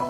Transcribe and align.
В 0.00 0.06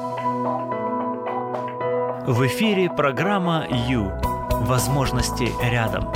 эфире 2.47 2.89
программа 2.89 3.67
«Ю». 3.89 4.13
Возможности 4.61 5.49
рядом. 5.61 6.13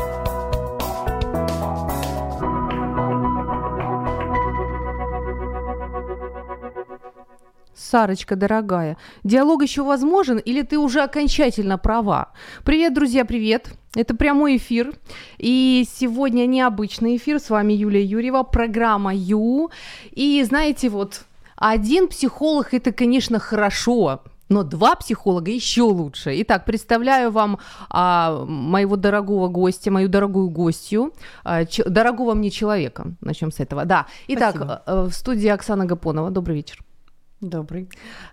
Сарочка, 7.74 8.36
дорогая, 8.36 8.96
диалог 9.24 9.64
еще 9.64 9.82
возможен 9.82 10.38
или 10.38 10.62
ты 10.62 10.78
уже 10.78 11.00
окончательно 11.00 11.76
права? 11.76 12.30
Привет, 12.64 12.94
друзья, 12.94 13.24
привет. 13.24 13.74
Это 13.96 14.14
прямой 14.14 14.58
эфир. 14.58 14.92
И 15.38 15.84
сегодня 15.92 16.46
необычный 16.46 17.16
эфир. 17.16 17.40
С 17.40 17.50
вами 17.50 17.72
Юлия 17.72 18.04
Юрьева, 18.04 18.44
программа 18.44 19.12
Ю. 19.12 19.72
И 20.12 20.40
знаете, 20.44 20.90
вот 20.90 21.24
один 21.72 22.08
психолог 22.08 22.74
это, 22.74 22.92
конечно, 22.92 23.38
хорошо, 23.38 24.22
но 24.50 24.62
два 24.62 24.94
психолога 24.94 25.50
еще 25.50 25.82
лучше. 25.82 26.30
Итак, 26.42 26.64
представляю 26.66 27.30
вам 27.30 27.58
а, 27.88 28.44
моего 28.46 28.96
дорогого 28.96 29.48
гостя, 29.48 29.90
мою 29.90 30.08
дорогую 30.08 30.50
гостью, 30.50 31.12
а, 31.44 31.64
ч- 31.64 31.84
дорогого 31.84 32.34
мне 32.34 32.50
человека. 32.50 33.14
Начнем 33.22 33.50
с 33.50 33.60
этого. 33.60 33.84
Да. 33.86 34.06
Итак, 34.28 34.54
Спасибо. 34.56 34.82
э, 34.86 35.06
в 35.08 35.12
студии 35.14 35.48
Оксана 35.48 35.86
Гапонова. 35.86 36.30
Добрый 36.30 36.56
вечер. 36.56 36.83
Добрый. 37.44 37.90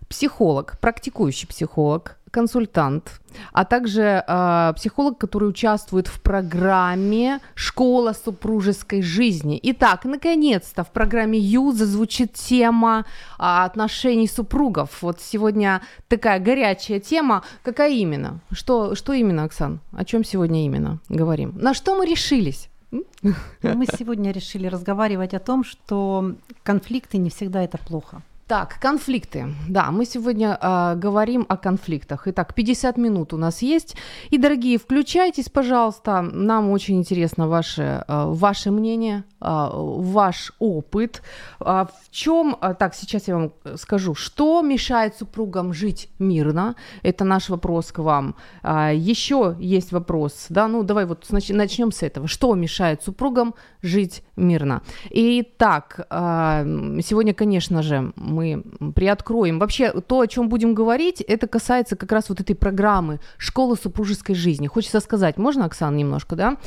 Психолог, 0.08 0.78
практикующий 0.80 1.46
психолог, 1.46 2.18
консультант, 2.32 3.20
а 3.52 3.66
также 3.66 4.24
э, 4.26 4.74
психолог, 4.78 5.18
который 5.18 5.50
участвует 5.50 6.08
в 6.08 6.22
программе 6.22 7.42
«Школа 7.54 8.14
супружеской 8.14 9.02
жизни». 9.02 9.60
Итак, 9.64 10.06
наконец-то 10.06 10.86
в 10.86 10.92
программе 10.92 11.38
Ю 11.38 11.74
зазвучит 11.74 12.34
тема 12.34 13.06
а, 13.38 13.66
отношений 13.66 14.28
супругов. 14.28 15.02
Вот 15.02 15.20
сегодня 15.20 15.82
такая 16.08 16.40
горячая 16.40 17.02
тема. 17.02 17.44
Какая 17.64 17.92
именно? 17.92 18.40
Что, 18.52 18.96
что 18.96 19.12
именно, 19.12 19.44
Оксан? 19.44 19.82
О 19.92 20.06
чем 20.06 20.24
сегодня 20.24 20.66
именно 20.66 21.00
говорим? 21.10 21.54
На 21.56 21.74
что 21.74 21.96
мы 21.96 22.06
решились? 22.06 22.70
Мы 22.92 23.86
сегодня 23.98 24.32
решили 24.32 24.68
разговаривать 24.68 25.34
о 25.34 25.40
том, 25.40 25.64
что 25.64 26.36
конфликты 26.64 27.18
не 27.18 27.30
всегда 27.30 27.62
это 27.62 27.78
плохо. 27.78 28.22
Так, 28.52 28.80
конфликты. 28.82 29.46
Да, 29.70 29.92
мы 29.92 30.06
сегодня 30.06 30.58
э, 30.62 30.96
говорим 30.98 31.46
о 31.48 31.56
конфликтах. 31.56 32.28
Итак, 32.28 32.54
50 32.54 32.98
минут 32.98 33.34
у 33.34 33.38
нас 33.38 33.62
есть. 33.62 33.96
И, 34.30 34.38
дорогие, 34.38 34.78
включайтесь, 34.78 35.48
пожалуйста. 35.48 36.22
Нам 36.22 36.70
очень 36.70 36.98
интересно 36.98 37.48
ваше, 37.48 38.04
э, 38.06 38.26
ваше 38.28 38.72
мнение, 38.72 39.24
э, 39.40 39.70
ваш 39.72 40.52
опыт. 40.60 41.22
А 41.62 41.86
в 41.86 42.12
чем, 42.12 42.58
э, 42.62 42.76
так, 42.78 42.94
сейчас 42.94 43.30
я 43.30 43.36
вам 43.36 43.54
скажу, 43.78 44.16
что 44.16 44.62
мешает 44.62 45.16
супругам 45.16 45.74
жить 45.74 46.10
мирно? 46.20 46.76
Это 47.04 47.24
наш 47.24 47.50
вопрос 47.50 47.94
к 47.94 48.00
вам. 48.00 48.36
А, 48.64 48.92
еще 48.92 49.56
есть 49.60 49.94
вопрос, 49.94 50.48
да, 50.50 50.68
ну 50.68 50.84
давай 50.84 51.06
вот 51.06 51.26
нач- 51.32 51.56
начнем 51.56 51.94
с 51.94 52.04
этого. 52.04 52.28
Что 52.28 52.54
мешает 52.56 53.02
супругам 53.02 53.54
жить 53.82 54.24
мирно? 54.42 54.82
Итак, 55.10 56.06
а, 56.10 56.64
сегодня, 57.02 57.34
конечно 57.34 57.82
же, 57.84 58.12
мы 58.16 58.64
приоткроем. 58.96 59.60
Вообще, 59.60 59.92
то, 60.02 60.20
о 60.20 60.28
чем 60.28 60.50
будем 60.50 60.74
говорить, 60.74 61.22
это 61.22 61.48
касается 61.48 61.96
как 61.96 62.12
раз 62.12 62.30
вот 62.30 62.40
этой 62.42 62.56
программы 62.56 63.20
«Школа 63.38 63.76
супружеской 63.76 64.36
жизни». 64.36 64.68
Хочется 64.68 65.00
сказать, 65.00 65.38
можно, 65.38 65.66
Оксана, 65.66 65.96
немножко, 65.96 66.36
да? 66.36 66.58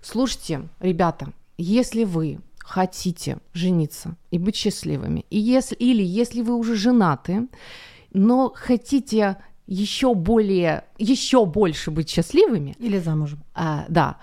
Слушайте, 0.00 0.68
ребята, 0.80 1.32
если 1.58 2.04
вы 2.04 2.38
хотите 2.58 3.38
жениться 3.52 4.16
и 4.30 4.38
быть 4.38 4.56
счастливыми, 4.56 5.24
и 5.30 5.38
если, 5.38 5.74
или 5.76 6.02
если 6.02 6.42
вы 6.42 6.54
уже 6.54 6.74
женаты, 6.74 7.48
но 8.12 8.52
хотите 8.54 9.36
еще 9.66 10.14
более, 10.14 10.84
еще 10.98 11.44
больше 11.44 11.90
быть 11.90 12.08
счастливыми, 12.08 12.76
Или 12.78 12.98
замужем. 12.98 13.42
а, 13.54 13.84
да, 13.88 14.16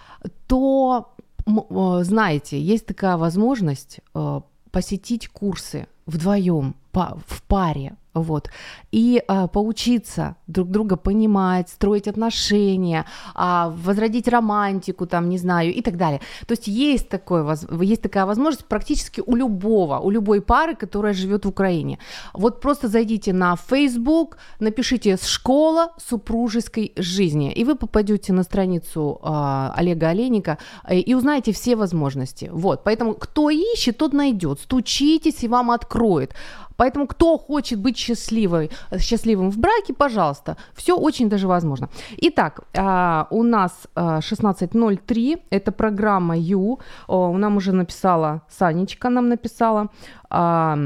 то 0.47 1.12
знаете, 1.45 2.61
есть 2.61 2.85
такая 2.85 3.17
возможность 3.17 3.99
э, 4.13 4.41
посетить 4.71 5.27
курсы 5.27 5.87
вдвоем 6.05 6.75
в 6.91 7.43
паре, 7.47 7.95
вот, 8.13 8.49
и 8.91 9.23
э, 9.27 9.47
поучиться 9.47 10.35
друг 10.47 10.69
друга 10.69 10.97
понимать, 10.97 11.69
строить 11.69 12.07
отношения, 12.07 13.05
а, 13.33 13.73
возродить 13.83 14.27
романтику, 14.27 15.05
там, 15.05 15.29
не 15.29 15.37
знаю, 15.37 15.73
и 15.73 15.81
так 15.81 15.97
далее. 15.97 16.21
То 16.45 16.53
есть 16.53 16.67
есть, 16.67 17.09
такое, 17.09 17.57
есть 17.81 18.01
такая 18.01 18.25
возможность 18.25 18.65
практически 18.65 19.23
у 19.25 19.35
любого, 19.35 19.99
у 19.99 20.11
любой 20.11 20.41
пары, 20.41 20.75
которая 20.75 21.13
живет 21.13 21.45
в 21.45 21.49
Украине. 21.49 21.97
Вот 22.33 22.61
просто 22.61 22.87
зайдите 22.87 23.33
на 23.33 23.55
Facebook, 23.55 24.37
напишите 24.59 25.17
«Школа 25.17 25.91
супружеской 25.97 26.93
жизни», 26.97 27.51
и 27.51 27.63
вы 27.63 27.75
попадете 27.75 28.33
на 28.33 28.43
страницу 28.43 29.19
а, 29.23 29.73
Олега 29.75 30.09
Олейника 30.09 30.57
э, 30.87 30.99
и 30.99 31.15
узнаете 31.15 31.51
все 31.51 31.75
возможности. 31.75 32.49
Вот, 32.53 32.83
поэтому 32.83 33.15
кто 33.15 33.49
ищет, 33.49 33.97
тот 33.97 34.13
найдет. 34.13 34.59
Стучитесь, 34.59 35.43
и 35.43 35.47
вам 35.47 35.71
откроет. 35.71 36.35
Поэтому 36.75 37.07
кто 37.07 37.37
хочет 37.37 37.79
быть 37.79 37.95
счастливой, 38.02 38.70
счастливым 38.98 39.50
в 39.50 39.58
браке, 39.58 39.94
пожалуйста, 39.94 40.56
все 40.74 40.96
очень 40.96 41.28
даже 41.28 41.46
возможно. 41.48 41.88
Итак, 42.18 42.60
а, 42.76 43.26
у 43.30 43.42
нас 43.42 43.72
а, 43.94 44.18
16.03, 44.18 45.40
это 45.50 45.72
программа 45.72 46.36
Ю, 46.36 46.78
О, 47.06 47.36
нам 47.38 47.56
уже 47.56 47.72
написала, 47.72 48.40
Санечка 48.48 49.10
нам 49.10 49.28
написала, 49.28 49.88
а, 50.30 50.78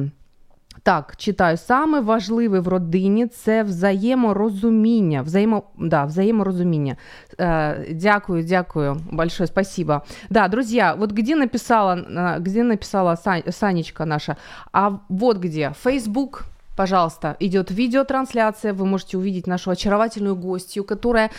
так, 0.82 1.16
читаю, 1.16 1.56
саме 1.56 2.00
важливе 2.00 2.60
в 2.60 2.68
родині 2.68 3.26
це 3.26 3.62
взаєморозуміння. 3.62 5.22
Взаємо, 5.22 5.62
да, 5.78 6.04
взаєморозуміння. 6.04 6.96
Э, 7.38 7.94
дякую, 7.94 8.44
дякую, 8.44 8.96
большое 9.12 9.46
спасибо. 9.46 10.02
Да, 10.30 10.48
друзья, 10.48 10.94
вот 10.94 11.12
где 11.12 11.36
написала, 11.36 11.94
э, 11.94 12.40
где 12.40 12.62
написала 12.62 13.14
Са- 13.14 13.52
Санечка 13.52 14.06
наша, 14.06 14.36
а 14.72 14.90
вот 15.08 15.38
где, 15.38 15.72
Facebook, 15.84 16.44
пожалуйста, 16.77 17.35
идет 17.39 17.71
видеотрансляция, 17.71 18.73
вы 18.73 18.85
можете 18.85 19.17
увидеть 19.17 19.47
нашу 19.47 19.71
очаровательную 19.71 20.35
гостью, 20.35 20.83
которая 20.85 21.31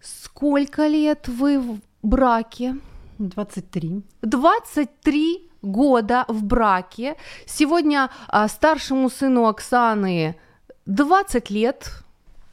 сколько 0.00 0.86
лет 0.86 1.26
вы 1.26 1.58
в 1.58 1.80
браке? 2.02 2.76
23. 3.18 4.02
23 4.22 5.50
года 5.62 6.24
в 6.28 6.44
браке. 6.44 7.16
Сегодня 7.46 8.10
а, 8.28 8.46
старшему 8.48 9.08
сыну 9.08 9.46
Оксаны 9.46 10.36
20 10.86 11.50
лет. 11.50 12.03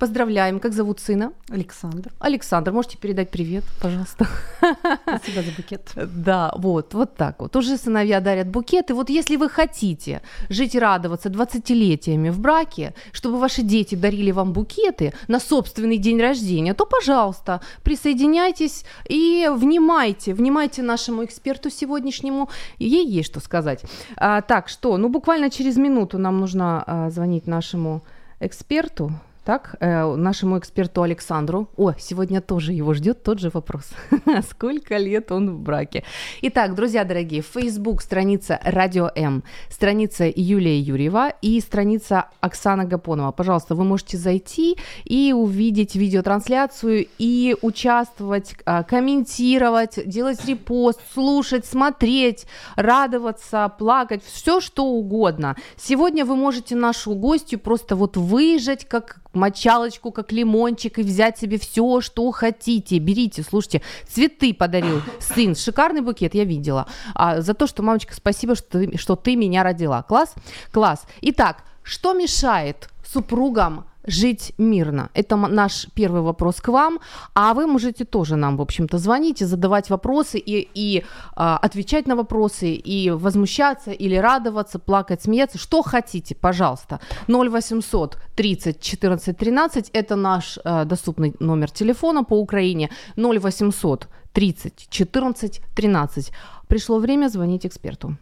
Поздравляем. 0.02 0.60
Как 0.60 0.74
зовут 0.74 1.00
сына? 1.00 1.32
Александр. 1.48 2.12
Александр, 2.18 2.72
можете 2.72 2.98
передать 2.98 3.30
привет, 3.30 3.64
пожалуйста. 3.80 4.26
Спасибо 4.58 5.44
за 5.44 5.52
букет. 5.56 5.92
Да, 6.26 6.52
вот, 6.58 6.96
вот 6.96 7.16
так 7.16 7.40
вот. 7.40 7.56
Уже 7.56 7.78
сыновья 7.78 8.20
дарят 8.20 8.48
букеты. 8.48 8.96
Вот 8.96 9.12
если 9.12 9.36
вы 9.36 9.48
хотите 9.48 10.24
жить 10.50 10.74
и 10.74 10.80
радоваться 10.80 11.30
20-летиями 11.30 12.32
в 12.32 12.40
браке, 12.40 12.96
чтобы 13.12 13.38
ваши 13.38 13.62
дети 13.62 13.94
дарили 13.94 14.32
вам 14.32 14.54
букеты 14.54 15.14
на 15.28 15.40
собственный 15.40 16.00
день 16.00 16.20
рождения, 16.20 16.74
то, 16.74 16.88
пожалуйста, 16.88 17.62
присоединяйтесь 17.84 18.86
и 19.08 19.48
внимайте, 19.56 20.34
внимайте 20.34 20.82
нашему 20.82 21.26
эксперту 21.26 21.70
сегодняшнему. 21.70 22.50
Ей 22.80 23.06
есть 23.06 23.30
что 23.30 23.40
сказать. 23.40 23.86
А, 24.18 24.42
так, 24.42 24.68
что? 24.68 24.98
Ну, 24.98 25.10
буквально 25.10 25.52
через 25.52 25.78
минуту 25.78 26.18
нам 26.18 26.40
нужно 26.40 26.84
а, 26.88 27.10
звонить 27.12 27.46
нашему 27.46 28.02
эксперту. 28.40 29.12
Так, 29.44 29.76
э, 29.80 30.16
нашему 30.16 30.60
эксперту 30.60 31.02
Александру. 31.02 31.68
О, 31.76 31.94
сегодня 31.98 32.42
тоже 32.42 32.74
его 32.74 32.94
ждет 32.94 33.24
тот 33.24 33.40
же 33.40 33.50
вопрос. 33.50 33.90
Сколько 34.52 34.98
лет 34.98 35.32
он 35.32 35.50
в 35.50 35.60
браке? 35.60 36.04
Итак, 36.44 36.76
друзья 36.76 37.04
дорогие, 37.04 37.42
Facebook 37.42 38.04
страница 38.04 38.60
Радио 38.64 39.10
М, 39.16 39.44
страница 39.68 40.32
Юлия 40.36 40.80
Юрьева 40.80 41.34
и 41.42 41.60
страница 41.60 42.28
Оксана 42.40 42.86
Гапонова. 42.86 43.32
Пожалуйста, 43.32 43.74
вы 43.74 43.84
можете 43.84 44.18
зайти 44.18 44.78
и 45.06 45.34
увидеть 45.34 45.96
видеотрансляцию 45.96 47.08
и 47.18 47.56
участвовать, 47.64 48.56
а, 48.66 48.84
комментировать, 48.84 50.08
делать 50.08 50.46
репост, 50.46 51.00
слушать, 51.16 51.66
смотреть, 51.66 52.46
радоваться, 52.76 53.74
плакать, 53.80 54.24
все 54.24 54.62
что 54.62 54.86
угодно. 54.86 55.56
Сегодня 55.78 56.26
вы 56.26 56.36
можете 56.36 56.76
нашу 56.76 57.16
гостью 57.16 57.58
просто 57.60 57.96
вот 57.96 58.18
выжать 58.18 58.88
как 58.88 59.21
мочалочку, 59.34 60.12
как 60.12 60.32
лимончик 60.32 61.00
и 61.00 61.04
взять 61.04 61.38
себе 61.38 61.58
все, 61.58 62.02
что 62.02 62.30
хотите. 62.32 62.98
Берите, 63.00 63.44
слушайте, 63.44 63.82
цветы 64.08 64.54
подарил 64.54 65.02
сын, 65.20 65.56
шикарный 65.56 66.02
букет, 66.02 66.34
я 66.34 66.44
видела. 66.44 66.88
А, 67.16 67.42
за 67.42 67.54
то, 67.54 67.68
что, 67.68 67.84
мамочка, 67.84 68.14
спасибо, 68.14 68.56
что 68.56 68.80
ты, 68.80 68.98
что 68.98 69.16
ты 69.16 69.36
меня 69.36 69.64
родила. 69.64 70.04
Класс? 70.04 70.34
Класс. 70.72 71.06
Итак, 71.22 71.64
что 71.84 72.14
мешает 72.14 72.90
супругам 73.06 73.86
жить 74.08 74.54
мирно? 74.58 75.10
Это 75.14 75.36
наш 75.36 75.88
первый 75.96 76.22
вопрос 76.22 76.62
к 76.62 76.72
вам. 76.72 77.00
А 77.34 77.54
вы 77.54 77.68
можете 77.68 78.06
тоже 78.06 78.36
нам, 78.36 78.58
в 78.58 78.62
общем-то, 78.62 78.98
звонить 78.98 79.42
и 79.42 79.46
задавать 79.46 79.90
вопросы, 79.90 80.40
и, 80.40 80.70
и 80.74 81.04
а, 81.36 81.58
отвечать 81.58 82.08
на 82.08 82.16
вопросы, 82.16 82.74
и 82.74 83.12
возмущаться, 83.12 83.92
или 83.92 84.16
радоваться, 84.16 84.80
плакать, 84.80 85.22
смеяться. 85.22 85.58
Что 85.58 85.82
хотите, 85.82 86.36
пожалуйста. 86.36 87.00
0800 87.28 88.18
30 88.36 88.82
14 88.82 89.38
13– 89.38 89.90
это 89.94 90.16
наш 90.16 90.60
э, 90.64 90.86
доступный 90.86 91.34
номер 91.40 91.72
телефона 91.72 92.24
по 92.24 92.40
Украине. 92.40 92.90
0800 93.18 94.08
30 94.34 94.88
14 94.90 95.62
13. 95.76 96.32
Пришло 96.68 97.00
время 97.00 97.30
звонить 97.30 97.66
эксперту. 97.66 98.18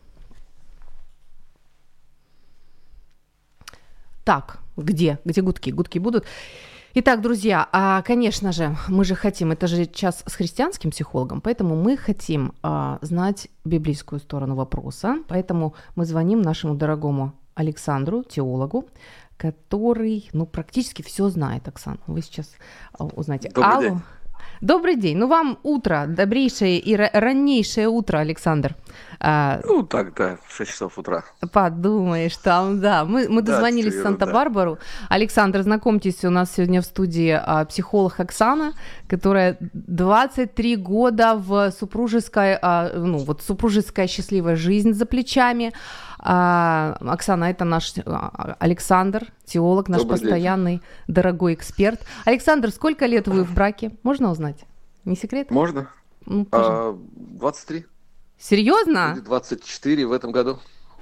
Так, 4.30 4.60
где? 4.78 5.18
Где 5.26 5.42
гудки? 5.42 5.72
Гудки 5.72 5.98
будут. 5.98 6.24
Итак, 6.94 7.20
друзья, 7.20 7.68
а, 7.72 8.04
конечно 8.04 8.52
же, 8.52 8.76
мы 8.88 9.04
же 9.04 9.16
хотим, 9.16 9.52
это 9.52 9.66
же 9.66 9.88
час 9.88 10.24
с 10.24 10.36
христианским 10.36 10.92
психологом, 10.92 11.42
поэтому 11.42 11.76
мы 11.76 11.98
хотим 11.98 12.54
а, 12.62 13.00
знать 13.02 13.48
библейскую 13.66 14.20
сторону 14.20 14.54
вопроса, 14.54 15.18
поэтому 15.28 15.74
мы 15.96 16.06
звоним 16.06 16.44
нашему 16.44 16.76
дорогому 16.76 17.34
Александру, 17.56 18.22
теологу, 18.22 18.86
который, 19.36 20.30
ну, 20.32 20.46
практически 20.46 21.02
все 21.02 21.30
знает, 21.30 21.68
Оксана. 21.68 21.98
Вы 22.06 22.22
сейчас 22.22 22.52
а, 22.94 23.06
узнаете. 23.06 23.50
Добрый 23.50 23.74
Алло. 23.74 23.82
день. 23.82 24.02
Добрый 24.62 24.98
день. 24.98 25.18
Ну, 25.18 25.28
вам 25.28 25.58
утро, 25.64 26.06
добрейшее 26.08 26.80
и 26.80 26.94
ра- 26.96 27.10
раннейшее 27.14 27.88
утро, 27.88 28.18
Александр. 28.18 28.76
А, 29.22 29.62
Ну, 29.64 29.84
так, 29.84 30.14
да, 30.16 30.38
в 30.46 30.54
6 30.54 30.72
часов 30.72 30.98
утра. 30.98 31.24
Подумаешь, 31.54 32.36
там, 32.36 32.82
да. 32.82 33.06
Мы, 33.06 33.30
мы 33.30 33.42
Да, 33.42 33.54
дозвонились 33.54 33.96
в 33.96 34.02
Санта-Барбару. 34.04 34.78
Александр, 35.08 35.62
знакомьтесь, 35.62 36.26
у 36.26 36.30
нас 36.30 36.52
сегодня 36.56 36.82
в 36.82 36.86
студии 36.86 37.40
а, 37.42 37.64
психолог 37.66 38.20
Оксана, 38.20 38.74
которая 39.08 39.58
23 39.74 40.76
года 40.76 41.36
в 41.36 41.72
супружеской, 41.72 42.58
а, 42.62 42.92
ну, 42.94 43.20
вот 43.20 43.42
супружеская 43.42 44.08
счастливая 44.08 44.58
жизнь 44.58 44.92
за 44.92 45.06
плечами. 45.06 45.72
А, 46.21 46.98
Оксана, 47.00 47.45
это 47.45 47.63
наш 47.63 47.94
а, 48.06 48.56
Александр, 48.60 49.31
теолог, 49.45 49.88
наш 49.88 50.01
Добрый 50.01 50.19
день. 50.19 50.27
постоянный 50.27 50.81
дорогой 51.07 51.54
эксперт. 51.54 52.01
Александр, 52.25 52.71
сколько 52.71 53.06
лет 53.06 53.27
вы 53.27 53.44
в 53.44 53.54
браке? 53.54 53.92
Можно 54.04 54.30
узнать? 54.31 54.66
Не 55.06 55.16
секрет? 55.16 55.50
Можно? 55.50 55.89
Ну, 56.25 56.45
пожалуйста. 56.45 57.00
А, 57.01 57.38
23 57.39 57.86
Серьезно? 58.38 59.13
или 59.16 59.21
24 59.21 60.07
в 60.07 60.12
этом 60.12 60.31
году. 60.31 60.60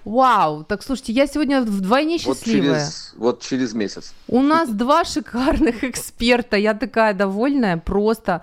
Вау, 0.07 0.63
так 0.63 0.83
слушайте, 0.83 1.11
я 1.11 1.27
сегодня 1.27 1.61
вдвойне 1.61 2.17
Вот 2.23 2.37
счастливая. 2.37 2.79
через, 2.79 3.13
вот 3.17 3.41
через 3.41 3.73
месяц. 3.73 4.13
У 4.29 4.41
нас 4.41 4.69
два 4.69 5.03
шикарных 5.03 5.83
эксперта. 5.83 6.55
Я 6.55 6.73
такая 6.73 7.13
довольная, 7.13 7.75
просто, 7.77 8.41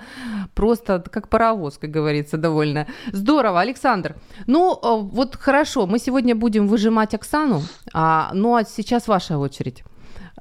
просто 0.55 1.03
как 1.11 1.29
паровоз, 1.29 1.79
как 1.79 1.91
говорится, 1.91 2.37
довольная. 2.37 2.87
Здорово, 3.13 3.63
Александр. 3.63 4.15
Ну, 4.47 4.75
э, 4.75 5.09
вот 5.15 5.37
хорошо, 5.37 5.87
мы 5.87 5.99
сегодня 5.99 6.35
будем 6.35 6.69
выжимать 6.69 7.15
Оксану, 7.15 7.63
а, 7.95 8.31
ну 8.35 8.57
а 8.57 8.65
сейчас 8.65 9.09
ваша 9.09 9.39
очередь. 9.39 9.85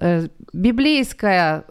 Э, 0.03 0.27
Библейская, 0.51 1.63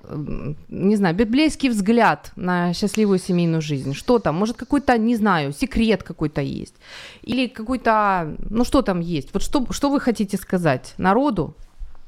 не 0.69 0.97
знаю, 0.97 1.15
библейский 1.15 1.69
взгляд 1.69 2.33
на 2.35 2.73
счастливую 2.73 3.19
семейную 3.19 3.61
жизнь. 3.61 3.93
Что 3.93 4.19
там? 4.19 4.37
Может, 4.37 4.57
какой-то, 4.57 4.97
не 4.97 5.17
знаю, 5.17 5.53
секрет 5.53 6.03
какой-то 6.03 6.41
есть? 6.41 6.75
Или 7.21 7.47
какой-то, 7.47 8.35
ну 8.51 8.65
что 8.65 8.81
там 8.81 9.01
есть? 9.01 9.29
Вот 9.35 9.43
что, 9.43 9.67
что 9.71 9.91
вы 9.91 10.01
хотите 10.01 10.39
сказать 10.39 10.95
народу, 10.97 11.55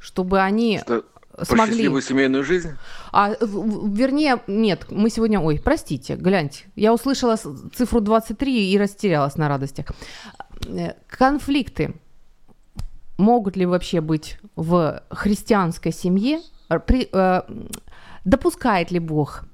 чтобы 0.01 0.41
они 0.41 0.81
Что, 0.83 1.05
про 1.37 1.45
смогли. 1.45 1.75
счастливую 1.75 2.03
семейную 2.03 2.43
жизнь? 2.43 2.71
А, 3.13 3.35
вернее, 3.41 4.41
нет, 4.47 4.87
мы 4.91 5.11
сегодня... 5.11 5.41
Ой, 5.41 5.61
простите, 5.63 6.17
гляньте. 6.17 6.65
Я 6.75 6.95
услышала 6.95 7.37
цифру 7.37 8.01
23 8.01 8.73
и 8.73 8.79
растерялась 8.79 9.37
на 9.37 9.49
радостях. 9.49 9.87
Э, 10.67 10.95
Конфликты 11.07 11.95
могут 13.17 13.57
ли 13.57 13.67
вообще 13.67 14.01
быть 14.01 14.39
в 14.57 15.03
христианской 15.11 15.93
семье? 15.93 16.41
Р- 16.69 16.81
При, 16.81 17.09
э, 17.13 17.43
допускает 18.25 18.91
ли 18.91 18.99
Бог 18.99 19.45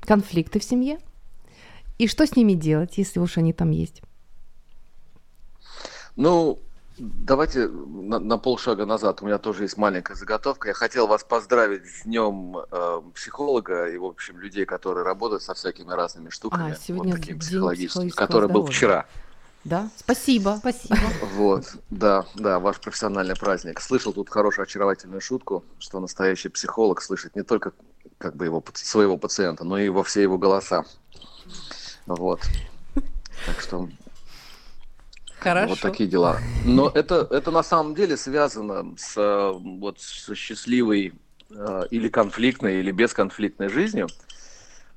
конфликты 0.00 0.60
в 0.60 0.64
семье? 0.64 0.98
И 1.98 2.06
что 2.06 2.26
с 2.26 2.36
ними 2.36 2.52
делать, 2.52 2.96
если 2.98 3.18
уж 3.18 3.38
они 3.38 3.52
там 3.52 3.70
есть? 3.70 4.02
Ну, 6.16 6.58
давайте 6.98 7.68
на, 7.68 8.18
на 8.18 8.38
полшага 8.38 8.86
назад. 8.86 9.22
У 9.22 9.26
меня 9.26 9.38
тоже 9.38 9.64
есть 9.64 9.76
маленькая 9.76 10.14
заготовка. 10.14 10.68
Я 10.68 10.74
хотел 10.74 11.06
вас 11.06 11.24
поздравить 11.24 11.86
с 11.86 12.04
днем 12.04 12.56
э, 12.70 13.00
психолога 13.14 13.88
и, 13.88 13.96
в 13.98 14.04
общем, 14.04 14.38
людей, 14.38 14.64
которые 14.64 15.04
работают 15.04 15.42
со 15.42 15.54
всякими 15.54 15.92
разными 15.92 16.30
штуками. 16.30 16.72
А, 16.72 16.76
сегодня 16.76 17.14
вот 17.14 17.20
психологическими, 17.20 17.38
психологического 17.38 18.26
который 18.26 18.46
был 18.48 18.62
здоровья. 18.62 18.72
вчера. 18.72 19.06
Да? 19.64 19.90
Спасибо. 19.96 20.56
Спасибо. 20.58 20.96
Вот, 21.32 21.76
да, 21.90 22.24
да, 22.34 22.58
ваш 22.58 22.80
профессиональный 22.80 23.36
праздник. 23.36 23.80
Слышал 23.80 24.12
тут 24.12 24.30
хорошую 24.30 24.64
очаровательную 24.64 25.20
шутку, 25.20 25.64
что 25.78 26.00
настоящий 26.00 26.48
психолог 26.48 27.02
слышит 27.02 27.36
не 27.36 27.42
только 27.42 27.72
как 28.18 28.36
бы 28.36 28.44
его 28.44 28.64
своего 28.74 29.16
пациента, 29.16 29.64
но 29.64 29.78
и 29.78 29.88
во 29.88 30.02
все 30.02 30.22
его 30.22 30.38
голоса. 30.38 30.84
Вот. 32.06 32.40
Так 33.46 33.60
что 33.60 33.88
Хорошо. 35.38 35.70
вот 35.70 35.80
такие 35.80 36.08
дела. 36.08 36.38
Но 36.64 36.90
это, 36.92 37.26
это 37.30 37.50
на 37.50 37.62
самом 37.62 37.94
деле 37.94 38.16
связано 38.16 38.96
с 38.96 39.16
э, 39.16 39.52
вот 39.52 40.00
со 40.00 40.34
счастливой 40.34 41.12
э, 41.50 41.82
или 41.90 42.08
конфликтной, 42.08 42.80
или 42.80 42.90
бесконфликтной 42.90 43.68
жизнью. 43.68 44.08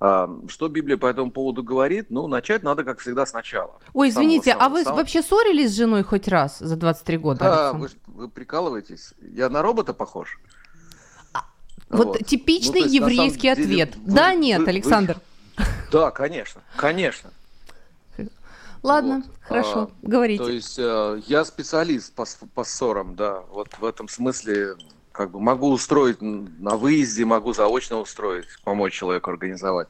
А, 0.04 0.28
Что 0.48 0.68
Библия 0.68 0.98
по 0.98 1.06
этому 1.06 1.30
поводу 1.30 1.62
говорит? 1.64 2.08
Ну, 2.10 2.26
начать 2.28 2.64
надо, 2.64 2.84
как 2.84 3.00
всегда, 3.00 3.28
сначала. 3.28 3.76
Ой, 3.94 4.12
Самого- 4.12 4.26
извините, 4.26 4.52
а 4.54 4.58
самого- 4.58 4.74
вы 4.74 4.84
самого- 4.84 4.98
вообще 4.98 5.22
ссорились 5.22 5.70
с 5.72 5.76
женой 5.76 6.02
хоть 6.04 6.28
раз 6.28 6.58
за 6.58 6.76
23 6.76 7.18
года? 7.20 7.40
Да, 7.40 7.74
вы, 7.74 7.88
вы 8.08 8.28
прикалываетесь. 8.28 9.14
Я 9.22 9.50
на 9.50 9.62
робота 9.62 9.94
похож. 9.94 10.40
Вот, 11.90 12.18
типичный 12.26 12.80
Ну, 12.80 12.86
есть, 12.86 12.96
еврейский 12.96 13.54
деле, 13.54 13.84
ответ. 13.84 13.96
вы- 13.98 14.12
да, 14.14 14.34
нет, 14.34 14.60
вы- 14.60 14.66
вы- 14.66 14.72
Александр. 14.72 15.18
Да, 15.92 16.10
конечно, 16.10 16.62
конечно. 16.78 17.30
Ладно, 18.82 19.18
Вот. 19.18 19.36
хорошо, 19.48 19.80
А, 19.82 19.90
говорите. 20.02 20.44
То 20.44 20.50
есть 20.50 20.80
э, 20.80 21.22
я 21.28 21.46
специалист 21.46 22.12
по, 22.16 22.26
по 22.56 22.64
ссорам, 22.64 23.16
да. 23.16 23.42
Вот 23.52 23.68
в 23.78 23.86
этом 23.86 24.08
смысле 24.08 24.74
как 25.12 25.32
бы 25.32 25.40
могу 25.40 25.70
устроить 25.70 26.22
на 26.22 26.78
выезде, 26.78 27.26
могу 27.26 27.54
заочно 27.54 28.00
устроить, 28.00 28.46
помочь 28.64 28.94
человеку 28.94 29.30
организовать. 29.30 29.88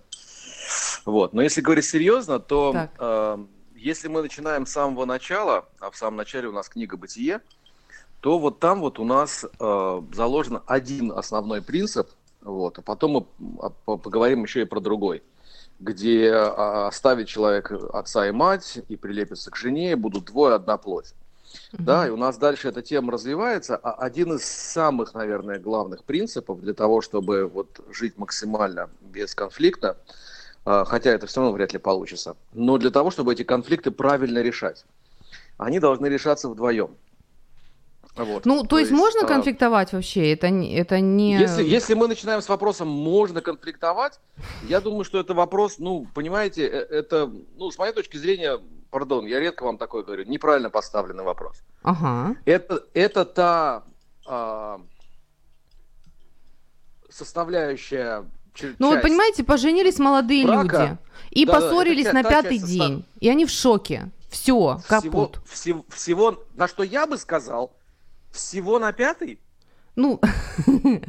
Вот. 1.05 1.33
Но 1.33 1.41
если 1.41 1.61
говорить 1.61 1.85
серьезно, 1.85 2.39
то 2.39 2.71
Так. 2.73 2.91
э, 2.97 3.45
если 3.75 4.07
мы 4.07 4.21
начинаем 4.21 4.65
с 4.65 4.71
самого 4.71 5.05
начала, 5.05 5.65
а 5.79 5.91
в 5.91 5.97
самом 5.97 6.17
начале 6.17 6.47
у 6.47 6.51
нас 6.51 6.69
книга 6.69 6.97
«Бытие», 6.97 7.41
то 8.19 8.37
вот 8.37 8.59
там 8.59 8.81
вот 8.81 8.99
у 8.99 9.03
нас 9.03 9.45
э, 9.45 10.01
заложен 10.13 10.61
один 10.67 11.11
основной 11.11 11.61
принцип, 11.61 12.09
вот, 12.41 12.77
а 12.79 12.81
потом 12.81 13.11
мы 13.11 13.25
а, 13.59 13.69
по- 13.69 13.97
поговорим 13.97 14.43
еще 14.43 14.61
и 14.61 14.65
про 14.65 14.79
другой, 14.79 15.23
где 15.79 16.31
оставит 16.31 17.27
человек 17.27 17.71
отца 17.71 18.27
и 18.27 18.31
мать 18.31 18.79
и 18.87 18.95
прилепится 18.95 19.49
к 19.51 19.55
жене, 19.55 19.91
и 19.91 19.95
будут 19.95 20.25
двое, 20.25 20.55
одна 20.55 20.77
плоть. 20.77 21.13
Да, 21.73 22.07
и 22.07 22.09
у 22.09 22.17
нас 22.17 22.37
дальше 22.37 22.69
эта 22.69 22.81
тема 22.81 23.13
развивается. 23.13 23.77
А 23.77 23.93
один 23.93 24.33
из 24.33 24.45
самых, 24.45 25.13
наверное, 25.13 25.59
главных 25.59 26.03
принципов 26.03 26.61
для 26.61 26.73
того, 26.73 27.01
чтобы 27.01 27.47
вот 27.47 27.79
жить 27.91 28.17
максимально 28.17 28.89
бесконфликтно, 29.01 29.95
а, 30.65 30.85
хотя 30.85 31.11
это 31.11 31.27
все 31.27 31.41
равно 31.41 31.53
вряд 31.53 31.73
ли 31.73 31.79
получится, 31.79 32.35
но 32.53 32.77
для 32.77 32.91
того, 32.91 33.11
чтобы 33.11 33.33
эти 33.33 33.43
конфликты 33.43 33.91
правильно 33.91 34.39
решать, 34.39 34.85
они 35.57 35.79
должны 35.79 36.07
решаться 36.07 36.49
вдвоем. 36.49 36.95
Вот. 38.15 38.45
Ну, 38.45 38.63
то, 38.65 38.77
есть, 38.77 38.91
можно 38.91 39.21
а, 39.21 39.25
конфликтовать 39.25 39.93
вообще? 39.93 40.33
Это, 40.33 40.49
не- 40.49 40.73
это 40.73 40.99
не... 40.99 41.37
Если, 41.37 41.63
если 41.63 41.93
мы 41.93 42.07
начинаем 42.09 42.41
с 42.41 42.49
вопросом, 42.49 42.89
можно 42.89 43.41
конфликтовать, 43.41 44.19
я 44.67 44.81
думаю, 44.81 45.05
что 45.05 45.19
это 45.19 45.33
вопрос, 45.33 45.75
ну, 45.77 46.05
понимаете, 46.13 46.67
э, 46.67 46.77
это, 46.89 47.31
ну, 47.55 47.71
с 47.71 47.77
моей 47.77 47.93
точки 47.93 48.17
зрения, 48.17 48.59
пардон, 48.91 49.25
я 49.25 49.39
редко 49.39 49.63
вам 49.63 49.77
такое 49.77 50.03
говорю, 50.03 50.25
неправильно 50.25 50.69
поставленный 50.69 51.23
вопрос. 51.23 51.63
Ага. 51.81 52.35
Это, 52.45 52.83
это 52.93 53.25
та 53.25 53.83
а, 54.27 54.81
составляющая 57.09 58.25
Ну, 58.79 58.91
часть. 58.91 59.01
понимаете, 59.01 59.43
поженились 59.43 59.97
молодые 59.97 60.45
брака. 60.45 60.81
люди 60.81 60.97
и 61.31 61.45
Да-да, 61.45 61.59
поссорились 61.61 62.05
это 62.05 62.15
на 62.15 62.23
пятый 62.23 62.59
часть 62.59 62.71
день, 62.71 63.05
и 63.19 63.29
они 63.29 63.45
в 63.45 63.49
шоке. 63.49 64.09
Все, 64.29 64.77
всего, 64.77 64.81
капут. 64.87 65.41
всего, 65.45 65.85
всего, 65.89 66.43
на 66.55 66.67
что 66.67 66.83
я 66.83 67.05
бы 67.07 67.17
сказал, 67.17 67.73
всего 68.31 68.79
на 68.79 68.93
пятый? 68.93 69.39
Ну, 69.97 70.19
То 70.65 71.01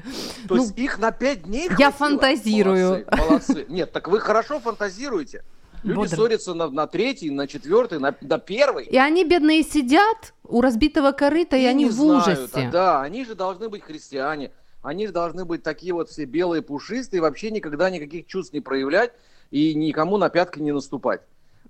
Ну, 0.48 0.56
есть 0.56 0.76
их 0.76 0.98
на 0.98 1.12
пять 1.12 1.44
дней 1.44 1.68
я 1.78 1.90
хватило? 1.92 1.92
фантазирую. 1.92 2.88
Молодцы, 2.88 3.16
молодцы. 3.16 3.66
Нет, 3.68 3.92
так 3.92 4.08
вы 4.08 4.18
хорошо 4.18 4.58
фантазируете. 4.58 5.44
Люди 5.82 5.96
Бодро. 5.98 6.16
ссорятся 6.16 6.54
на, 6.54 6.68
на 6.70 6.86
третий, 6.86 7.30
на 7.30 7.46
четвертый, 7.46 7.98
на, 7.98 8.14
на 8.20 8.38
первый. 8.38 8.86
и 8.86 8.96
они, 8.96 9.24
бедные, 9.24 9.62
сидят 9.62 10.32
у 10.44 10.60
разбитого 10.60 11.12
корыта, 11.12 11.56
и, 11.56 11.64
они 11.64 11.84
не 11.84 11.90
в 11.90 11.92
знают. 11.92 12.26
ужасе. 12.28 12.68
А, 12.68 12.70
да, 12.70 13.02
они 13.02 13.24
же 13.24 13.34
должны 13.34 13.68
быть 13.68 13.82
христиане. 13.82 14.52
они 14.82 15.06
должны 15.08 15.44
быть 15.44 15.62
такие 15.62 15.92
вот 15.92 16.08
все 16.08 16.24
белые, 16.24 16.62
пушистые, 16.62 17.20
вообще 17.20 17.50
никогда 17.50 17.90
никаких 17.90 18.26
чувств 18.26 18.52
не 18.52 18.60
проявлять 18.60 19.12
и 19.50 19.74
никому 19.74 20.16
на 20.18 20.28
пятки 20.28 20.60
не 20.60 20.72
наступать. 20.72 21.20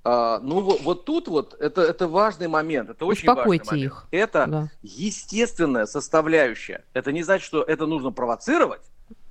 А, 0.05 0.41
ну 0.41 0.61
вот, 0.61 0.81
вот 0.83 1.05
тут 1.05 1.29
вот 1.29 1.55
это, 1.61 1.81
это 1.83 2.09
важный 2.09 2.49
момент, 2.49 2.91
это 2.91 3.05
очень 3.07 3.29
Успокойте 3.29 3.65
важный 3.65 3.79
момент. 3.79 3.93
их. 3.93 4.07
Это 4.11 4.47
Да. 4.49 4.71
естественная 4.83 5.87
составляющая. 5.87 6.85
Это 6.93 7.13
не 7.13 7.23
значит, 7.23 7.47
что 7.47 7.63
это 7.63 7.87
нужно 7.87 8.11
провоцировать, 8.11 8.83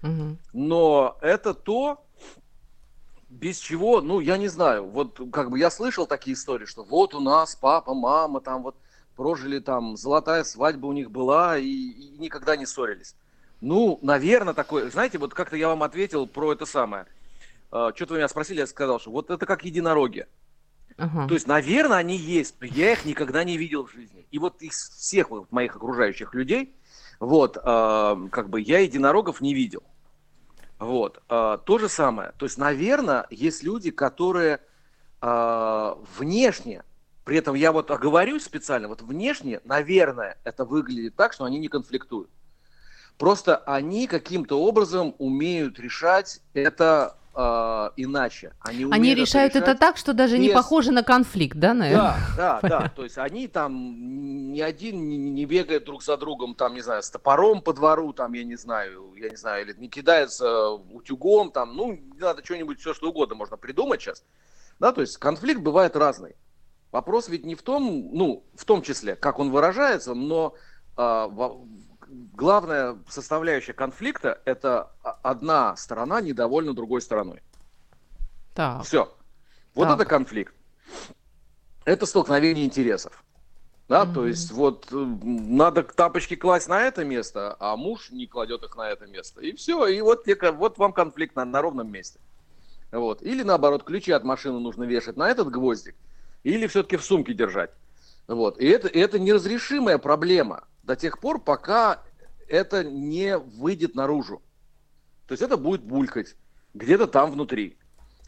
Мгм. 0.01 0.37
но 0.53 1.17
это 1.21 1.53
то, 1.53 2.03
без 3.31 3.57
чего, 3.57 4.01
ну, 4.01 4.19
я 4.19 4.37
не 4.37 4.49
знаю, 4.49 4.85
вот 4.85 5.19
как 5.31 5.49
бы 5.49 5.57
я 5.57 5.71
слышал 5.71 6.05
такие 6.05 6.35
истории, 6.35 6.65
что 6.65 6.83
вот 6.83 7.15
у 7.15 7.21
нас 7.21 7.55
папа, 7.55 7.93
мама 7.93 8.41
там 8.41 8.61
вот 8.61 8.75
прожили 9.15 9.59
там, 9.59 9.95
золотая 9.95 10.43
свадьба 10.43 10.87
у 10.87 10.91
них 10.91 11.09
была 11.11 11.57
и, 11.57 11.65
и 11.65 12.17
никогда 12.17 12.55
не 12.55 12.65
ссорились. 12.65 13.15
Ну, 13.61 13.99
наверное, 14.01 14.53
такое, 14.53 14.89
знаете, 14.89 15.17
вот 15.17 15.33
как-то 15.33 15.55
я 15.55 15.69
вам 15.69 15.83
ответил 15.83 16.27
про 16.27 16.51
это 16.51 16.65
самое. 16.65 17.05
А, 17.71 17.93
Что-то 17.95 18.13
вы 18.13 18.19
меня 18.19 18.27
спросили, 18.27 18.59
я 18.59 18.67
сказал, 18.67 18.99
что 18.99 19.11
вот 19.11 19.29
это 19.29 19.45
как 19.45 19.63
единороги. 19.63 20.27
Ага. 20.97 21.27
То 21.27 21.33
есть, 21.33 21.47
наверное, 21.47 21.97
они 21.97 22.17
есть, 22.17 22.55
но 22.59 22.67
я 22.67 22.91
их 22.91 23.05
никогда 23.05 23.43
не 23.43 23.57
видел 23.57 23.85
в 23.85 23.91
жизни. 23.91 24.25
И 24.29 24.39
вот 24.39 24.61
из 24.61 24.89
всех 24.89 25.29
вот 25.29 25.51
моих 25.51 25.75
окружающих 25.75 26.33
людей, 26.33 26.75
вот, 27.19 27.57
а, 27.63 28.19
как 28.29 28.49
бы 28.49 28.59
я 28.59 28.79
единорогов 28.79 29.39
не 29.39 29.53
видел. 29.53 29.83
Вот, 30.81 31.21
а, 31.29 31.57
то 31.59 31.77
же 31.77 31.87
самое. 31.87 32.33
То 32.37 32.47
есть, 32.47 32.57
наверное, 32.57 33.27
есть 33.29 33.61
люди, 33.61 33.91
которые 33.91 34.59
а, 35.21 35.95
внешне, 36.17 36.83
при 37.23 37.37
этом 37.37 37.53
я 37.53 37.71
вот 37.71 37.91
оговорюсь 37.91 38.43
специально, 38.43 38.87
вот 38.87 39.03
внешне, 39.03 39.61
наверное, 39.63 40.37
это 40.43 40.65
выглядит 40.65 41.15
так, 41.15 41.33
что 41.33 41.45
они 41.45 41.59
не 41.59 41.67
конфликтуют. 41.67 42.31
Просто 43.19 43.57
они 43.57 44.07
каким-то 44.07 44.59
образом 44.59 45.13
умеют 45.19 45.79
решать 45.79 46.41
это 46.55 47.15
а, 47.35 47.93
иначе. 47.95 48.53
Они, 48.59 48.87
Они 48.89 49.13
решают 49.13 49.55
это 49.55 49.65
решать 49.67 49.79
так, 49.79 49.97
что 49.97 50.13
даже 50.13 50.39
не 50.39 50.47
без- 50.47 50.55
похоже 50.55 50.91
на 50.91 51.03
конфликт, 51.03 51.55
да, 51.57 51.75
наверное? 51.75 52.15
да, 52.35 52.59
да, 52.61 52.69
да. 52.69 52.89
То 52.89 53.03
есть 53.03 53.19
они 53.19 53.47
там 53.47 54.40
ни 54.51 54.61
один 54.61 55.07
не, 55.07 55.17
не 55.17 55.45
бегает 55.45 55.85
друг 55.85 56.03
за 56.03 56.17
другом, 56.17 56.55
там, 56.55 56.73
не 56.73 56.81
знаю, 56.81 57.01
с 57.03 57.09
топором 57.09 57.61
по 57.61 57.73
двору, 57.73 58.13
там, 58.13 58.33
я 58.33 58.43
не 58.43 58.55
знаю, 58.55 59.13
я 59.15 59.29
не 59.29 59.35
знаю, 59.35 59.65
или 59.65 59.73
не 59.77 59.89
кидается 59.89 60.69
утюгом, 60.69 61.51
там, 61.51 61.75
ну, 61.75 61.93
не 61.93 62.19
надо 62.19 62.43
что-нибудь, 62.43 62.79
все 62.79 62.93
что 62.93 63.09
угодно 63.09 63.35
можно 63.35 63.57
придумать 63.57 64.01
сейчас. 64.01 64.23
Да, 64.79 64.91
то 64.91 65.01
есть 65.01 65.17
конфликт 65.17 65.61
бывает 65.61 65.95
разный. 65.95 66.35
Вопрос 66.91 67.29
ведь 67.29 67.45
не 67.45 67.55
в 67.55 67.61
том, 67.61 68.09
ну, 68.13 68.43
в 68.55 68.65
том 68.65 68.81
числе, 68.81 69.15
как 69.15 69.39
он 69.39 69.49
выражается, 69.51 70.13
но 70.13 70.55
а, 70.97 71.27
во- 71.27 71.65
главная 72.33 72.97
составляющая 73.07 73.73
конфликта– 73.73 74.41
это 74.45 74.91
одна 75.01 75.75
сторона 75.77 76.19
недовольна 76.19 76.73
другой 76.73 77.01
стороной. 77.01 77.41
Так. 78.53 78.83
Все. 78.83 79.15
Вот 79.73 79.85
Так. 79.87 79.95
это 80.01 80.05
конфликт. 80.09 80.53
Это 81.85 82.05
столкновение 82.05 82.65
интересов. 82.65 83.23
Да, 83.91 84.05
Мгм. 84.05 84.13
то 84.13 84.25
есть 84.25 84.51
вот 84.53 84.87
надо 84.89 85.83
тапочки 85.83 86.37
класть 86.37 86.69
на 86.69 86.81
это 86.81 87.03
место, 87.03 87.57
а 87.59 87.75
муж 87.75 88.09
не 88.09 88.25
кладет 88.25 88.63
их 88.63 88.77
на 88.77 88.89
это 88.89 89.05
место. 89.05 89.41
И 89.41 89.53
все, 89.53 89.85
и 89.85 89.99
вот, 89.99 90.25
вот 90.53 90.77
вам 90.77 90.93
конфликт 90.93 91.35
на, 91.35 91.43
на 91.43 91.61
ровном 91.61 91.91
месте. 91.91 92.21
Вот. 92.93 93.21
Или 93.21 93.43
наоборот, 93.43 93.83
ключи 93.83 94.13
от 94.13 94.23
машины 94.23 94.59
нужно 94.59 94.85
вешать 94.85 95.17
на 95.17 95.29
этот 95.29 95.49
гвоздик, 95.49 95.97
или 96.43 96.67
все-таки 96.67 96.95
в 96.95 97.03
сумке 97.03 97.33
держать. 97.33 97.71
Вот. 98.27 98.57
И 98.61 98.65
это, 98.65 98.87
это 98.87 99.19
неразрешимая 99.19 99.97
проблема 99.97 100.63
до 100.83 100.95
тех 100.95 101.19
пор, 101.19 101.41
пока 101.41 102.01
это 102.47 102.85
не 102.85 103.37
выйдет 103.37 103.93
наружу. 103.93 104.41
То 105.27 105.33
есть 105.33 105.41
это 105.41 105.57
будет 105.57 105.81
булькать 105.81 106.37
где-то 106.73 107.07
там 107.07 107.29
внутри. 107.29 107.77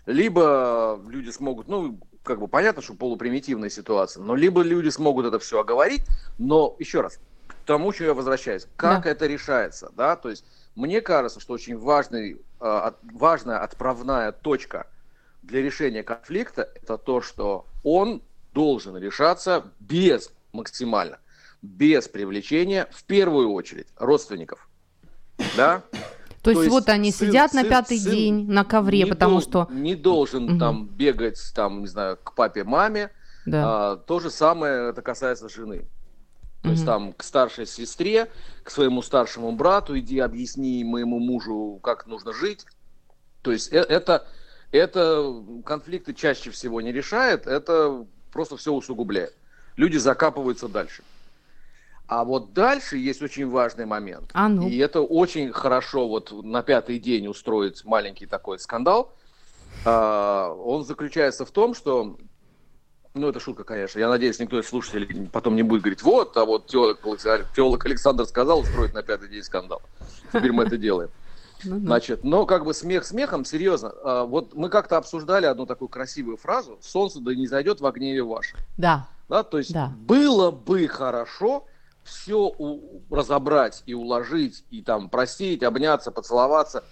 Либо 0.08 1.00
люди 1.08 1.30
смогут, 1.30 1.70
ну, 1.70 2.02
как 2.24 2.40
бы 2.40 2.48
понятно, 2.48 2.82
что 2.82 2.94
полупримитивная 2.94 3.70
ситуация, 3.70 4.24
но 4.24 4.36
либо 4.36 4.62
люди 4.62 4.90
смогут 4.90 5.26
это 5.26 5.40
все 5.40 5.60
оговорить, 5.60 6.04
но 6.38 6.76
еще 6.80 7.02
раз, 7.02 7.20
к 7.48 7.56
тому, 7.66 7.92
что 7.92 8.06
я 8.06 8.14
возвращаюсь, 8.14 8.68
как 8.78 9.04
Да. 9.04 9.10
это 9.12 9.28
решается, 9.28 9.92
да, 9.96 10.16
то 10.16 10.30
есть 10.30 10.46
мне 10.76 11.02
кажется, 11.02 11.40
что 11.40 11.54
очень 11.54 11.78
важный, 11.78 12.42
от- 12.60 12.98
важная 13.04 13.60
отправная 13.60 14.32
точка 14.32 14.88
для 15.44 15.62
решения 15.62 16.04
конфликта 16.04 16.72
это 16.76 16.98
то, 16.98 17.22
что 17.22 17.68
он 17.84 18.24
должен 18.54 18.96
решаться 18.98 19.72
без 19.80 20.32
максимально, 20.54 21.20
без 21.62 22.08
привлечения, 22.08 22.88
в 22.92 23.04
первую 23.04 23.52
очередь, 23.52 23.88
родственников. 23.98 24.70
Да? 25.58 25.84
То 26.44 26.50
есть, 26.52 26.64
есть 26.64 26.72
вот 26.74 26.90
они 26.90 27.12
сын- 27.12 27.30
сидят 27.30 27.54
на 27.54 27.62
сын- 27.62 27.70
пятый 27.70 27.98
сын 27.98 28.12
день 28.12 28.52
на 28.52 28.66
ковре, 28.66 29.06
потому 29.06 29.40
дол- 29.40 29.42
что... 29.42 29.68
не 29.72 29.96
должен 29.96 30.44
Мгм. 30.44 30.60
там 30.60 30.88
бегать, 30.88 31.40
там, 31.56 31.82
не 31.82 31.88
знаю, 31.88 32.18
к 32.22 32.36
папе, 32.36 32.64
маме. 32.66 33.12
Да. 33.46 33.92
А, 33.94 33.96
то 33.98 34.20
же 34.20 34.30
самое 34.30 34.90
это 34.90 35.02
касается 35.02 35.48
жены. 35.48 35.86
То 36.62 36.70
есть 36.70 36.82
Мгм. 36.84 36.88
там 36.88 37.14
к 37.14 37.24
старшей 37.24 37.66
сестре, 37.66 38.30
к 38.64 38.70
своему 38.72 39.02
старшему 39.02 39.52
брату, 39.54 39.98
иди 39.98 40.20
объясни 40.20 40.84
моему 40.84 41.20
мужу, 41.20 41.80
как 41.82 42.08
нужно 42.08 42.34
жить. 42.34 42.66
То 43.42 43.52
есть 43.52 43.72
э- 43.72 43.78
это, 43.80 44.26
это 44.72 45.34
конфликты 45.66 46.14
чаще 46.14 46.52
всего 46.52 46.82
не 46.82 46.92
решает, 46.92 47.48
это 47.48 48.06
просто 48.32 48.58
все 48.58 48.74
усугубляет. 48.74 49.34
Люди 49.78 49.98
закапываются 49.98 50.68
дальше. 50.68 51.04
А 52.14 52.24
вот 52.26 52.54
дальше 52.54 52.98
есть 52.98 53.24
очень 53.24 53.50
важный 53.50 53.88
момент. 53.88 54.30
А 54.36 54.48
ну. 54.48 54.68
И 54.70 54.78
это 54.78 55.02
очень 55.02 55.52
хорошо 55.52 56.08
вот 56.08 56.32
на 56.44 56.62
пятый 56.62 57.00
день 57.00 57.26
устроить 57.26 57.84
маленький 57.86 58.28
такой 58.28 58.60
скандал. 58.60 59.16
А, 59.84 60.54
он 60.54 60.86
заключается 60.86 61.44
в 61.44 61.50
том, 61.50 61.74
что 61.74 62.18
ну, 63.16 63.30
это 63.30 63.40
шутка, 63.40 63.64
конечно. 63.64 63.98
Я 63.98 64.10
надеюсь, 64.10 64.38
никто 64.38 64.60
из 64.60 64.68
слушателей 64.68 65.28
потом 65.30 65.56
не 65.56 65.64
будет 65.64 65.82
говорить, 65.82 66.04
вот, 66.04 66.38
а 66.38 66.46
вот 66.46 66.68
теолог, 66.68 67.00
Александр- 67.04 67.48
теолог 67.56 67.84
Александр 67.84 68.26
сказал 68.28 68.60
устроить 68.60 68.94
на 68.94 69.02
пятый 69.02 69.28
день 69.28 69.42
скандал. 69.42 69.82
Теперь 70.32 70.52
мы 70.52 70.66
это 70.66 70.78
делаем. 70.78 71.10
Значит, 71.64 72.24
но 72.24 72.46
как 72.46 72.64
бы 72.64 72.76
смех 72.76 73.06
смехом, 73.06 73.44
серьезно. 73.44 73.92
а, 74.04 74.26
Вот 74.26 74.54
мы 74.54 74.70
как-то 74.70 74.98
обсуждали 74.98 75.48
одну 75.48 75.66
такую 75.66 75.90
красивую 75.90 76.38
фразу 76.38 76.78
«Солнце 76.84 77.20
да 77.22 77.34
не 77.34 77.48
зайдет 77.48 77.82
во 77.82 77.92
гневе 77.92 78.22
ваше». 78.22 78.56
Да. 78.78 79.08
Да, 79.30 79.42
то 79.42 79.58
есть 79.58 79.74
Да. 79.74 79.92
было 79.98 80.52
бы 80.52 80.88
хорошо 80.88 81.66
все 82.04 82.56
разобрать 83.10 83.84
и 83.86 83.94
уложить, 83.94 84.64
и 84.70 84.82
там 84.82 85.10
простить, 85.10 85.64
обняться, 85.64 86.12
поцеловаться 86.12 86.84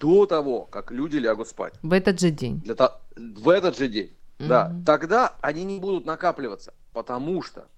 до 0.00 0.26
того, 0.26 0.62
как 0.62 0.90
люди 0.90 1.16
лягут 1.16 1.48
спать. 1.48 1.74
В 1.82 1.92
этот 1.92 2.18
же 2.20 2.30
день. 2.30 2.60
Для 2.60 2.74
то- 2.74 3.00
в 3.16 3.48
этот 3.48 3.76
же 3.78 3.88
день. 3.88 4.10
Да, 4.38 4.68
Мгм. 4.70 4.84
тогда 4.84 5.34
они 5.42 5.64
не 5.64 5.78
будут 5.78 6.06
накапливаться, 6.06 6.72
потому 6.92 7.42
что 7.42 7.68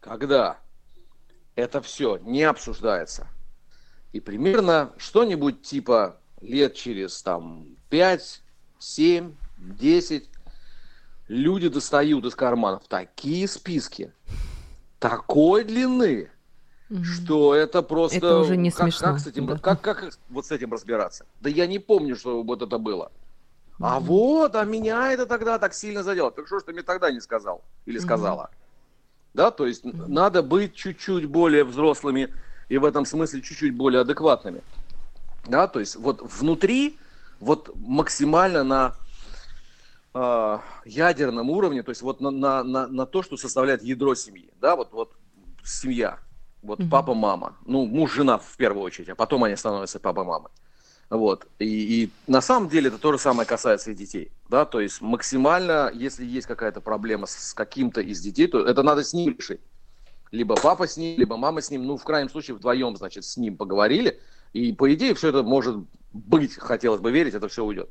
когда 0.00 0.58
это 1.56 1.80
все 1.80 2.18
не 2.18 2.42
обсуждается, 2.44 3.26
и 4.12 4.20
примерно 4.20 4.92
что-нибудь 4.98 5.62
типа 5.62 6.16
лет 6.42 6.74
через 6.74 7.22
там 7.22 7.66
5, 7.88 8.42
7, 8.78 9.34
10 9.58 10.28
люди 11.28 11.68
достают 11.68 12.24
из 12.26 12.34
карманов 12.34 12.82
такие 12.88 13.46
списки 13.48 14.12
такой 15.00 15.64
длины, 15.64 16.30
Мгм. 16.88 17.04
что 17.04 17.54
это 17.54 17.82
просто 17.82 18.16
Это 18.16 18.38
уже 18.38 18.56
не 18.56 18.70
как, 18.70 18.92
смешно, 18.92 19.06
как 19.08 19.18
с 19.20 19.26
этим 19.26 19.46
да. 19.46 19.58
как, 19.58 19.80
как 19.80 20.12
вот 20.28 20.46
с 20.46 20.52
этим 20.52 20.72
разбираться? 20.72 21.24
Да 21.40 21.48
я 21.50 21.66
не 21.66 21.78
помню, 21.78 22.14
что 22.16 22.42
вот 22.42 22.62
это 22.62 22.78
было. 22.78 23.10
А 23.80 23.98
вот, 23.98 24.54
а 24.54 24.64
меня 24.64 25.12
это 25.12 25.24
тогда 25.26 25.58
так 25.58 25.72
сильно 25.72 26.02
задело. 26.02 26.30
Так 26.30 26.46
что 26.46 26.60
ж 26.60 26.64
ты 26.64 26.72
мне 26.72 26.82
тогда 26.82 27.10
не 27.10 27.20
сказал 27.20 27.64
или 27.86 27.98
сказала? 27.98 28.50
Да, 29.32 29.50
то 29.50 29.66
есть 29.66 29.84
н- 29.84 29.94
надо 30.06 30.42
быть 30.42 30.74
чуть-чуть 30.74 31.26
более 31.26 31.64
взрослыми 31.64 32.28
и 32.68 32.76
в 32.78 32.84
этом 32.84 33.06
смысле 33.06 33.40
чуть-чуть 33.40 33.74
более 33.74 34.02
адекватными. 34.02 34.60
Да, 35.44 35.66
то 35.66 35.80
есть 35.80 35.96
вот 35.96 36.20
внутри, 36.20 36.98
вот 37.38 37.70
максимально 37.76 38.64
на 38.64 38.94
э, 40.14 40.58
ядерном 40.84 41.50
уровне, 41.50 41.82
то 41.82 41.90
есть 41.90 42.02
вот 42.02 42.20
на, 42.20 42.30
на, 42.30 42.62
на, 42.62 42.86
на 42.86 43.06
то, 43.06 43.22
что 43.22 43.36
составляет 43.36 43.82
ядро 43.82 44.14
семьи, 44.14 44.50
да, 44.60 44.76
вот, 44.76 44.92
вот 44.92 45.12
семья, 45.64 46.18
вот 46.62 46.78
Мгм. 46.78 46.90
папа, 46.90 47.14
мама, 47.14 47.56
ну, 47.64 47.86
муж, 47.86 48.12
жена 48.12 48.38
в 48.38 48.56
первую 48.56 48.84
очередь, 48.84 49.08
а 49.08 49.14
потом 49.14 49.44
они 49.44 49.56
становятся 49.56 49.98
папа, 49.98 50.24
мамой. 50.24 50.50
Вот. 51.10 51.48
И, 51.58 52.04
и 52.04 52.10
на 52.28 52.40
самом 52.40 52.68
деле 52.68 52.88
это 52.88 52.98
то 52.98 53.12
же 53.12 53.18
самое 53.18 53.46
касается 53.46 53.90
и 53.90 53.94
детей. 53.94 54.30
Да? 54.48 54.64
То 54.64 54.80
есть 54.80 55.00
максимально, 55.00 55.90
если 55.92 56.24
есть 56.24 56.46
какая-то 56.46 56.80
проблема 56.80 57.26
с, 57.26 57.48
с 57.48 57.52
каким-то 57.52 58.00
из 58.00 58.20
детей, 58.20 58.46
то 58.46 58.64
это 58.64 58.84
надо 58.84 59.02
с 59.02 59.12
ним 59.12 59.36
решить. 59.36 59.60
Либо 60.30 60.54
папа 60.54 60.86
с 60.86 60.96
ним, 60.96 61.18
либо 61.18 61.36
мама 61.36 61.60
с 61.60 61.70
ним. 61.70 61.84
Ну, 61.84 61.96
в 61.96 62.04
крайнем 62.04 62.30
случае, 62.30 62.56
вдвоем, 62.56 62.96
значит, 62.96 63.24
с 63.24 63.36
ним 63.36 63.56
поговорили. 63.56 64.20
И, 64.52 64.72
по 64.72 64.92
идее, 64.94 65.14
все 65.14 65.30
это 65.30 65.42
может 65.42 65.76
быть, 66.12 66.54
хотелось 66.54 67.00
бы 67.00 67.10
верить, 67.10 67.34
это 67.34 67.48
все 67.48 67.64
уйдет. 67.64 67.90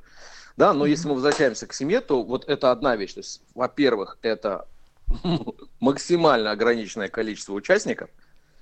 Да, 0.60 0.74
но 0.74 0.86
если 0.86 1.08
мы 1.08 1.14
возвращаемся 1.14 1.68
к 1.68 1.74
семье, 1.74 2.02
то 2.02 2.22
вот 2.22 2.44
это 2.50 2.70
одна 2.72 2.98
вещь. 2.98 3.14
То 3.14 3.22
есть, 3.22 3.42
во-первых, 3.56 4.18
это 4.22 4.68
максимально 5.80 6.52
ограниченное 6.52 7.08
количество 7.08 7.54
участников. 7.54 8.10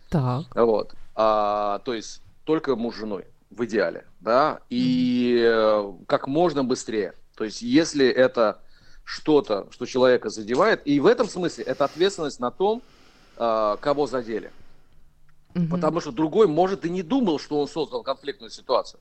Так. 0.10 0.46
Вот. 0.54 0.94
А, 1.16 1.80
то 1.80 1.96
есть 1.96 2.22
только 2.44 2.75
муж 2.75 2.94
с 2.94 3.00
женой 3.00 3.25
в 3.50 3.66
идеале, 3.66 4.06
да, 4.20 4.60
и 4.70 5.42
э, 5.44 5.94
как 6.06 6.27
можно 6.27 6.63
быстрее. 6.63 7.16
То 7.36 7.46
есть, 7.46 7.63
если 7.63 8.08
это 8.08 8.60
что-то, 9.04 9.66
что 9.72 9.88
человека 9.88 10.30
задевает, 10.30 10.84
и 10.86 11.00
в 11.00 11.08
этом 11.08 11.27
смысле 11.27 11.63
это 11.63 11.86
ответственность 11.86 12.39
на 12.39 12.51
том, 12.51 12.84
э, 13.38 13.77
кого 13.82 14.06
задели. 14.06 14.51
Угу. 15.56 15.66
Потому 15.72 16.00
что 16.00 16.12
другой, 16.12 16.46
может, 16.46 16.86
и 16.86 16.92
не 16.92 17.01
думал, 17.01 17.39
что 17.39 17.60
он 17.60 17.68
создал 17.68 18.04
конфликтную 18.04 18.51
ситуацию. 18.51 19.00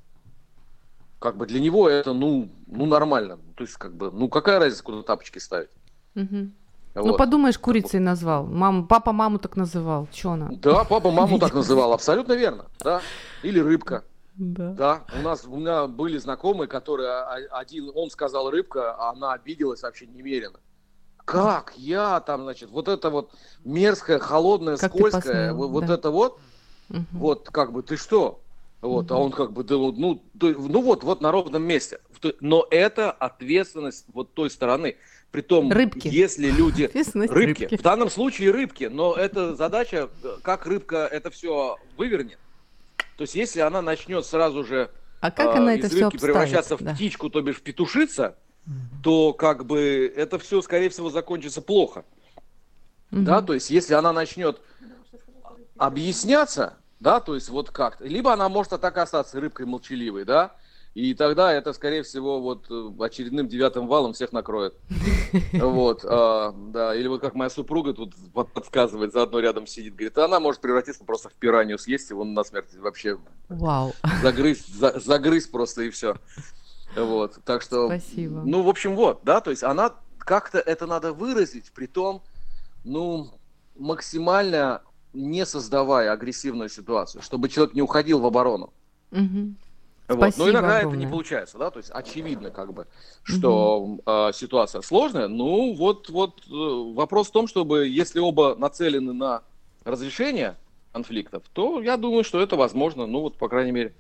Как 1.19 1.37
бы 1.37 1.47
для 1.47 1.61
него 1.61 1.89
это, 1.89 2.13
ну, 2.13 2.49
ну 2.67 2.87
нормально. 2.87 3.39
То 3.57 3.65
есть, 3.65 3.75
как 3.75 3.95
бы, 3.95 4.11
ну 4.11 4.29
какая 4.29 4.59
разница, 4.59 4.83
куда 4.83 5.03
тапочки 5.03 5.39
ставить? 5.39 5.71
Угу. 6.15 6.51
Вот. 6.97 7.07
Ну, 7.07 7.17
подумаешь, 7.17 7.59
курицей 7.59 8.01
назвал. 8.01 8.47
Мам, 8.47 8.87
папа 8.87 9.13
маму 9.13 9.39
так 9.39 9.57
называл. 9.57 10.09
Че 10.13 10.31
она? 10.31 10.49
Да, 10.51 10.85
папа 10.85 11.11
маму 11.11 11.39
так 11.39 11.53
называл, 11.53 11.93
абсолютно 11.93 12.33
верно. 12.33 12.67
Да. 12.81 13.03
Или 13.43 13.61
рыбка. 13.61 14.03
Да. 14.37 14.71
да. 14.73 15.05
У 15.19 15.23
нас 15.23 15.45
у 15.47 15.57
меня 15.57 15.87
были 15.87 16.19
знакомые, 16.19 16.69
которые 16.69 17.23
один, 17.51 17.91
он 17.95 18.11
сказал 18.11 18.51
рыбка, 18.51 18.95
а 18.95 19.11
она 19.11 19.33
обиделась 19.33 19.83
вообще 19.83 20.07
немерено. 20.07 20.59
Как 21.25 21.73
я 21.77 22.21
там, 22.21 22.45
значит, 22.45 22.71
вот 22.71 22.89
это 22.89 23.11
вот 23.11 23.33
мерзкое, 23.65 24.19
холодное, 24.19 24.77
как 24.77 24.93
скользкое, 24.93 25.51
посмел, 25.51 25.69
вот, 25.69 25.87
да. 25.87 25.95
это 25.95 26.11
вот, 26.11 26.39
угу. 26.89 27.05
вот 27.13 27.49
как 27.51 27.73
бы 27.73 27.83
ты 27.83 27.97
что? 27.97 28.41
Вот, 28.87 29.11
а 29.11 29.17
он 29.17 29.31
как 29.31 29.53
бы, 29.53 29.65
да, 29.65 29.75
ну, 29.75 30.23
ну 30.35 30.83
вот, 30.83 31.05
вот 31.05 31.21
на 31.21 31.31
ровном 31.33 31.63
месте. 31.63 32.01
Но 32.41 32.67
это 32.71 33.11
ответственность 33.11 34.07
вот 34.13 34.35
той 34.35 34.51
стороны. 34.51 34.97
Притом, 35.31 35.71
рыбки. 35.71 36.09
если 36.09 36.51
люди... 36.51 36.91
Рыбки. 36.95 37.65
рыбки. 37.65 37.77
В 37.77 37.83
данном 37.83 38.11
случае 38.11 38.53
рыбки. 38.53 38.85
Но 38.85 39.15
это 39.15 39.55
задача, 39.57 40.09
как 40.43 40.67
рыбка 40.67 41.09
это 41.11 41.31
все 41.31 41.77
вывернет. 41.97 42.39
То 43.17 43.23
есть, 43.23 43.35
если 43.35 43.61
она 43.61 43.83
начнет 43.83 44.25
сразу 44.25 44.65
же 44.65 44.91
а 45.21 45.31
как 45.31 45.55
э, 45.55 45.59
она 45.59 45.75
из 45.75 45.85
это 45.85 45.95
рыбки 45.95 46.17
все 46.17 46.27
превращаться 46.27 46.77
да. 46.79 46.93
в 46.93 46.95
птичку, 46.95 47.31
то 47.31 47.43
бишь 47.43 47.61
петушица, 47.61 48.37
угу. 48.67 48.75
то 49.03 49.33
как 49.33 49.67
бы 49.67 50.13
это 50.15 50.39
все, 50.39 50.63
скорее 50.63 50.91
всего, 50.91 51.11
закончится 51.11 51.63
плохо. 51.63 52.05
Угу. 53.11 53.23
Да, 53.23 53.43
то 53.43 53.55
есть, 53.55 53.71
если 53.71 53.95
она 53.95 54.13
начнет 54.13 54.61
объясняться, 55.77 56.77
да, 57.01 57.21
то 57.21 57.35
есть 57.35 57.49
вот 57.49 57.71
как-то, 57.71 58.05
либо 58.05 58.33
она 58.33 58.49
может 58.49 58.81
так 58.81 58.97
остаться 58.99 59.41
рыбкой 59.41 59.67
молчаливой, 59.67 60.25
да, 60.25 60.57
и 60.97 61.13
тогда 61.13 61.53
это, 61.53 61.75
скорее 61.75 62.03
всего, 62.03 62.41
вот 62.41 62.71
э, 62.71 62.91
очередным 63.01 63.49
девятым 63.49 63.87
валом 63.87 64.15
всех 64.15 64.33
накроет. 64.33 64.75
Вот, 65.53 66.05
а, 66.09 66.55
да. 66.57 66.95
Или 66.95 67.09
вот 67.09 67.21
как 67.21 67.35
моя 67.35 67.51
супруга 67.51 67.93
тут 67.93 68.15
подсказывает, 68.33 69.13
заодно 69.13 69.41
рядом 69.41 69.67
сидит, 69.67 69.95
говорит, 69.95 70.17
она 70.17 70.41
может 70.41 70.63
превратиться 70.63 71.05
просто 71.05 71.29
в 71.29 71.35
пиранью, 71.35 71.79
съесть 71.79 72.09
его 72.09 72.25
на 72.25 72.43
смерть 72.45 72.75
вообще. 72.79 73.19
Вау. 73.51 73.93
Загрызть, 74.23 74.75
за, 74.75 74.99
загрызть 74.99 75.51
просто 75.51 75.83
и 75.83 75.91
все. 75.91 76.17
Вот, 76.97 77.41
так 77.45 77.61
что... 77.61 77.89
Спасибо. 77.89 78.41
Ну, 78.47 78.63
в 78.63 78.69
общем, 78.71 78.97
вот, 78.97 79.21
да, 79.23 79.43
то 79.43 79.51
есть 79.51 79.65
она 79.65 79.93
как-то 80.19 80.59
это 80.59 80.87
надо 80.87 81.13
выразить, 81.13 81.73
при 81.73 81.87
том, 81.87 82.23
ну, 82.85 83.35
максимально 83.77 84.81
не 85.13 85.47
создавая 85.47 86.13
агрессивную 86.13 86.69
ситуацию, 86.69 87.23
чтобы 87.23 87.49
человек 87.49 87.75
не 87.75 87.83
уходил 87.83 88.21
в 88.21 88.27
оборону. 88.27 88.73
Угу. 89.13 89.55
Вот. 90.09 90.37
Но 90.37 90.51
иногда 90.51 90.79
огромное. 90.79 90.81
это 90.81 90.97
не 90.97 91.07
получается, 91.11 91.59
да, 91.59 91.71
то 91.71 91.79
есть 91.79 91.91
очевидно, 91.91 92.51
как 92.51 92.73
бы, 92.73 92.87
что 93.25 93.81
угу. 93.81 94.03
э, 94.07 94.31
ситуация 94.33 94.81
сложная. 94.83 95.27
Ну, 95.27 95.75
вот, 95.75 96.09
вот 96.11 96.43
э, 96.47 96.95
вопрос 96.95 97.29
в 97.29 97.33
том, 97.33 97.49
чтобы 97.49 97.89
если 97.89 98.21
оба 98.21 98.55
нацелены 98.57 99.13
на 99.13 99.43
разрешение 99.85 100.57
конфликтов, 100.93 101.43
то 101.53 101.83
я 101.83 101.97
думаю, 101.97 102.23
что 102.23 102.41
это 102.41 102.57
возможно, 102.57 103.07
ну, 103.07 103.23
вот, 103.23 103.37
по 103.37 103.49
крайней 103.49 103.73
мере, 103.73 103.95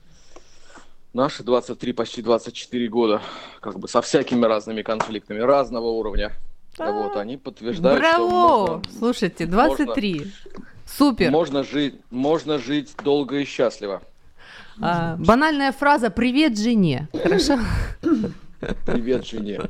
наши 1.13 1.43
23, 1.43 1.93
почти 1.93 2.23
24 2.23 2.89
года, 2.89 3.21
как 3.61 3.79
бы 3.79 3.89
со 3.89 4.01
всякими 4.01 4.45
разными 4.45 4.83
конфликтами 4.83 5.41
разного 5.41 5.87
уровня. 5.87 6.33
А, 6.79 6.93
вот, 6.93 7.17
они 7.17 7.37
подтверждают, 7.37 8.01
Браво! 8.01 8.29
что 8.29 8.67
можно, 8.77 8.99
Слушайте, 8.99 9.47
23. 9.47 10.15
Можно, 10.15 10.67
Супер! 10.87 11.31
Можно 11.31 11.65
жить, 11.65 12.01
можно 12.11 12.59
жить 12.59 12.95
долго 13.03 13.39
и 13.39 13.45
счастливо. 13.45 14.03
А, 14.81 15.17
банальная 15.17 15.73
фраза 15.73 16.11
«Привет 16.11 16.59
жене». 16.59 17.09
Хорошо? 17.13 17.59
Привет 18.87 19.27
жене. 19.27 19.61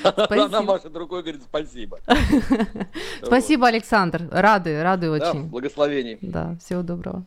Спасибо. 0.00 0.44
Она 0.44 0.62
машет 0.62 0.96
рукой 0.96 1.22
говорит 1.22 1.42
спасибо. 1.42 1.98
Спасибо, 3.22 3.68
Александр. 3.68 4.28
Рады, 4.30 4.82
рады 4.82 5.10
очень. 5.10 5.42
Да, 5.42 5.48
благословений. 5.48 6.18
Да, 6.22 6.56
всего 6.64 6.82
доброго. 6.82 7.24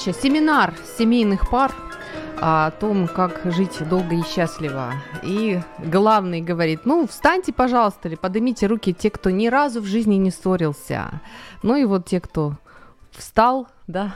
Встреча, 0.00 0.18
семинар 0.18 0.74
семейных 0.98 1.50
пар 1.50 1.74
о 2.40 2.70
том, 2.70 3.06
как 3.06 3.42
жить 3.44 3.86
долго 3.88 4.14
и 4.14 4.22
счастливо. 4.22 4.94
И 5.22 5.60
главный 5.78 6.40
говорит, 6.40 6.86
ну, 6.86 7.06
встаньте, 7.06 7.52
пожалуйста, 7.52 8.08
или 8.08 8.14
поднимите 8.14 8.66
руки 8.66 8.94
те, 8.94 9.10
кто 9.10 9.28
ни 9.28 9.48
разу 9.48 9.82
в 9.82 9.84
жизни 9.84 10.14
не 10.14 10.30
ссорился. 10.30 11.20
Ну 11.62 11.76
и 11.76 11.84
вот 11.84 12.06
те, 12.06 12.20
кто 12.20 12.54
встал, 13.10 13.68
да, 13.86 14.14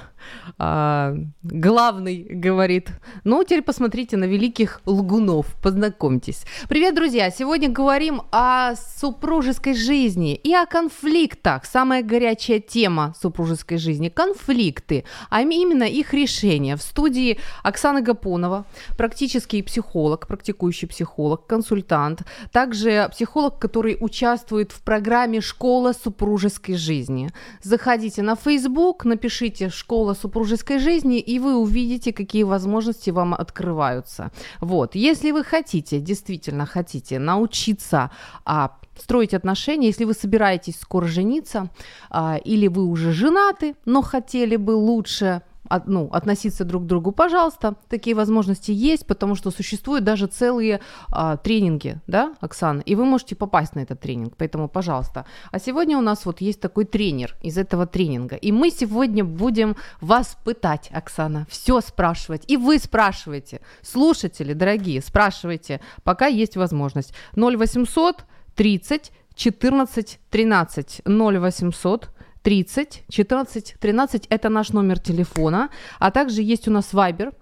а, 0.59 1.15
главный 1.43 2.27
говорит, 2.29 2.91
ну, 3.25 3.43
теперь 3.43 3.63
посмотрите 3.63 4.17
на 4.17 4.25
великих 4.25 4.81
лгунов, 4.87 5.47
познакомьтесь. 5.63 6.45
Привет, 6.69 6.95
друзья! 6.95 7.31
Сегодня 7.31 7.69
говорим 7.69 8.23
о 8.31 8.75
супружеской 8.77 9.75
жизни 9.75 10.35
и 10.35 10.55
о 10.55 10.67
конфликтах. 10.67 11.65
Самая 11.65 12.03
горячая 12.03 12.61
тема 12.61 13.15
супружеской 13.21 13.79
жизни– 13.79 14.09
конфликты, 14.15 15.05
а 15.31 15.43
именно 15.43 15.85
их 15.85 16.15
решение. 16.15 16.77
В 16.77 16.83
студии 16.83 17.39
Оксана 17.63 18.01
Гапонова, 18.01 18.65
практический 18.97 19.63
психолог, 19.63 20.27
практикующий 20.27 20.89
психолог, 20.89 21.47
консультант, 21.47 22.23
также 22.53 23.09
психолог, 23.13 23.59
который 23.59 23.97
участвует 24.01 24.73
в 24.73 24.83
программе 24.83 25.41
«Школа 25.41 25.93
супружеской 25.93 26.77
жизни». 26.77 27.31
Заходите 27.63 28.23
на 28.23 28.37
Facebook, 28.37 29.05
напишите 29.05 29.65
посмотрите 29.65 29.69
«Школа 30.15 30.25
супружеской 30.25 30.79
жизни», 30.79 31.19
и 31.19 31.39
вы 31.39 31.57
увидите, 31.57 32.13
какие 32.13 32.45
возможности 32.45 33.11
вам 33.11 33.35
открываются. 33.35 34.31
Вот, 34.61 34.95
если 34.95 35.33
вы 35.33 35.45
хотите, 35.45 36.01
действительно 36.01 36.67
хотите 36.67 37.19
научиться 37.19 38.11
а, 38.45 38.71
строить 38.99 39.35
отношения, 39.35 39.89
если 39.89 40.05
вы 40.05 40.15
собираетесь 40.15 40.77
скоро 40.81 41.07
жениться, 41.07 41.69
а, 42.11 42.37
или 42.37 42.69
вы 42.69 42.85
уже 42.85 43.13
женаты, 43.13 43.75
но 43.85 44.03
хотели 44.03 44.57
бы 44.57 44.73
лучше 44.73 45.43
от, 45.69 45.87
ну, 45.87 46.09
относиться 46.13 46.65
друг 46.65 46.85
к 46.85 46.87
другу, 46.87 47.13
пожалуйста, 47.13 47.77
такие 47.89 48.15
возможности 48.15 48.71
есть, 48.71 49.07
потому 49.07 49.35
что 49.35 49.51
существуют 49.51 50.05
даже 50.05 50.27
целые 50.27 50.81
а, 51.11 51.37
тренинги, 51.37 52.01
да, 52.07 52.35
Оксана, 52.41 52.81
и 52.81 52.95
вы 52.95 53.05
можете 53.05 53.35
попасть 53.35 53.75
на 53.75 53.81
этот 53.81 54.01
тренинг, 54.01 54.35
поэтому, 54.37 54.69
пожалуйста. 54.69 55.25
А 55.51 55.59
сегодня 55.59 55.99
у 55.99 56.03
нас 56.03 56.27
вот 56.27 56.41
есть 56.41 56.61
такой 56.61 56.85
тренер 56.85 57.37
из 57.43 57.59
этого 57.59 57.87
тренинга, 57.87 58.37
и 58.37 58.53
мы 58.53 58.71
сегодня 58.71 59.25
будем 59.25 59.77
вас 60.01 60.37
пытать, 60.45 60.91
Оксана, 60.93 61.47
все 61.49 61.81
спрашивать, 61.81 62.45
и 62.47 62.57
вы 62.57 62.79
спрашиваете, 62.79 63.61
слушатели, 63.83 64.53
дорогие, 64.53 65.01
спрашивайте, 65.01 65.81
пока 66.03 66.27
есть 66.27 66.57
возможность. 66.57 67.15
0800 67.37 68.25
30 68.55 69.13
14 69.35 70.21
13 70.31 71.03
0800 71.07 72.11
30 72.45 73.05
14 73.09 73.77
13 73.81 74.27
это 74.29 74.51
наш 74.51 74.73
номер 74.73 74.99
телефона, 74.99 75.71
а 75.99 76.11
также 76.11 76.43
есть 76.43 76.69
у 76.69 76.71
нас 76.71 76.93
Viber, 76.95 77.33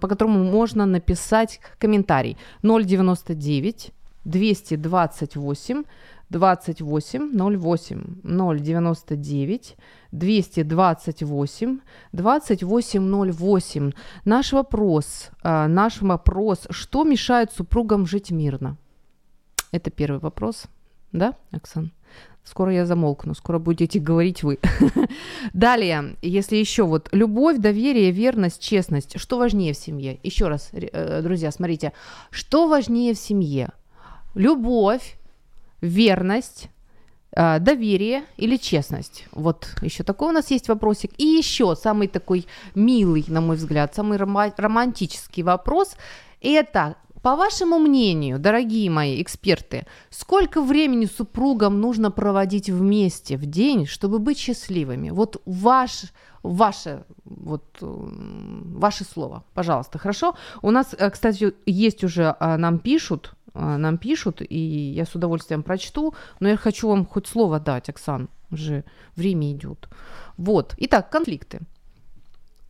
по 0.00 0.08
которому 0.08 0.44
можно 0.44 0.86
написать 0.86 1.60
комментарий 1.78 2.36
099 2.62 3.92
228 4.24 5.84
28 6.30 7.58
08 7.60 8.04
099 8.58 9.76
228 10.12 11.80
28 12.12 13.32
08. 13.32 13.92
Наш 14.24 14.52
вопрос, 14.52 15.30
а, 15.42 15.68
наш 15.68 16.02
вопрос, 16.02 16.66
что 16.70 17.04
мешает 17.04 17.52
супругам 17.52 18.06
жить 18.06 18.30
мирно? 18.30 18.76
Это 19.72 19.90
первый 19.90 20.18
вопрос, 20.18 20.64
да, 21.12 21.34
Оксан? 21.52 21.92
Скоро 22.48 22.72
я 22.72 22.86
замолкну, 22.86 23.34
скоро 23.34 23.58
будете 23.58 23.98
говорить 23.98 24.42
вы. 24.42 24.58
Далее, 25.52 26.16
если 26.22 26.56
еще 26.56 26.84
вот 26.84 27.10
любовь, 27.12 27.58
доверие, 27.58 28.10
верность, 28.10 28.62
честность, 28.62 29.20
что 29.20 29.36
важнее 29.38 29.74
в 29.74 29.76
семье? 29.76 30.18
Еще 30.22 30.48
раз, 30.48 30.70
э, 30.72 31.20
друзья, 31.22 31.50
смотрите, 31.50 31.92
что 32.30 32.66
важнее 32.66 33.12
в 33.12 33.18
семье? 33.18 33.68
Любовь, 34.34 35.18
верность, 35.82 36.70
э, 37.32 37.58
доверие 37.58 38.22
или 38.38 38.56
честность? 38.56 39.26
Вот 39.32 39.68
еще 39.82 40.02
такой 40.02 40.30
у 40.30 40.32
нас 40.32 40.50
есть 40.50 40.68
вопросик. 40.68 41.10
И 41.18 41.26
еще 41.26 41.76
самый 41.76 42.08
такой 42.08 42.46
милый, 42.74 43.26
на 43.28 43.42
мой 43.42 43.56
взгляд, 43.56 43.94
самый 43.94 44.16
романтический 44.16 45.42
вопрос– 45.42 45.96
это 46.40 46.96
по 47.22 47.36
вашему 47.36 47.78
мнению, 47.78 48.38
дорогие 48.38 48.90
мои 48.90 49.20
эксперты, 49.22 49.86
сколько 50.10 50.62
времени 50.62 51.06
супругам 51.06 51.80
нужно 51.80 52.10
проводить 52.10 52.70
вместе 52.70 53.36
в 53.36 53.46
день, 53.46 53.86
чтобы 53.86 54.18
быть 54.18 54.38
счастливыми? 54.38 55.10
Вот 55.10 55.42
ваш, 55.46 56.12
ваше, 56.42 57.04
вот, 57.24 57.64
ваше 57.80 59.04
слово, 59.04 59.44
пожалуйста, 59.54 59.98
хорошо? 59.98 60.34
У 60.62 60.70
нас, 60.70 60.94
э, 60.96 61.10
кстати, 61.10 61.54
есть 61.66 62.04
уже, 62.04 62.36
а, 62.38 62.56
нам 62.56 62.78
пишут, 62.78 63.34
а, 63.54 63.78
нам 63.78 63.98
пишут, 63.98 64.40
и 64.48 64.58
я 64.94 65.04
с 65.04 65.14
удовольствием 65.14 65.62
прочту, 65.62 66.14
но 66.40 66.48
я 66.48 66.56
хочу 66.56 66.88
вам 66.88 67.04
хоть 67.04 67.26
слово 67.26 67.58
дать, 67.58 67.88
Оксан, 67.88 68.28
уже 68.50 68.84
время 69.16 69.52
идет. 69.52 69.88
Вот, 70.36 70.74
итак, 70.78 71.10
конфликты. 71.10 71.60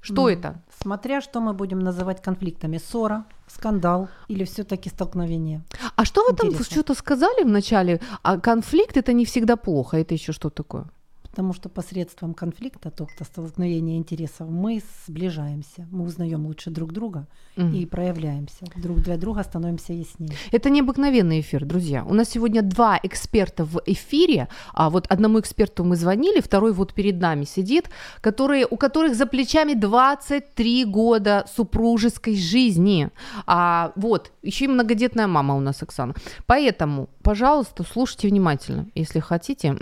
Что 0.00 0.30
mm. 0.30 0.32
это? 0.32 0.62
Смотря 0.80 1.20
что 1.20 1.40
мы 1.40 1.52
будем 1.52 1.80
называть 1.80 2.22
конфликтами. 2.22 2.78
Ссора, 2.78 3.24
скандал 3.48 4.08
или 4.28 4.44
все-таки 4.44 4.90
столкновение. 4.90 5.62
А 5.96 6.04
что 6.04 6.24
вы 6.24 6.32
Интересно. 6.32 6.58
там 6.58 6.64
что-то 6.64 6.94
сказали 6.94 7.44
в 7.44 7.48
начале? 7.48 8.00
А 8.22 8.38
конфликт 8.38 8.96
это 8.96 9.12
не 9.12 9.24
всегда 9.24 9.56
плохо, 9.56 9.96
это 9.96 10.14
еще 10.14 10.32
что 10.32 10.50
такое? 10.50 10.86
Потому 11.30 11.52
что 11.52 11.68
посредством 11.68 12.34
конфликта, 12.34 12.90
только 12.90 13.24
столкновения 13.24 13.96
интересов, 13.96 14.48
мы 14.48 14.82
сближаемся, 15.06 15.86
мы 15.90 16.04
узнаем 16.04 16.46
лучше 16.46 16.70
друг 16.70 16.92
друга 16.92 17.26
угу. 17.56 17.68
и 17.68 17.86
проявляемся. 17.86 18.64
Друг 18.76 18.98
для 18.98 19.16
друга 19.16 19.42
становимся 19.42 19.92
яснее. 19.92 20.32
Это 20.52 20.70
необыкновенный 20.70 21.40
эфир, 21.40 21.64
друзья. 21.64 22.04
У 22.04 22.14
нас 22.14 22.30
сегодня 22.30 22.62
два 22.62 22.98
эксперта 23.02 23.64
в 23.64 23.80
эфире. 23.86 24.48
А 24.72 24.90
вот 24.90 25.06
одному 25.08 25.40
эксперту 25.40 25.84
мы 25.84 25.96
звонили, 25.96 26.40
второй 26.40 26.72
вот 26.72 26.94
перед 26.94 27.20
нами 27.20 27.44
сидит, 27.44 27.90
которые, 28.20 28.66
у 28.68 28.76
которых 28.76 29.14
за 29.14 29.26
плечами 29.26 29.74
23 29.74 30.84
года 30.86 31.44
супружеской 31.54 32.36
жизни. 32.36 33.10
А, 33.46 33.92
вот, 33.96 34.32
еще 34.42 34.64
и 34.64 34.68
многодетная 34.68 35.26
мама 35.26 35.54
у 35.56 35.60
нас, 35.60 35.82
Оксана. 35.82 36.14
Поэтому, 36.46 37.08
пожалуйста, 37.22 37.84
слушайте 37.84 38.28
внимательно, 38.28 38.86
если 38.94 39.20
хотите 39.20 39.76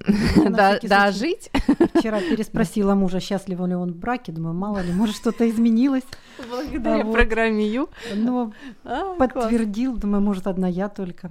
дожить 0.83 1.36
сказать. 1.43 1.91
Вчера 1.95 2.21
переспросила 2.21 2.95
мужа, 2.95 3.21
счастлив 3.21 3.61
ли 3.67 3.75
он 3.75 3.93
в 3.93 3.97
браке. 3.97 4.33
Думаю, 4.33 4.55
мало 4.55 4.79
ли, 4.79 4.93
может, 4.93 5.17
что-то 5.17 5.49
изменилось. 5.49 6.05
Благодаря 6.49 7.03
а, 7.03 7.13
программе 7.13 7.67
Ю. 7.69 7.89
Но 8.15 8.53
а, 8.85 9.15
подтвердил, 9.15 9.93
класс. 9.93 10.03
думаю, 10.03 10.23
может, 10.23 10.47
одна 10.47 10.69
я 10.69 10.89
только. 10.89 11.31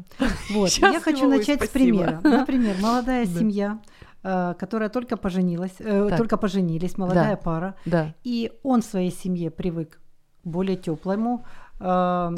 Вот. 0.52 0.70
я 0.72 1.00
хочу 1.00 1.28
начать 1.28 1.58
спасибо. 1.58 1.66
с 1.66 1.70
примера. 1.70 2.20
Например, 2.24 2.76
молодая 2.82 3.26
да. 3.26 3.40
семья, 3.40 3.80
э, 4.24 4.54
которая 4.58 4.90
только 4.90 5.18
поженилась, 5.18 5.76
э, 5.80 6.10
только 6.18 6.38
поженились, 6.38 6.98
молодая 6.98 7.36
да. 7.36 7.38
пара, 7.38 7.76
да. 7.86 8.14
и 8.24 8.52
он 8.64 8.82
в 8.82 8.86
своей 8.86 9.12
семье 9.12 9.52
привык 9.52 10.00
к 10.44 10.48
более 10.48 10.78
теплому 10.78 11.46
э, 11.80 12.36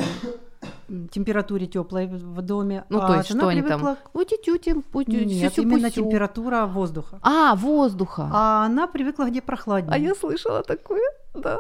температуре 1.12 1.68
теплой 1.68 2.08
в 2.08 2.42
доме. 2.42 2.86
Ну, 2.90 3.00
а 3.00 3.08
то 3.08 3.16
есть, 3.16 3.30
что 3.30 3.48
они 3.48 3.62
там? 3.62 3.98
Ути-тюти, 4.14 4.76
Нет, 5.08 5.58
именно 5.58 5.92
температура 5.92 6.66
воздуха. 6.66 7.20
А, 7.22 7.56
воздуха. 7.56 8.30
А 8.32 8.66
она 8.66 8.88
привыкла 8.88 9.26
где 9.26 9.42
прохладнее. 9.42 9.94
А 9.94 9.98
я 9.98 10.16
слышала 10.16 10.64
такое, 10.64 11.04
да. 11.34 11.58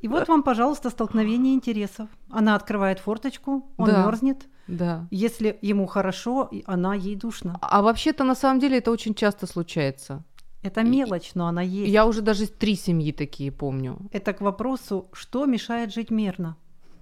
И 0.00 0.08
вот 0.08 0.28
вам, 0.28 0.42
пожалуйста, 0.42 0.90
столкновение 0.90 1.54
интересов. 1.54 2.08
Она 2.30 2.54
открывает 2.54 2.98
форточку, 2.98 3.72
он 3.76 3.86
да. 3.86 4.04
мерзнет. 4.04 4.46
Да. 4.66 5.06
Если 5.10 5.58
ему 5.62 5.86
хорошо, 5.86 6.50
она 6.66 6.94
ей 6.94 7.16
душно. 7.16 7.58
А 7.60 7.82
вообще-то 7.82 8.24
на 8.24 8.34
самом 8.34 8.60
деле 8.60 8.78
это 8.78 8.90
очень 8.90 9.14
часто 9.14 9.46
случается. 9.46 10.24
Это 10.62 10.82
мелочь, 10.82 11.32
но 11.34 11.48
она 11.48 11.62
есть. 11.62 11.90
Я 11.90 12.06
уже 12.06 12.22
даже 12.22 12.46
три 12.46 12.76
семьи 12.76 13.12
такие 13.12 13.50
помню. 13.50 13.98
Это 14.12 14.32
к 14.32 14.40
вопросу, 14.40 15.08
что 15.12 15.44
мешает 15.44 15.92
жить 15.92 16.10
мирно. 16.10 16.56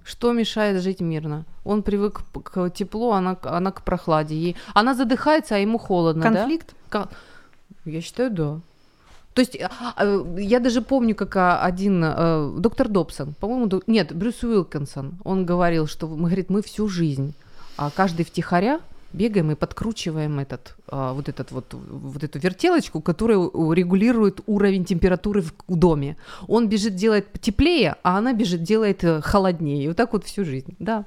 Что 0.04 0.32
мешает 0.32 0.82
жить 0.82 1.00
мирно? 1.00 1.44
Он 1.64 1.82
привык 1.82 2.22
к 2.42 2.70
теплу, 2.70 3.12
она, 3.12 3.36
она 3.42 3.70
к 3.70 3.82
прохладе. 3.82 4.34
Ей... 4.34 4.56
Она 4.74 4.94
задыхается, 4.94 5.54
а 5.54 5.58
ему 5.58 5.78
холодно, 5.78 6.22
Конфликт? 6.22 6.74
да? 6.90 7.08
Я 7.84 8.00
считаю, 8.00 8.30
да. 8.30 8.60
То 9.34 9.42
есть 9.42 9.56
а, 9.60 9.94
а, 9.96 10.38
я 10.38 10.58
даже 10.58 10.82
помню, 10.82 11.14
как 11.14 11.36
а, 11.36 11.62
один 11.62 12.02
э, 12.04 12.52
доктор 12.58 12.88
Добсон, 12.88 13.34
по-моему, 13.38 13.80
нет, 13.86 14.12
Брюс 14.14 14.42
Уилкинсон, 14.42 15.14
он 15.22 15.46
говорил, 15.46 15.86
что 15.86 16.08
мы, 16.08 16.26
говорит, 16.26 16.50
мы 16.50 16.62
всю 16.62 16.88
жизнь, 16.88 17.34
а 17.76 17.90
каждый 17.90 18.24
втихаря 18.24 18.80
бегаем 19.12 19.50
и 19.50 19.54
подкручиваем 19.54 20.38
этот, 20.38 20.76
а, 20.88 21.12
вот, 21.12 21.28
этот 21.28 21.50
вот, 21.52 21.72
вот 21.72 22.22
эту 22.22 22.38
вертелочку, 22.38 23.00
которая 23.00 23.38
регулирует 23.38 24.40
уровень 24.46 24.84
температуры 24.84 25.42
в 25.42 25.52
доме. 25.68 26.16
Он 26.48 26.68
бежит, 26.68 26.94
делает 26.94 27.26
теплее, 27.40 27.96
а 28.02 28.18
она 28.18 28.32
бежит, 28.32 28.62
делает 28.62 29.04
э, 29.04 29.20
холоднее. 29.20 29.88
Вот 29.88 29.96
так 29.96 30.12
вот 30.12 30.24
всю 30.24 30.44
жизнь. 30.44 30.74
Да. 30.78 31.04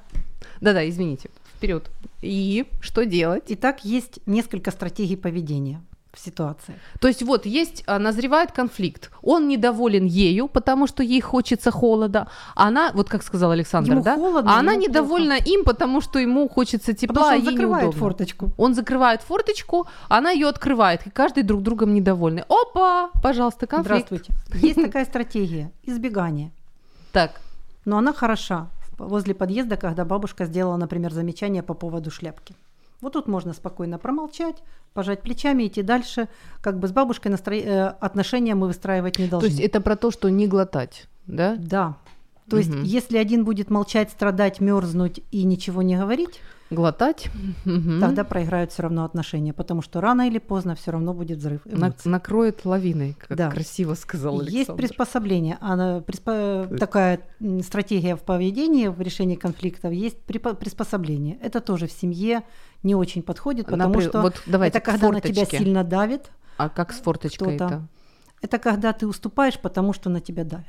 Да-да, 0.60 0.88
извините. 0.88 1.30
Вперед. 1.56 1.90
И 2.22 2.66
что 2.80 3.04
делать? 3.04 3.44
Итак, 3.48 3.84
есть 3.84 4.20
несколько 4.26 4.70
стратегий 4.70 5.16
поведения 5.16 5.80
ситуации. 6.18 6.74
То 7.00 7.08
есть 7.08 7.22
вот 7.22 7.46
есть, 7.46 7.84
а, 7.86 7.98
назревает 7.98 8.52
конфликт. 8.52 9.10
Он 9.22 9.48
недоволен 9.48 10.04
ею, 10.04 10.48
потому 10.48 10.86
что 10.86 11.02
ей 11.02 11.20
хочется 11.20 11.70
холода. 11.70 12.28
Она, 12.54 12.92
вот 12.94 13.08
как 13.08 13.22
сказал 13.22 13.50
Александр, 13.50 13.92
ему 13.92 14.02
да? 14.02 14.14
Холодно, 14.14 14.54
а 14.54 14.58
она 14.58 14.74
недовольна 14.74 15.36
плохо. 15.36 15.50
им, 15.50 15.64
потому 15.64 16.00
что 16.00 16.18
ему 16.18 16.48
хочется 16.48 16.92
тепла, 16.92 17.14
потому 17.14 17.40
что 17.40 17.48
он 17.48 17.54
закрывает 17.54 17.84
неудобно. 17.84 18.00
форточку. 18.00 18.50
Он 18.56 18.74
закрывает 18.74 19.22
форточку, 19.22 19.86
она 20.08 20.30
ее 20.30 20.48
открывает, 20.48 21.06
и 21.06 21.10
каждый 21.10 21.42
друг 21.42 21.62
другом 21.62 21.94
недовольны. 21.94 22.44
Опа, 22.48 23.10
пожалуйста, 23.22 23.66
конфликт. 23.66 24.06
Здравствуйте. 24.08 24.32
Есть 24.66 24.82
такая 24.82 25.04
стратегия 25.04 25.72
избегания. 25.82 26.50
Так. 27.12 27.40
Но 27.84 27.98
она 27.98 28.12
хороша 28.12 28.68
возле 28.98 29.34
подъезда, 29.34 29.76
когда 29.76 30.04
бабушка 30.04 30.46
сделала, 30.46 30.76
например, 30.76 31.12
замечание 31.12 31.62
по 31.62 31.74
поводу 31.74 32.10
шляпки. 32.10 32.54
Вот 33.00 33.14
тут 33.14 33.28
можно 33.28 33.52
спокойно 33.52 33.98
промолчать, 33.98 34.62
пожать 34.92 35.22
плечами, 35.22 35.66
идти 35.66 35.82
дальше. 35.82 36.28
Как 36.60 36.78
бы 36.78 36.88
с 36.88 36.92
бабушкой 36.92 37.30
настро... 37.30 37.54
Э, 37.54 37.88
отношения 38.00 38.54
мы 38.54 38.68
выстраивать 38.68 39.18
не 39.18 39.26
должны. 39.26 39.48
То 39.48 39.52
есть 39.52 39.62
это 39.62 39.80
про 39.80 39.96
то, 39.96 40.10
что 40.10 40.28
не 40.30 40.46
глотать, 40.46 41.06
да? 41.26 41.56
Да. 41.58 41.96
То 42.48 42.56
угу. 42.56 42.64
есть 42.64 42.72
если 42.84 43.18
один 43.18 43.44
будет 43.44 43.70
молчать, 43.70 44.10
страдать, 44.10 44.60
мерзнуть 44.60 45.20
и 45.30 45.44
ничего 45.44 45.82
не 45.82 45.96
говорить, 45.96 46.40
Глотать. 46.70 47.28
Тогда 47.64 48.24
проиграют 48.24 48.72
все 48.72 48.82
равно 48.82 49.04
отношения, 49.04 49.52
потому 49.52 49.82
что 49.82 50.00
рано 50.00 50.26
или 50.26 50.38
поздно 50.38 50.74
все 50.74 50.90
равно 50.92 51.12
будет 51.12 51.38
взрыв 51.38 51.60
эмоций. 51.66 52.10
накроет 52.10 52.64
лавиной, 52.64 53.16
как 53.18 53.36
Да. 53.36 53.50
красиво 53.50 53.94
сказал 53.94 54.40
Есть 54.40 54.54
Александр. 54.70 54.82
приспособление, 54.82 55.58
она, 55.60 55.98
приспо- 55.98 56.76
такая 56.78 57.20
м, 57.40 57.62
стратегия 57.62 58.16
в 58.16 58.22
поведении, 58.22 58.88
в 58.88 59.00
решении 59.00 59.36
конфликтов, 59.36 59.92
есть 59.92 60.18
приспособление. 60.22 61.38
Это 61.42 61.60
тоже 61.60 61.86
в 61.86 61.92
семье 61.92 62.42
не 62.82 62.94
очень 62.94 63.22
подходит, 63.22 63.66
потому 63.66 63.94
Напри- 63.94 64.08
что 64.08 64.22
вот 64.22 64.42
давайте 64.46 64.78
это 64.78 64.84
когда 64.90 65.10
на 65.10 65.20
тебя 65.20 65.44
сильно 65.44 65.84
давит, 65.84 66.30
А 66.56 66.68
как 66.70 66.92
с 66.92 67.00
форточкой 67.00 67.56
это? 67.56 67.86
это 68.40 68.58
когда 68.58 68.92
ты 68.92 69.06
уступаешь, 69.06 69.58
потому 69.58 69.92
что 69.92 70.08
на 70.10 70.20
тебя 70.20 70.44
давят. 70.44 70.66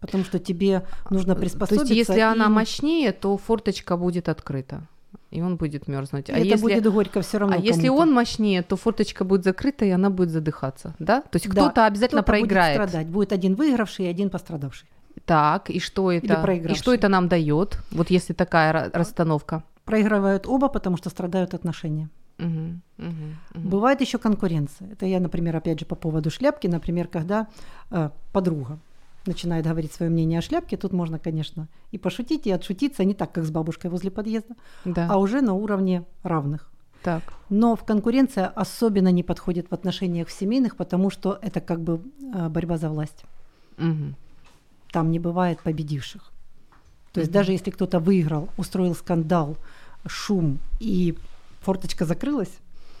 Потому 0.00 0.24
что 0.24 0.38
тебе 0.40 0.84
нужно 1.10 1.34
То 1.34 1.40
приспособиться. 1.40 1.92
есть, 1.94 2.08
если 2.08 2.20
она 2.22 2.46
и- 2.46 2.48
мощнее, 2.48 3.12
то 3.12 3.36
форточка 3.36 3.96
будет 3.96 4.28
открыта, 4.28 4.88
и 5.32 5.40
он 5.40 5.56
будет 5.56 5.88
мерзнуть. 5.88 6.30
А 6.30 6.34
это 6.34 6.44
если, 6.44 6.62
будет 6.62 6.92
горько 6.92 7.20
все 7.22 7.38
равно. 7.38 7.56
а 7.56 7.58
если 7.58 7.86
кому-то. 7.86 8.02
он 8.02 8.12
мощнее, 8.12 8.62
то 8.62 8.76
форточка 8.76 9.24
будет 9.24 9.44
закрыта, 9.44 9.84
и 9.84 9.90
она 9.90 10.10
будет 10.10 10.30
задыхаться, 10.30 10.94
да? 10.98 11.22
То 11.22 11.36
есть 11.36 11.48
Да, 11.48 11.52
кто-то 11.62 11.86
обязательно 11.86 12.22
кто-то 12.22 12.38
будет 12.38 12.48
проиграет. 12.48 12.74
страдать. 12.82 13.06
Будет 13.08 13.32
один 13.32 13.54
выигравший 13.54 14.04
и 14.06 14.08
один 14.08 14.28
пострадавший. 14.30 14.88
Так, 15.24 15.70
и 15.70 15.78
что 15.80 16.10
это? 16.12 16.44
И 16.68 16.74
что 16.74 16.92
это 16.94 17.08
нам 17.08 17.28
дает? 17.28 17.78
Вот 17.90 18.10
если 18.10 18.34
такая 18.34 18.72
ра- 18.72 18.90
расстановка. 18.92 19.62
Проигрывают 19.84 20.46
оба, 20.46 20.68
потому 20.68 20.96
что 20.96 21.10
страдают 21.10 21.54
отношения. 21.54 22.08
Мгм, 22.38 22.82
мгм, 22.98 23.36
мгм. 23.54 23.68
Бывает 23.68 24.00
еще 24.00 24.18
конкуренция. 24.18 24.88
Это 24.92 25.06
я, 25.06 25.20
например, 25.20 25.56
опять 25.56 25.80
же 25.80 25.86
по 25.86 25.94
поводу 25.94 26.30
шляпки, 26.30 26.66
например, 26.66 27.08
когда 27.08 27.46
э, 27.90 28.10
подруга 28.32 28.78
начинает 29.26 29.64
говорить 29.66 29.92
свое 29.92 30.10
мнение 30.10 30.38
о 30.38 30.42
шляпке, 30.42 30.76
тут 30.76 30.92
можно, 30.92 31.18
конечно, 31.18 31.68
и 31.90 31.98
пошутить, 31.98 32.46
и 32.46 32.50
отшутиться, 32.50 33.04
не 33.04 33.14
так, 33.14 33.32
как 33.32 33.44
с 33.44 33.50
бабушкой 33.50 33.90
возле 33.90 34.10
подъезда, 34.10 34.54
Да, 34.84 35.08
а 35.10 35.16
уже 35.18 35.40
на 35.40 35.54
уровне 35.54 36.04
равных. 36.22 36.70
так. 37.02 37.22
Но 37.50 37.76
в 37.76 37.84
конкуренция 37.84 38.46
особенно 38.48 39.08
не 39.12 39.22
подходит 39.22 39.70
в 39.70 39.74
отношениях 39.74 40.30
семейных, 40.30 40.76
потому 40.76 41.10
что 41.10 41.38
это 41.42 41.60
как 41.60 41.80
бы 41.80 42.00
э, 42.34 42.48
борьба 42.48 42.78
за 42.78 42.88
власть. 42.88 43.24
Мгм. 43.76 44.14
Там 44.92 45.10
не 45.10 45.18
бывает 45.18 45.60
победивших. 45.60 46.30
То 47.12 47.20
есть 47.20 47.32
даже 47.32 47.52
если 47.52 47.70
кто-то 47.70 48.00
выиграл, 48.00 48.48
устроил 48.56 48.94
скандал, 48.94 49.56
шум 50.06 50.58
и 50.80 51.16
форточка 51.60 52.04
закрылась, 52.06 52.52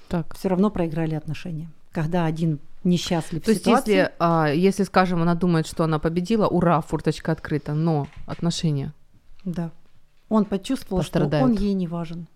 Так. 0.08 0.34
все 0.34 0.48
равно 0.48 0.70
проиграли 0.70 1.14
отношения. 1.14 1.68
Когда 1.92 2.26
один 2.26 2.58
несчастлив 2.84 3.42
То 3.44 3.50
есть, 3.52 3.66
если, 3.66 4.12
а, 4.18 4.48
если, 4.48 4.82
скажем, 4.84 5.22
она 5.22 5.34
думает, 5.34 5.66
что 5.66 5.84
она 5.84 5.98
победила, 5.98 6.46
ура, 6.48 6.80
форточка 6.80 7.32
открыта, 7.32 7.74
но 7.74 8.08
отношения. 8.26 8.92
да, 9.44 9.70
он 10.28 10.44
почувствовал, 10.46 11.02
что 11.02 11.20
Пострадают. 11.20 11.44
он 11.44 11.52
ей 11.62 11.74
не 11.74 11.86
важен. 11.86 12.26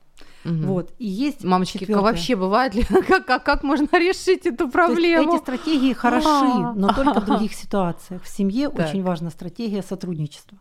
Мгм. 0.45 0.67
Вот. 0.67 0.93
И 0.99 1.07
есть 1.07 1.43
Мамочки, 1.43 1.79
четвёртое. 1.79 2.05
вообще 2.13 2.37
бывает 2.37 2.75
ли, 2.75 2.83
как, 3.09 3.27
как, 3.27 3.43
как 3.43 3.63
можно 3.65 3.89
решить 3.99 4.47
эту 4.47 4.57
То 4.59 4.65
есть 4.65 4.73
проблему? 4.73 5.35
эти 5.35 5.41
стратегии 5.43 5.93
хороши, 5.93 6.29
но 6.77 6.89
только 6.95 7.21
в 7.21 7.25
других 7.25 7.53
ситуациях. 7.55 8.23
В 8.23 8.29
семье 8.29 8.69
Так. 8.71 8.89
очень 8.91 9.03
важна 9.03 9.31
стратегия 9.31 9.83
сотрудничества. 9.83 10.59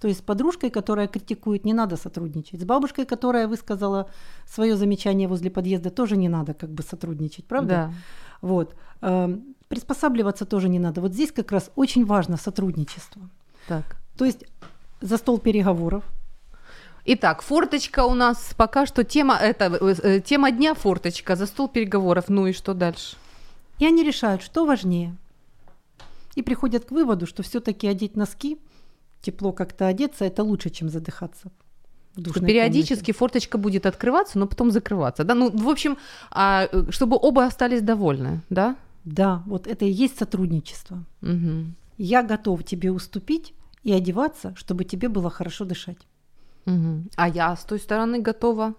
То 0.00 0.08
есть 0.08 0.20
с 0.20 0.22
подружкой, 0.22 0.70
которая 0.70 1.08
критикует, 1.08 1.64
не 1.64 1.74
надо 1.74 1.96
сотрудничать. 1.96 2.60
С 2.60 2.64
бабушкой, 2.64 3.06
которая 3.06 3.48
высказала 3.48 4.08
свое 4.46 4.76
замечание 4.76 5.28
возле 5.28 5.50
подъезда, 5.50 5.90
тоже 5.90 6.16
не 6.16 6.28
надо 6.28 6.54
как 6.54 6.70
бы 6.70 6.82
сотрудничать, 6.82 7.44
правда? 7.46 7.68
Да. 7.68 7.92
Вот. 8.42 8.74
Эм, 9.00 9.54
Приспосабливаться 9.68 10.44
тоже 10.44 10.68
не 10.68 10.78
надо. 10.78 11.00
Вот 11.00 11.12
здесь 11.12 11.32
как 11.32 11.50
раз 11.52 11.70
очень 11.76 12.04
важно 12.04 12.36
сотрудничество. 12.36 13.22
Так. 13.66 13.96
То 14.16 14.24
есть 14.24 14.44
за 15.00 15.16
стол 15.16 15.38
переговоров, 15.38 16.04
Итак, 17.08 17.42
форточка 17.42 18.04
у 18.04 18.14
нас 18.14 18.52
пока 18.56 18.84
что 18.84 19.04
тема, 19.04 19.36
это, 19.36 19.66
э, 19.66 19.94
э, 20.02 20.20
тема 20.20 20.50
дня 20.50 20.74
форточка, 20.74 21.36
за 21.36 21.46
стол 21.46 21.68
переговоров. 21.68 22.24
Ну 22.28 22.48
и 22.48 22.52
что 22.52 22.74
дальше? 22.74 23.16
и 23.78 23.86
они 23.86 24.02
решают, 24.02 24.42
что 24.42 24.64
важнее. 24.64 25.16
И 26.34 26.42
приходят 26.42 26.84
к 26.84 26.90
выводу, 26.90 27.26
что 27.26 27.42
все-таки 27.42 27.86
одеть 27.86 28.16
носки, 28.16 28.58
тепло 29.20 29.52
как-то 29.52 29.86
одеться, 29.86 30.24
это 30.24 30.42
лучше, 30.42 30.70
чем 30.70 30.88
задыхаться. 30.88 31.50
душной 32.16 32.46
Периодически 32.46 33.06
комнате. 33.06 33.12
форточка 33.12 33.58
будет 33.58 33.86
открываться, 33.86 34.38
но 34.38 34.46
потом 34.46 34.70
закрываться. 34.70 35.24
Да? 35.24 35.34
Ну, 35.34 35.50
в 35.50 35.68
общем, 35.68 35.96
а, 36.30 36.68
э, 36.70 36.90
чтобы 36.90 37.18
оба 37.20 37.44
остались 37.44 37.82
довольны, 37.82 38.40
да? 38.50 38.76
Да, 39.04 39.42
вот 39.46 39.66
это 39.66 39.84
и 39.84 39.90
есть 39.90 40.18
сотрудничество. 40.18 41.04
Мгм. 41.20 41.74
Я 41.98 42.22
готов 42.22 42.64
тебе 42.64 42.90
уступить 42.90 43.54
и 43.82 43.92
одеваться, 43.92 44.54
чтобы 44.56 44.84
тебе 44.84 45.08
было 45.08 45.30
хорошо 45.30 45.64
дышать. 45.64 46.06
Мгм. 46.66 47.08
А 47.16 47.28
я 47.28 47.54
с 47.54 47.64
той 47.64 47.78
стороны 47.78 48.20
готова. 48.20 48.74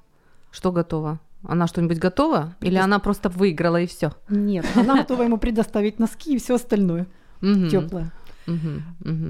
Что 0.52 0.72
готова? 0.72 1.20
Она 1.44 1.68
что-нибудь 1.68 2.00
готова? 2.00 2.56
Или 2.62 2.78
она 2.78 3.00
просто 3.00 3.30
выиграла 3.30 3.82
и 3.82 3.86
все? 3.86 4.12
Нет, 4.30 4.66
она 4.76 4.96
готова 4.98 5.24
ему 5.24 5.38
предоставить 5.38 6.00
носки 6.00 6.36
и 6.36 6.40
все 6.40 6.56
остальное 6.56 7.08
теплое. 7.42 8.12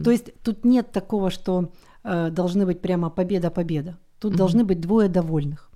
То 0.03 0.11
есть 0.11 0.31
тут 0.43 0.65
нет 0.65 0.91
такого, 0.91 1.29
что 1.31 1.71
э, 2.03 2.29
должны 2.31 2.65
быть 2.65 2.79
прямо 2.81 3.09
победа-победа. 3.09 3.97
Тут 4.19 4.31
Мгм. 4.31 4.37
должны 4.37 4.63
быть 4.63 4.79
двое 4.79 5.09
довольных. 5.09 5.69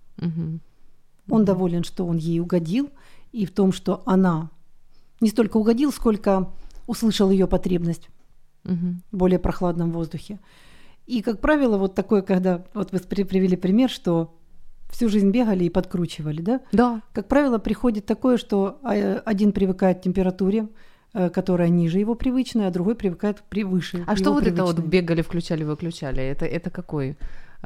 Он 1.29 1.45
доволен, 1.45 1.83
что 1.83 2.05
он 2.05 2.17
ей 2.17 2.39
угодил, 2.39 2.89
и 3.31 3.45
в 3.45 3.51
том, 3.51 3.71
что 3.73 4.01
она 4.05 4.49
не 5.21 5.29
столько 5.29 5.57
угодил, 5.57 5.91
сколько 5.91 6.49
услышал 6.87 7.29
ее 7.31 7.47
потребность 7.47 8.09
в 8.63 9.15
более 9.17 9.39
прохладном 9.39 9.91
воздухе. 9.91 10.39
И, 11.07 11.21
как 11.21 11.39
правило, 11.41 11.77
вот 11.77 11.95
такое, 11.95 12.21
когда 12.21 12.63
вот 12.73 12.91
вы 12.91 12.99
при- 12.99 13.23
привели 13.23 13.55
пример, 13.57 13.89
что 13.89 14.33
всю 14.89 15.09
жизнь 15.09 15.31
бегали 15.31 15.63
и 15.65 15.69
подкручивали, 15.69 16.41
да? 16.41 16.61
Да. 16.71 17.01
Как 17.13 17.27
правило, 17.27 17.57
приходит 17.59 18.05
такое, 18.05 18.37
что 18.37 18.79
э, 18.83 19.15
один 19.25 19.51
привыкает 19.51 19.99
к 19.99 20.01
температуре, 20.03 20.67
которая 21.13 21.69
ниже 21.69 21.99
его 21.99 22.15
привычной, 22.15 22.67
а 22.67 22.71
другой 22.71 22.95
привыкает 22.95 23.41
превыше. 23.49 24.03
А 24.07 24.15
что 24.15 24.31
вот 24.31 24.47
это 24.47 24.63
вот 24.63 24.79
бегали, 24.79 25.21
включали, 25.21 25.63
выключали? 25.63 26.23
Это, 26.23 26.45
это 26.45 26.69
какой 26.69 27.09
э, 27.09 27.15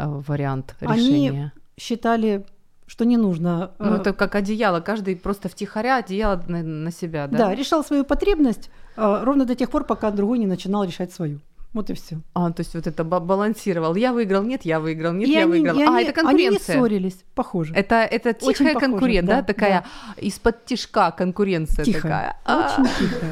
вариант 0.05 0.75
Они 0.79 1.07
решения? 1.07 1.53
Считали, 1.77 2.45
что 2.87 3.05
не 3.05 3.17
нужно. 3.17 3.71
Ну, 3.79 3.93
э, 3.93 3.97
это 3.97 4.13
как 4.13 4.35
одеяло, 4.35 4.79
каждый 4.79 5.15
просто 5.15 5.49
втихаря 5.49 5.97
одеяло 5.97 6.43
на, 6.47 6.63
на 6.63 6.91
себя, 6.91 7.27
да? 7.27 7.37
да? 7.37 7.55
решал 7.55 7.83
свою 7.83 8.03
потребность 8.03 8.69
э, 8.95 9.21
ровно 9.23 9.45
до 9.45 9.55
тех 9.55 9.69
пор, 9.69 9.83
пока 9.83 10.11
другой 10.11 10.39
не 10.39 10.47
начинал 10.47 10.83
решать 10.83 11.13
свою. 11.13 11.39
Вот 11.75 11.89
и 11.89 11.93
все. 11.93 12.21
А, 12.33 12.51
то 12.51 12.61
есть 12.61 12.73
вот 12.73 12.87
это 12.87 13.03
ба- 13.03 13.19
балансировал. 13.19 13.95
Я 13.95 14.13
выиграл, 14.13 14.43
нет, 14.43 14.63
я 14.63 14.79
выиграл, 14.79 15.11
нет, 15.11 15.27
и 15.27 15.33
я 15.33 15.41
они, 15.41 15.51
выиграл. 15.51 15.77
а, 15.77 15.97
они- 15.97 16.05
это 16.07 16.21
Они 16.21 16.43
не 16.43 16.49
конкуренция. 16.49 16.75
ссорились, 16.79 17.17
похоже. 17.35 17.73
это, 17.75 17.95
это 17.95 18.29
Очень 18.29 18.59
тихая 18.59 18.73
похоже, 18.75 18.91
конкурент, 18.91 19.27
да, 19.27 19.35
да, 19.35 19.43
такая 19.43 19.85
из-под 20.21 20.63
тишка 20.63 21.11
конкуренция 21.11 21.83
Тихо. 21.83 22.01
такая. 22.03 22.37
А. 22.45 22.77
Очень 22.81 22.89
тихо, 22.97 23.25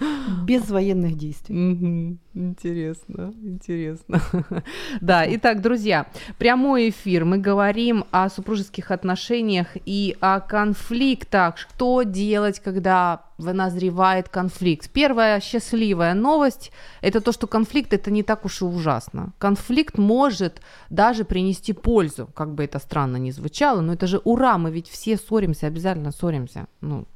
да. 0.00 0.06
Без 0.46 0.70
военных 0.70 1.18
действий. 1.18 2.18
Интересно, 2.34 3.34
интересно. 3.42 4.20
Да, 5.00 5.24
итак, 5.34 5.60
друзья, 5.60 6.06
прямой 6.38 6.88
эфир. 6.88 7.24
Мы 7.24 7.38
говорим 7.38 8.04
о 8.10 8.28
супружеских 8.30 8.90
отношениях 8.90 9.68
и 9.84 10.16
о 10.20 10.40
конфликтах. 10.40 11.58
Что 11.58 12.02
делать, 12.04 12.60
когда 12.60 13.24
назревает 13.36 14.28
конфликт? 14.28 14.90
Первая 14.90 15.40
счастливая 15.40 16.14
новость– 16.14 16.72
это 17.02 17.20
то, 17.20 17.32
что 17.32 17.46
конфликт– 17.46 17.92
это 17.94 18.10
не 18.10 18.22
так 18.22 18.46
уж 18.46 18.62
и 18.62 18.64
ужасно. 18.64 19.32
Конфликт 19.38 19.98
может 19.98 20.62
даже 20.88 21.24
принести 21.24 21.74
пользу, 21.74 22.28
как 22.34 22.54
бы 22.54 22.64
это 22.64 22.78
странно 22.78 23.18
ни 23.18 23.30
звучало, 23.30 23.80
но 23.82 23.92
это 23.92 24.06
же 24.06 24.20
ура, 24.24 24.56
мы 24.56 24.70
ведь 24.70 24.88
все 24.88 25.16
ссоримся, 25.16 25.66
обязательно 25.66 26.12
ссоримся. 26.12 26.66
Ну, 26.80 27.06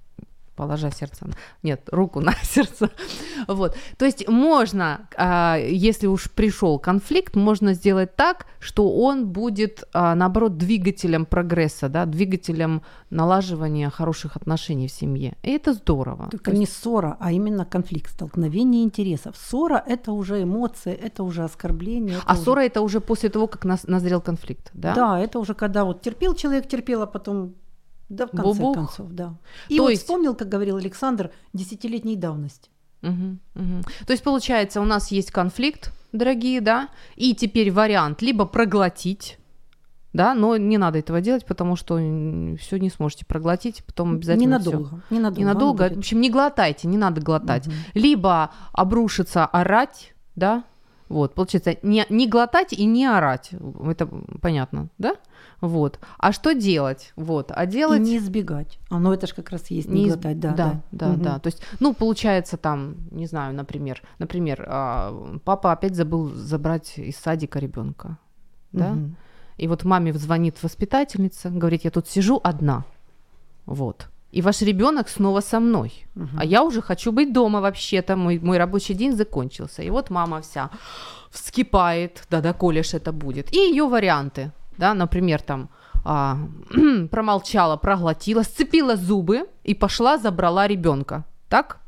положа 0.57 0.91
сердце, 0.91 1.27
нет, 1.63 1.89
руку 1.93 2.21
на 2.29 2.33
сердце. 2.43 2.91
Вот. 3.47 3.77
То 3.99 4.05
есть 4.05 4.29
можно, 4.29 5.09
а, 5.17 5.57
если 5.59 6.07
уж 6.07 6.31
пришел 6.31 6.79
конфликт, 6.79 7.37
можно 7.37 7.75
сделать 7.75 8.17
так, 8.17 8.47
что 8.59 8.91
он 8.97 9.27
будет, 9.29 9.85
а, 9.93 10.15
наоборот, 10.15 10.57
двигателем 10.57 11.27
прогресса, 11.27 11.89
да, 11.89 12.07
двигателем 12.07 12.83
налаживания 13.11 13.91
хороших 13.91 14.37
отношений 14.37 14.89
в 14.89 14.93
семье. 14.93 15.37
И 15.43 15.51
это 15.51 15.73
здорово. 15.73 16.29
Только 16.31 16.45
То 16.47 16.51
есть- 16.53 16.61
не 16.61 16.67
ссора, 16.67 17.17
а 17.21 17.33
именно 17.33 17.65
конфликт, 17.65 18.11
столкновение 18.11 18.83
интересов. 18.83 19.37
Ссора– 19.37 19.83
это 19.87 20.13
уже 20.13 20.43
эмоции, 20.43 20.93
это 20.93 21.23
уже 21.23 21.45
оскорбление. 21.45 22.17
это 22.17 22.25
А 22.27 22.33
уже- 22.33 22.43
ссора 22.43 22.61
это 22.65 22.81
уже 22.81 23.01
после 23.01 23.29
того, 23.29 23.47
как 23.47 23.65
назрел 23.87 24.21
конфликт, 24.21 24.71
да? 24.75 24.95
Да? 24.95 25.21
это 25.21 25.39
уже 25.39 25.55
когда 25.55 25.85
вот 25.85 26.03
терпел 26.03 26.35
человек, 26.35 26.69
терпел, 26.69 27.03
а 27.03 27.07
потом, 27.07 27.55
да, 28.09 28.27
в 28.27 28.31
конце 28.31 28.43
Бубух. 28.61 28.75
концов, 28.77 29.11
да. 29.11 29.35
И 29.69 29.77
То 29.77 29.85
вот 29.85 29.91
есть- 29.91 30.03
вспомнил, 30.03 30.35
как 30.35 30.49
говорил 30.49 30.77
Александр, 30.77 31.31
десятилетней 31.53 32.17
давности. 32.17 32.71
Мгм, 33.03 33.41
мгм. 33.55 33.83
То 34.07 34.13
есть, 34.13 34.23
получается, 34.23 34.81
у 34.81 34.85
нас 34.85 35.11
есть 35.11 35.31
конфликт, 35.31 35.93
дорогие, 36.13 36.61
да, 36.61 36.89
и 37.15 37.35
теперь 37.35 37.71
вариант 37.71 38.23
либо 38.23 38.47
проглотить, 38.47 39.39
да, 40.13 40.35
но 40.35 40.57
не 40.57 40.79
надо 40.79 40.99
этого 40.99 41.21
делать, 41.21 41.45
потому 41.45 41.77
что 41.77 41.97
все 42.59 42.79
не 42.79 42.89
сможете 42.91 43.27
проглотить, 43.27 43.85
потом 43.85 44.15
обязательно 44.15 44.59
всё. 44.59 44.71
Ненадолго. 44.71 45.03
Ненадолго. 45.11 45.41
Ненадолго. 45.41 45.85
оно 45.87 45.95
В 45.97 45.99
общем, 45.99 46.21
не 46.21 46.31
глотайте, 46.31 46.89
не 46.89 46.97
надо 46.97 47.21
глотать. 47.21 47.67
Мгм. 47.67 47.77
Либо 47.95 48.51
обрушиться, 48.73 49.45
орать, 49.45 50.15
да, 50.35 50.65
Вот, 51.09 51.35
получается, 51.35 51.77
не, 51.83 52.05
не 52.09 52.29
глотать 52.29 52.73
и 52.73 52.85
не 52.85 53.07
орать. 53.07 53.51
Это 53.85 54.07
понятно, 54.41 54.89
да? 54.99 55.17
Вот. 55.61 56.01
А 56.19 56.33
что 56.33 56.53
делать? 56.53 57.13
Вот. 57.17 57.53
А 57.55 57.65
делать... 57.67 58.01
И 58.01 58.03
не 58.03 58.17
избегать. 58.19 58.79
А, 58.91 58.99
ну 58.99 59.13
это 59.13 59.27
же 59.27 59.35
как 59.35 59.51
раз 59.51 59.71
есть 59.71 59.89
не, 59.89 60.03
не 60.03 60.09
глотать, 60.09 60.41
да. 60.41 60.53
Да, 60.53 60.83
да, 60.91 61.07
да, 61.07 61.13
угу. 61.13 61.23
да. 61.23 61.39
То 61.39 61.47
есть, 61.47 61.63
ну, 61.79 61.95
получается 61.95 62.57
там, 62.57 62.97
не 63.11 63.27
знаю, 63.27 63.55
например, 63.55 64.03
например, 64.19 64.65
а, 64.69 65.39
папа 65.45 65.73
опять 65.73 65.95
забыл 65.95 66.29
забрать 66.35 66.99
из 66.99 67.17
садика 67.17 67.61
ребенка, 67.61 68.19
да? 68.73 68.93
Угу. 68.93 69.11
И 69.59 69.69
вот 69.69 69.85
маме 69.85 70.13
звонит 70.13 70.63
воспитательница, 70.63 71.51
говорит, 71.51 71.85
я 71.85 71.91
тут 71.91 72.09
сижу 72.09 72.41
одна, 72.43 72.85
вот 73.65 74.09
и 74.37 74.43
ваш 74.43 74.63
ребенок 74.63 75.09
снова 75.09 75.41
со 75.41 75.61
мной. 75.61 76.07
Угу. 76.17 76.29
А 76.39 76.45
я 76.45 76.63
уже 76.63 76.83
хочу 76.83 77.13
быть 77.13 77.33
дома 77.33 77.61
вообще-то, 77.61 78.17
мой, 78.17 78.39
мой 78.39 78.59
рабочий 78.59 78.95
день 78.95 79.13
закончился. 79.13 79.83
И 79.83 79.91
вот 79.91 80.11
мама 80.11 80.41
вся 80.41 80.71
вскипает, 81.31 82.27
да-да, 82.31 82.53
колешь 82.53 82.95
это 82.95 83.13
будет. 83.13 83.55
И 83.55 83.57
ее 83.57 83.85
варианты, 83.85 84.53
да, 84.79 84.95
например, 84.95 85.41
там 85.41 85.69
а, 86.05 86.37
промолчала, 87.11 87.77
проглотила, 87.77 88.43
сцепила 88.43 88.97
зубы 88.97 89.47
и 89.65 89.75
пошла, 89.75 90.19
забрала 90.19 90.69
ребенка, 90.69 91.25
так? 91.49 91.79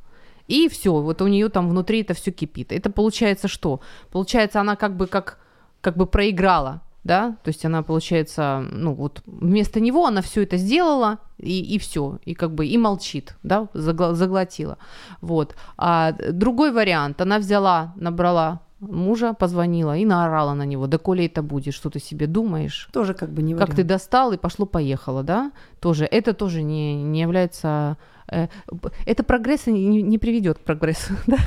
И 0.49 0.69
все, 0.69 0.91
вот 0.93 1.21
у 1.21 1.27
нее 1.27 1.49
там 1.51 1.69
внутри 1.69 2.01
это 2.01 2.15
все 2.15 2.31
кипит. 2.31 2.73
Это 2.73 2.91
получается 2.91 3.49
что? 3.49 3.81
Получается, 4.11 4.61
она 4.61 4.77
как 4.77 4.97
бы 4.97 5.07
как, 5.07 5.39
как 5.83 5.97
бы 5.97 6.07
проиграла 6.07 6.81
да, 7.09 7.37
то 7.43 7.49
есть 7.49 7.65
она, 7.65 7.83
получается, 7.83 8.65
ну 8.71 8.93
вот 8.93 9.23
вместо 9.27 9.81
него 9.81 10.07
она 10.07 10.21
все 10.21 10.43
это 10.43 10.59
сделала, 10.59 11.19
и, 11.39 11.75
и 11.75 11.79
все, 11.79 12.19
и 12.27 12.35
как 12.35 12.53
бы 12.53 12.67
и 12.67 12.79
молчит, 12.79 13.37
да, 13.43 13.69
заглотила, 13.73 14.77
вот. 15.23 15.57
А 15.79 16.13
другой 16.13 16.71
вариант, 16.71 17.21
она 17.21 17.39
взяла, 17.39 17.95
набрала 17.97 18.61
мужа, 18.81 19.33
позвонила 19.33 19.97
и 19.97 20.05
наорала 20.05 20.55
на 20.55 20.67
него, 20.67 20.87
да 20.87 20.99
коли 20.99 21.25
это 21.25 21.43
будет, 21.43 21.75
что 21.75 21.89
ты 21.89 21.99
себе 21.99 22.27
думаешь? 22.27 22.89
Тоже 22.93 23.15
как 23.15 23.31
бы 23.31 23.43
не 23.43 23.55
вариант. 23.55 23.71
Как 23.71 23.77
ты 23.77 23.85
достал 23.85 24.33
и 24.33 24.37
пошло-поехало, 24.37 25.23
да, 25.23 25.51
тоже, 25.81 26.05
это 26.05 26.35
тоже 26.35 26.63
не, 26.63 27.03
не 27.03 27.23
является 27.23 27.97
это 29.07 29.23
прогресс 29.23 29.67
не, 29.67 30.03
не 30.03 30.19
приведет 30.19 30.59
к 30.59 30.63
прогрессу. 30.63 31.15
Да? 31.27 31.39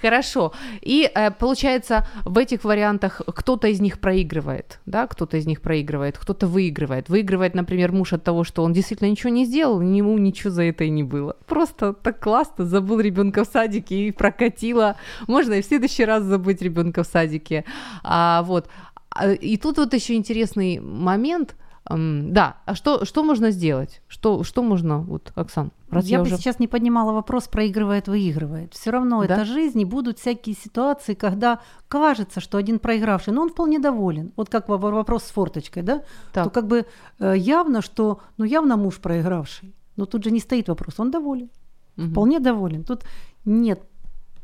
Хорошо. 0.00 0.52
И 0.80 1.10
э, 1.12 1.30
получается, 1.30 2.06
в 2.24 2.38
этих 2.38 2.64
вариантах 2.64 3.22
кто-то 3.26 3.68
из 3.68 3.80
них 3.80 4.00
проигрывает, 4.00 4.80
да, 4.86 5.06
кто-то 5.06 5.36
из 5.36 5.46
них 5.46 5.60
проигрывает, 5.60 6.18
кто-то 6.18 6.46
выигрывает. 6.46 7.08
Выигрывает, 7.08 7.54
например, 7.54 7.92
муж 7.92 8.12
от 8.12 8.24
того, 8.24 8.44
что 8.44 8.62
он 8.62 8.72
действительно 8.72 9.08
ничего 9.08 9.30
не 9.30 9.44
сделал, 9.44 9.80
ему 9.80 10.18
ничего 10.18 10.50
за 10.50 10.64
это 10.64 10.84
и 10.84 10.90
не 10.90 11.02
было. 11.02 11.36
Просто 11.46 11.92
так 11.92 12.20
классно, 12.20 12.64
забыл 12.64 13.00
ребенка 13.00 13.44
в 13.44 13.48
садике 13.48 14.08
и 14.08 14.10
прокатило. 14.10 14.96
Можно 15.28 15.54
и 15.54 15.62
в 15.62 15.66
следующий 15.66 16.04
раз 16.04 16.24
забыть 16.24 16.62
ребенка 16.62 17.02
в 17.02 17.06
садике. 17.06 17.64
А, 18.02 18.42
вот. 18.42 18.68
А, 19.10 19.32
и 19.32 19.56
тут 19.56 19.78
вот 19.78 19.94
еще 19.94 20.14
интересный 20.14 20.80
момент– 20.80 21.54
да, 21.90 22.56
а 22.64 22.74
что, 22.74 23.04
что 23.04 23.22
можно 23.22 23.50
сделать? 23.50 24.00
Что, 24.08 24.42
что 24.42 24.62
можно, 24.62 25.00
вот, 25.00 25.32
Оксан? 25.34 25.70
Раз 25.90 26.06
я, 26.06 26.16
я 26.16 26.24
бы 26.24 26.26
уже... 26.26 26.38
сейчас 26.38 26.58
не 26.58 26.66
поднимала 26.66 27.12
вопрос, 27.12 27.46
проигрывает, 27.46 28.08
выигрывает. 28.08 28.72
Все 28.72 28.90
равно 28.90 29.24
да? 29.26 29.34
это 29.34 29.44
жизнь, 29.44 29.80
и 29.80 29.84
будут 29.84 30.18
всякие 30.18 30.56
ситуации, 30.56 31.14
когда 31.14 31.60
кажется, 31.88 32.40
что 32.40 32.56
один 32.56 32.78
проигравший, 32.78 33.34
но 33.34 33.42
он 33.42 33.50
вполне 33.50 33.78
доволен. 33.78 34.32
Вот 34.36 34.48
как 34.48 34.68
вопрос 34.68 35.24
с 35.24 35.30
форточкой, 35.30 35.82
да? 35.82 36.02
Так. 36.32 36.44
То 36.44 36.50
как 36.50 36.66
бы 36.66 36.86
э, 37.18 37.34
явно, 37.36 37.82
что, 37.82 38.20
ну 38.38 38.46
явно 38.46 38.76
муж 38.76 38.98
проигравший. 38.98 39.74
Но 39.96 40.06
тут 40.06 40.24
же 40.24 40.30
не 40.30 40.40
стоит 40.40 40.68
вопрос, 40.68 40.94
он 40.98 41.10
доволен. 41.10 41.50
Угу. 41.98 42.06
Вполне 42.06 42.40
доволен. 42.40 42.84
Тут 42.84 43.04
нет 43.44 43.82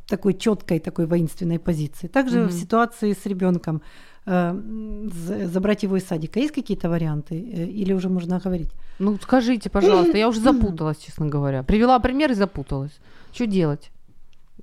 такой 0.06 0.34
четкой, 0.34 0.78
такой 0.78 1.06
воинственной 1.06 1.58
позиции. 1.58 2.08
Также 2.08 2.42
угу. 2.42 2.50
в 2.50 2.52
ситуации 2.52 3.12
с 3.12 3.24
ребенком 3.26 3.80
забрать 4.26 5.82
его 5.82 5.96
из 5.96 6.06
садика. 6.06 6.40
Есть 6.40 6.54
какие-то 6.54 6.88
варианты? 6.88 7.34
Э, 7.34 7.64
или 7.64 7.92
уже 7.92 8.08
можно 8.08 8.38
говорить? 8.38 8.68
Ну, 8.98 9.18
скажите, 9.22 9.70
пожалуйста, 9.70 10.18
я 10.18 10.28
уже 10.28 10.40
запуталась, 10.40 10.98
честно 10.98 11.26
говоря. 11.26 11.62
Привела 11.62 11.98
пример 11.98 12.30
и 12.30 12.34
запуталась. 12.34 12.92
Что 13.32 13.46
делать? 13.46 13.90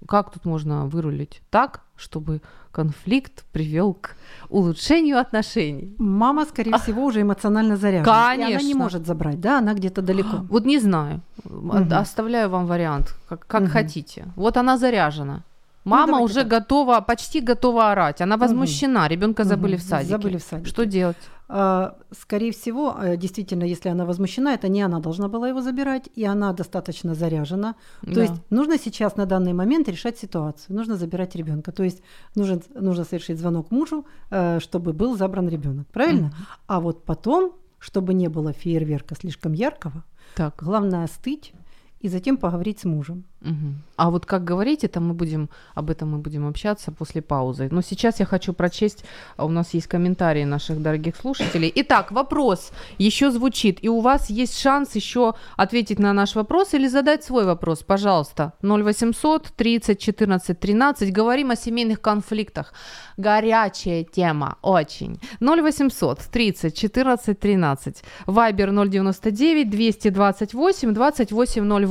Как 0.07 0.31
тут 0.31 0.45
можно 0.45 0.85
вырулить 0.85 1.41
так, 1.49 1.81
чтобы 1.95 2.41
конфликт 2.71 3.43
привел 3.51 3.95
к 3.95 4.15
улучшению 4.49 5.17
отношений? 5.17 5.95
Мама, 5.97 6.45
скорее 6.45 6.73
а, 6.73 6.77
всего, 6.77 7.03
уже 7.05 7.21
эмоционально 7.21 7.77
заряжена. 7.77 8.05
Конечно. 8.05 8.51
И 8.51 8.53
она 8.53 8.63
не 8.63 8.75
может 8.75 9.07
забрать, 9.07 9.41
да? 9.41 9.57
Она 9.57 9.73
где-то 9.73 10.01
далеко. 10.03 10.45
Вот 10.49 10.65
не 10.65 10.79
знаю. 10.79 11.21
Угу. 11.45 11.87
Оставляю 11.91 12.49
вам 12.49 12.67
вариант, 12.67 13.15
как, 13.27 13.47
как 13.47 13.63
угу. 13.63 13.71
хотите. 13.71 14.25
Вот 14.35 14.57
она 14.57 14.77
заряжена. 14.77 15.43
Ну, 15.87 15.91
Мама 15.91 16.17
ну, 16.17 16.23
уже 16.23 16.43
так. 16.43 16.47
готова, 16.47 16.99
почти 16.99 17.39
готова 17.39 17.91
орать. 17.91 18.19
Она 18.21 18.35
возмущена. 18.35 19.05
Угу. 19.05 19.09
Ребенка 19.09 19.43
забыли 19.45 19.75
угу. 19.75 19.81
в 19.81 19.85
садике. 19.85 20.11
Забыли 20.11 20.37
в 20.37 20.43
садике. 20.43 20.69
Что 20.69 20.85
делать? 20.85 21.17
А, 21.47 21.95
скорее 22.11 22.51
всего, 22.51 22.93
э, 23.01 23.15
действительно, 23.15 23.63
если 23.63 23.87
она 23.87 24.03
возмущена, 24.05 24.53
это 24.53 24.67
не 24.67 24.81
она 24.81 24.99
должна 24.99 25.29
была 25.29 25.47
его 25.47 25.61
забирать, 25.61 26.09
и 26.13 26.25
она 26.25 26.51
достаточно 26.51 27.15
заряжена. 27.15 27.75
Да. 28.01 28.13
То 28.13 28.21
есть 28.21 28.33
нужно 28.49 28.77
сейчас 28.77 29.15
на 29.15 29.25
данный 29.25 29.53
момент 29.53 29.87
решать 29.87 30.17
ситуацию. 30.17 30.75
Нужно 30.75 30.97
забирать 30.97 31.35
ребенка. 31.35 31.71
То 31.71 31.83
есть 31.83 32.01
нужно, 32.35 32.59
нужно 32.75 33.05
совершить 33.05 33.39
звонок 33.39 33.71
мужу, 33.71 34.05
э, 34.29 34.59
чтобы 34.59 34.91
был 34.91 35.15
забран 35.15 35.47
ребенок. 35.47 35.87
Правильно? 35.87 36.27
Угу. 36.27 36.35
А 36.67 36.79
вот 36.81 37.05
потом, 37.05 37.53
чтобы 37.79 38.13
не 38.13 38.27
было 38.27 38.51
фейерверка 38.51 39.15
слишком 39.15 39.53
яркого, 39.53 40.03
так. 40.35 40.55
главное 40.57 41.05
остыть 41.05 41.53
и 41.99 42.09
затем 42.09 42.37
поговорить 42.37 42.79
с 42.79 42.85
мужем. 42.85 43.23
Угу. 43.41 43.73
А 43.97 44.09
вот 44.09 44.25
как 44.25 44.43
говорить, 44.43 44.83
это 44.83 44.99
мы 44.99 45.13
будем, 45.13 45.49
об 45.75 45.89
этом 45.89 46.11
мы 46.11 46.17
будем 46.17 46.47
общаться 46.47 46.91
после 46.91 47.21
паузы. 47.21 47.69
Но 47.71 47.81
сейчас 47.81 48.19
я 48.19 48.25
хочу 48.25 48.53
прочесть, 48.53 49.03
а 49.35 49.45
у 49.45 49.49
нас 49.49 49.73
есть 49.73 49.87
комментарии 49.87 50.43
наших 50.43 50.81
дорогих 50.81 51.15
слушателей. 51.15 51.71
Итак, 51.75 52.11
вопрос 52.11 52.71
еще 52.97 53.31
звучит, 53.31 53.79
и 53.83 53.89
у 53.89 53.99
вас 54.01 54.29
есть 54.29 54.59
шанс 54.59 54.95
еще 54.95 55.33
ответить 55.55 55.99
на 55.99 56.13
наш 56.13 56.35
вопрос 56.35 56.73
или 56.73 56.87
задать 56.87 57.23
свой 57.23 57.45
вопрос, 57.45 57.83
пожалуйста. 57.83 58.53
0800 58.61 59.53
30 59.55 59.99
14 59.99 60.59
13. 60.59 61.13
Говорим 61.13 61.51
о 61.51 61.55
семейных 61.55 62.01
конфликтах. 62.01 62.73
Горячая 63.17 64.03
тема, 64.03 64.57
очень. 64.61 65.19
0800 65.41 66.19
30 66.31 66.75
14 66.75 67.39
13. 67.39 68.03
Вайбер 68.25 68.71
099 68.71 69.69
228 69.69 70.93
2808. 70.93 71.86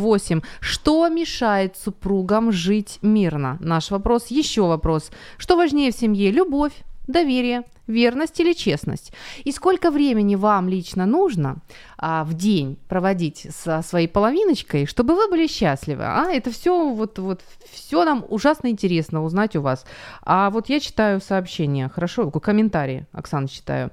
Что 0.60 1.08
мешает 1.08 1.76
супругам 1.76 2.52
жить 2.52 2.98
мирно? 3.02 3.58
Наш 3.60 3.90
вопрос. 3.90 4.28
Еще 4.28 4.62
вопрос. 4.62 5.10
Что 5.38 5.56
важнее 5.56 5.90
в 5.90 5.96
семье? 5.96 6.30
Любовь, 6.30 6.72
доверие, 7.06 7.64
верность 7.86 8.40
или 8.40 8.52
честность? 8.52 9.12
И 9.44 9.52
сколько 9.52 9.90
времени 9.90 10.34
вам 10.34 10.68
лично 10.68 11.06
нужно 11.06 11.56
а, 11.98 12.24
в 12.24 12.34
день 12.34 12.78
проводить 12.88 13.46
со 13.50 13.82
своей 13.82 14.08
половиночкой, 14.08 14.86
чтобы 14.86 15.14
вы 15.14 15.28
были 15.28 15.46
счастливы? 15.46 16.04
А 16.04 16.30
это 16.30 16.50
все 16.50 16.90
вот 16.90 17.18
вот 17.18 17.42
все 17.70 18.04
нам 18.04 18.24
ужасно 18.28 18.68
интересно 18.68 19.24
узнать 19.24 19.56
у 19.56 19.62
вас. 19.62 19.84
А 20.22 20.50
вот 20.50 20.68
я 20.68 20.80
читаю 20.80 21.20
сообщение, 21.20 21.88
хорошо, 21.88 22.30
комментарии, 22.30 23.06
Оксана 23.12 23.48
читаю. 23.48 23.90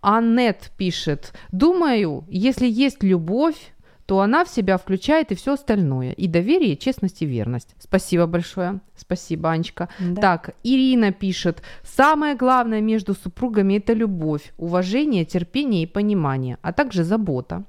Аннет 0.00 0.72
пишет, 0.76 1.32
думаю, 1.52 2.24
если 2.28 2.66
есть 2.66 3.04
любовь, 3.04 3.72
то 4.12 4.20
она 4.20 4.44
в 4.44 4.50
себя 4.50 4.76
включает 4.76 5.32
и 5.32 5.34
все 5.34 5.54
остальное. 5.54 6.12
И 6.12 6.28
доверие, 6.28 6.74
и 6.74 6.78
честность, 6.78 7.22
и 7.22 7.26
верность. 7.26 7.74
Спасибо 7.78 8.26
большое. 8.26 8.80
Спасибо, 8.94 9.50
Анечка. 9.50 9.88
Да. 9.98 10.20
Так, 10.20 10.54
Ирина 10.62 11.12
пишет. 11.12 11.62
Самое 11.82 12.34
главное 12.34 12.82
между 12.82 13.14
супругами– 13.14 13.72
это 13.78 13.94
любовь, 13.94 14.52
уважение, 14.58 15.24
терпение 15.24 15.84
и 15.84 15.86
понимание, 15.86 16.58
а 16.60 16.74
также 16.74 17.04
забота. 17.04 17.64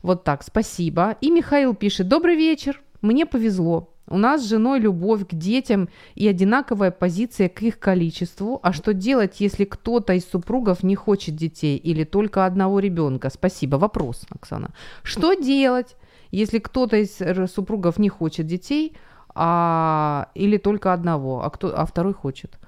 Вот 0.00 0.24
так, 0.24 0.42
спасибо. 0.42 1.18
И 1.20 1.30
Михаил 1.30 1.74
пишет. 1.74 2.08
Добрый 2.08 2.36
вечер. 2.36 2.80
Мне 3.02 3.26
повезло. 3.26 3.93
У 4.08 4.18
нас 4.18 4.42
с 4.42 4.48
женой 4.48 4.80
любовь 4.80 5.26
к 5.26 5.34
детям 5.34 5.88
и 6.14 6.28
одинаковая 6.28 6.90
позиция 6.90 7.48
к 7.48 7.62
их 7.62 7.78
количеству. 7.78 8.60
А 8.62 8.72
что 8.72 8.92
делать, 8.92 9.40
если 9.40 9.64
кто-то 9.64 10.12
из 10.12 10.24
супругов 10.28 10.82
не 10.82 10.94
хочет 10.94 11.36
детей 11.36 11.76
или 11.76 12.04
только 12.04 12.44
одного 12.44 12.80
ребенка? 12.80 13.30
Спасибо. 13.30 13.76
Вопрос, 13.76 14.26
Оксана. 14.30 14.70
Что 15.02 15.34
делать, 15.34 15.96
если 16.30 16.58
кто-то 16.58 16.96
из 16.96 17.18
супругов 17.52 17.98
не 17.98 18.08
хочет 18.10 18.46
детей, 18.46 18.94
а, 19.34 20.28
или 20.34 20.58
только 20.58 20.92
одного, 20.92 21.42
а, 21.42 21.50
кто, 21.50 21.76
а 21.76 21.86
второй 21.86 22.12
хочет? 22.12 22.58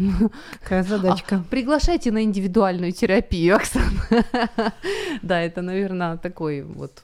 Какая 0.62 0.82
задачка. 0.82 1.36
А, 1.36 1.50
приглашайте 1.50 2.10
на 2.12 2.22
индивидуальную 2.22 2.92
терапию, 2.92 3.56
Оксана. 3.60 3.90
да, 5.22 5.40
это, 5.40 5.62
наверное, 5.62 6.16
такой 6.16 6.62
вот. 6.62 7.02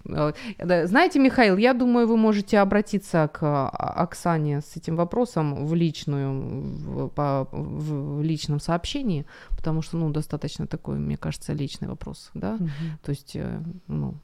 Э, 0.59 0.87
знаете, 0.87 1.19
Михаил, 1.19 1.57
я 1.57 1.75
думаю, 1.75 2.07
вы 2.07 2.17
можете 2.17 2.59
обратиться 2.59 3.29
к 3.33 3.43
а, 3.43 3.69
Оксане 3.69 4.61
с 4.61 4.77
этим 4.77 4.97
вопросом 4.97 5.67
в 5.67 5.75
личную, 5.75 7.11
в, 7.13 7.49
в 7.53 8.23
личном 8.23 8.61
сообщении, 8.61 9.27
потому 9.51 9.83
что, 9.83 9.97
ну, 9.97 10.11
достаточно 10.11 10.67
такой, 10.67 10.97
мне 10.97 11.17
кажется, 11.17 11.53
личный 11.53 11.89
вопрос, 11.89 12.31
да. 12.35 12.55
Угу. 12.55 12.69
То 13.03 13.11
есть, 13.11 13.37
э, 13.37 13.61
ну, 13.89 14.15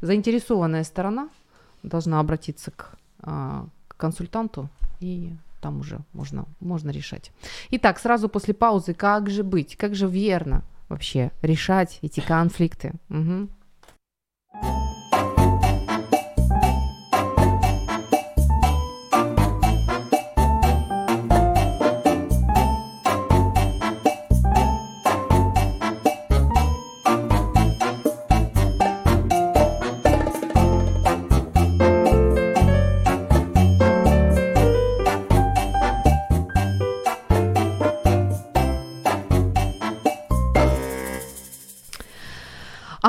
заинтересованная 0.00 0.84
сторона 0.84 1.28
должна 1.82 2.20
обратиться 2.20 2.70
к, 2.70 2.98
а, 3.20 3.66
к 3.88 3.96
консультанту 3.96 4.68
и 5.00 5.32
там 5.60 5.80
уже 5.80 6.00
можно, 6.12 6.46
можно 6.60 6.90
решать. 6.90 7.32
Итак, 7.70 7.98
сразу 7.98 8.28
после 8.28 8.54
паузы, 8.54 8.94
как 8.94 9.30
же 9.30 9.42
быть, 9.42 9.76
как 9.76 9.94
же 9.94 10.06
верно 10.06 10.64
вообще 10.88 11.32
решать 11.42 11.98
эти 12.02 12.20
конфликты? 12.20 12.94
Угу. 13.10 13.48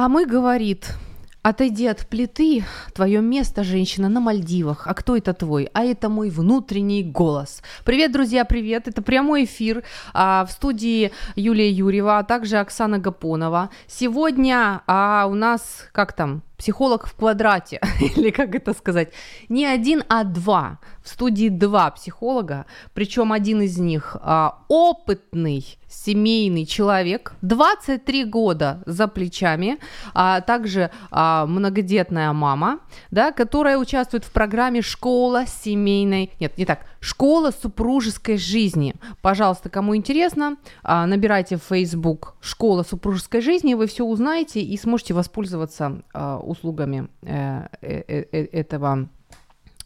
А 0.10 0.12
мы, 0.12 0.26
говорит, 0.26 0.96
Отойди 1.44 1.86
от 1.86 2.08
плиты, 2.08 2.66
твое 2.96 3.22
место, 3.22 3.64
женщина, 3.64 4.10
на 4.10 4.20
Мальдивах. 4.20 4.88
А 4.88 4.94
кто 4.96 5.16
это 5.16 5.34
твой? 5.36 5.70
А 5.74 5.84
это 5.84 6.10
мой 6.10 6.32
внутренний 6.32 7.04
голос. 7.04 7.62
Привет, 7.86 8.12
друзья, 8.12 8.44
привет. 8.44 8.88
Это 8.88 9.04
прямой 9.04 9.44
эфир 9.44 9.84
а, 10.14 10.46
в 10.46 10.52
студии 10.52 11.12
Юлия 11.36 11.70
Юрьева, 11.70 12.18
а 12.18 12.24
также 12.24 12.58
Оксана 12.58 12.98
Гапонова. 12.98 13.70
Сегодня 13.86 14.82
а, 14.88 15.28
у 15.30 15.36
нас, 15.36 15.88
как 15.92 16.14
там, 16.14 16.42
психолог 16.58 17.06
в 17.06 17.14
квадрате, 17.14 17.80
или 18.18 18.32
как 18.32 18.56
это 18.56 18.74
сказать, 18.74 19.14
не 19.48 19.68
один, 19.68 20.04
а 20.10 20.24
два. 20.24 20.80
В 21.04 21.10
студии 21.10 21.50
два 21.50 21.92
психолога, 21.92 22.66
причем 22.94 23.32
один 23.32 23.62
из 23.62 23.78
них 23.78 24.18
а, 24.22 24.64
опытный 24.70 25.79
семейный 25.90 26.66
человек, 26.66 27.34
23 27.42 28.26
года 28.26 28.82
за 28.86 29.08
плечами, 29.08 29.80
а 30.14 30.42
также 30.42 30.92
а, 31.12 31.46
многодетная 31.46 32.32
мама, 32.34 32.80
да, 33.12 33.32
которая 33.32 33.78
участвует 33.78 34.24
в 34.24 34.32
программе 34.32 34.82
«Школа 34.82 35.46
семейной...» 35.46 36.32
Нет, 36.40 36.58
не 36.58 36.66
так, 36.66 36.86
«Школа 37.00 37.52
супружеской 37.52 38.38
жизни». 38.38 38.94
Пожалуйста, 39.22 39.70
кому 39.70 39.96
интересно, 39.96 40.58
а, 40.84 41.06
набирайте 41.06 41.58
в 41.58 41.64
Facebook 41.64 42.36
«Школа 42.40 42.84
супружеской 42.84 43.42
жизни», 43.42 43.74
вы 43.74 43.88
все 43.88 44.06
узнаете 44.06 44.62
и 44.62 44.78
сможете 44.78 45.14
воспользоваться 45.14 46.04
а, 46.14 46.38
услугами 46.38 47.10
э, 47.24 47.68
э, 47.82 48.04
э, 48.32 48.46
этого 48.52 49.10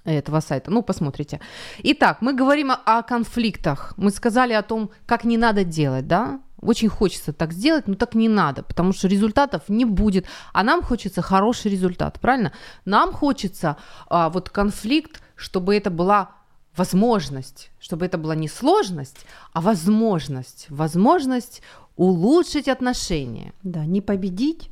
этого 0.06 0.42
сайта. 0.42 0.72
Ну, 0.72 0.84
посмотрите. 0.84 1.40
Итак, 1.84 2.18
мы 2.22 2.34
говорим 2.34 2.72
о, 2.72 3.02
конфликтах. 3.04 3.94
Мы 3.98 4.12
сказали 4.12 4.54
о 4.54 4.62
том, 4.62 4.92
как 5.06 5.24
не 5.24 5.38
надо 5.38 5.64
делать, 5.64 6.08
да? 6.08 6.40
Очень 6.62 6.90
хочется 6.90 7.34
так 7.34 7.52
сделать, 7.54 7.88
но 7.88 7.96
так 7.96 8.16
не 8.16 8.30
надо, 8.30 8.64
потому 8.64 8.94
что 8.94 9.08
результатов 9.08 9.64
не 9.68 9.86
будет. 9.86 10.26
А 10.54 10.64
нам 10.64 10.82
хочется 10.82 11.22
хороший 11.22 11.72
результат, 11.72 12.20
правильно? 12.22 12.54
Нам 12.86 13.12
хочется 13.12 13.78
а, 14.08 14.30
вот 14.30 14.50
конфликт, 14.50 15.22
чтобы 15.36 15.76
это 15.76 15.90
была 15.90 16.32
возможность, 16.76 17.70
чтобы 17.80 18.06
это 18.06 18.18
была 18.18 18.36
не 18.36 18.48
сложность, 18.48 19.26
а 19.52 19.62
возможность. 19.62 20.68
Возможность 20.70 21.62
улучшить 21.96 22.68
отношения. 22.68 23.54
Да, 23.64 23.86
не 23.86 24.02
победить, 24.02 24.70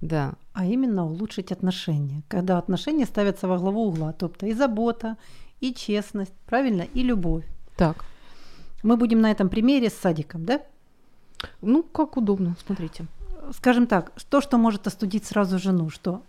да. 0.00 0.34
А 0.54 0.64
именно 0.64 1.04
улучшить 1.04 1.52
отношения. 1.52 2.22
Когда 2.28 2.58
отношения 2.58 3.04
ставятся 3.04 3.48
во 3.48 3.58
главу 3.58 3.88
угла, 3.88 4.12
тобто 4.12 4.46
и 4.46 4.54
забота, 4.54 5.16
и 5.60 5.74
честность, 5.74 6.32
правильно, 6.46 6.82
и 6.82 7.02
любовь. 7.02 7.44
Так. 7.76 8.04
Мы 8.82 8.96
будем 8.96 9.20
на 9.20 9.30
этом 9.30 9.48
примере 9.48 9.90
с 9.90 9.94
садиком, 9.94 10.44
да? 10.44 10.60
Ну, 11.60 11.82
как 11.82 12.16
удобно, 12.16 12.56
смотрите. 12.64 13.06
Скажем 13.52 13.86
так, 13.86 14.12
то, 14.30 14.40
что 14.40 14.56
может 14.56 14.86
остудить 14.86 15.24
сразу 15.24 15.58
жену, 15.58 15.90
что 15.90 16.22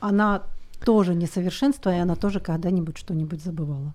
она 0.00 0.42
тоже 0.84 1.14
несовершенство, 1.14 1.94
и 1.94 1.98
она 1.98 2.14
тоже 2.14 2.40
когда-нибудь 2.40 2.96
что-нибудь 2.96 3.42
забывала. 3.42 3.92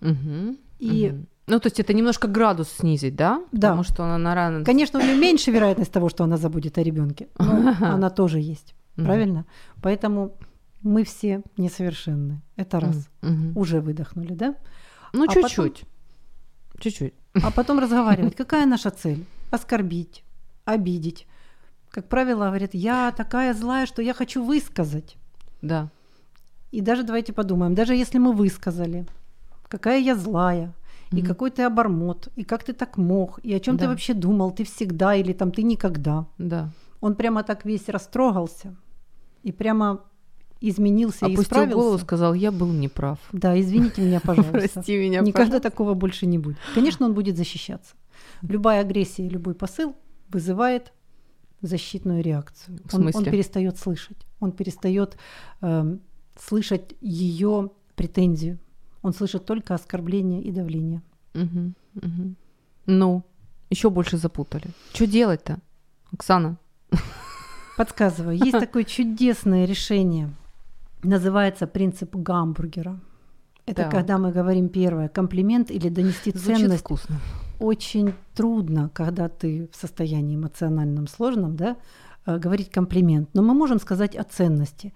Мгм, 0.00 0.56
И, 0.78 1.10
мгм. 1.10 1.26
Ну, 1.46 1.58
то 1.58 1.66
есть 1.66 1.80
это 1.80 1.92
немножко 1.94 2.28
градус 2.28 2.68
снизить, 2.68 3.16
да? 3.16 3.42
Да. 3.52 3.68
Потому 3.70 3.84
что 3.84 4.04
она 4.04 4.18
на 4.18 4.34
рано... 4.34 4.64
конечно, 4.64 5.00
у 5.00 5.02
нее 5.02 5.16
меньше 5.16 5.50
вероятность 5.50 5.92
того, 5.92 6.08
что 6.08 6.24
она 6.24 6.36
забудет 6.36 6.78
о 6.78 6.82
ребенке, 6.82 7.28
но 7.38 7.74
она 7.80 8.10
тоже 8.10 8.38
есть, 8.38 8.74
Мгм. 9.00 9.06
правильно? 9.06 9.44
Поэтому 9.82 10.36
мы 10.82 11.04
все 11.04 11.42
несовершенны. 11.56 12.40
Это 12.56 12.80
раз. 12.80 13.08
Мгм. 13.22 13.56
Уже 13.56 13.80
выдохнули, 13.80 14.34
да? 14.34 14.54
Ну, 15.12 15.24
А 15.24 15.28
чуть-чуть. 15.32 15.84
Чуть-чуть. 16.78 17.14
А 17.42 17.50
потом 17.50 17.78
разговаривать. 17.80 18.36
Какая 18.36 18.66
наша 18.66 18.90
цель? 18.90 19.24
Оскорбить, 19.50 20.24
обидеть. 20.64 21.26
Как 21.90 22.08
правило, 22.08 22.46
говорят, 22.46 22.70
я 22.74 23.12
такая 23.16 23.52
злая, 23.54 23.86
что 23.86 24.02
я 24.02 24.14
хочу 24.14 24.44
высказать. 24.44 25.16
Да. 25.62 25.88
И 26.70 26.80
даже 26.80 27.02
давайте 27.02 27.32
подумаем, 27.32 27.74
даже 27.74 27.94
если 27.94 28.18
мы 28.18 28.32
высказали, 28.32 29.04
какая 29.68 29.98
я 30.00 30.14
злая, 30.14 30.72
и 31.10 31.16
Мгм. 31.16 31.26
какой 31.26 31.50
ты 31.50 31.62
обормот, 31.64 32.28
и 32.36 32.44
как 32.44 32.62
ты 32.62 32.72
так 32.72 32.96
мог, 32.96 33.40
и 33.42 33.52
о 33.52 33.58
чем 33.60 33.76
Да. 33.76 33.82
ты 33.84 33.88
вообще 33.88 34.14
думал, 34.14 34.52
ты 34.52 34.62
всегда 34.64 35.16
или 35.16 35.32
там 35.32 35.50
ты 35.50 35.64
никогда. 35.64 36.26
Да. 36.38 36.70
Он 37.00 37.14
прямо 37.16 37.42
так 37.42 37.64
весь 37.64 37.88
растрогался 37.88 38.76
и 39.42 39.52
прямо 39.52 40.04
изменился 40.60 41.26
и 41.26 41.34
исправился. 41.34 41.74
голову, 41.74 41.98
сказал, 41.98 42.34
я 42.34 42.52
был 42.52 42.70
неправ. 42.72 43.18
Да, 43.32 43.58
извините 43.58 44.02
меня, 44.02 44.20
пожалуйста. 44.24 44.52
Прости 44.52 44.96
меня, 44.98 45.20
Никогда 45.20 45.44
пожалуйста. 45.56 45.70
такого 45.70 45.94
больше 45.94 46.26
не 46.26 46.38
будет. 46.38 46.58
Конечно, 46.74 47.06
он 47.06 47.14
будет 47.14 47.36
защищаться. 47.36 47.94
Любая 48.42 48.80
агрессия, 48.82 49.28
любой 49.28 49.54
посыл 49.54 49.94
вызывает 50.28 50.92
защитную 51.62 52.22
реакцию. 52.22 52.78
В 52.84 52.94
Он, 52.94 53.06
он 53.06 53.12
смысле? 53.12 53.32
перестает 53.32 53.78
слышать. 53.78 54.16
Он 54.38 54.52
перестает 54.52 55.16
эм, 55.60 56.00
слышать 56.38 56.94
ее 57.00 57.70
претензию. 57.96 58.58
Он 59.02 59.12
слышит 59.14 59.44
только 59.46 59.74
оскорбление 59.74 60.42
и 60.42 60.50
давление. 60.52 61.02
Мгм, 61.34 61.74
мгм. 61.94 62.36
Ну, 62.86 63.22
еще 63.70 63.88
больше 63.90 64.16
запутали. 64.18 64.66
Что 64.92 65.06
делать-то, 65.06 65.58
Оксана? 66.12 66.56
Подсказываю, 67.80 68.36
есть 68.36 68.52
такое 68.66 68.84
чудесное 68.84 69.64
решение. 69.64 70.28
Называется 71.02 71.66
принцип 71.66 72.14
гамбургера. 72.14 73.00
Это 73.64 73.84
Так. 73.84 73.90
когда 73.90 74.18
мы 74.18 74.32
говорим 74.32 74.68
первое 74.68 75.08
комплимент 75.08 75.70
или 75.70 75.88
донести 75.88 76.30
Звучит 76.30 76.58
ценность 76.58 76.80
вкусно. 76.80 77.16
очень 77.58 78.12
трудно, 78.34 78.90
когда 78.92 79.30
ты 79.30 79.70
в 79.72 79.76
состоянии 79.76 80.36
эмоциональном 80.36 81.06
сложном, 81.06 81.56
да, 81.56 81.78
э, 82.26 82.36
говорить 82.36 82.70
комплимент. 82.70 83.30
Но 83.32 83.40
мы 83.40 83.54
можем 83.54 83.80
сказать 83.80 84.14
о 84.14 84.24
ценности. 84.24 84.92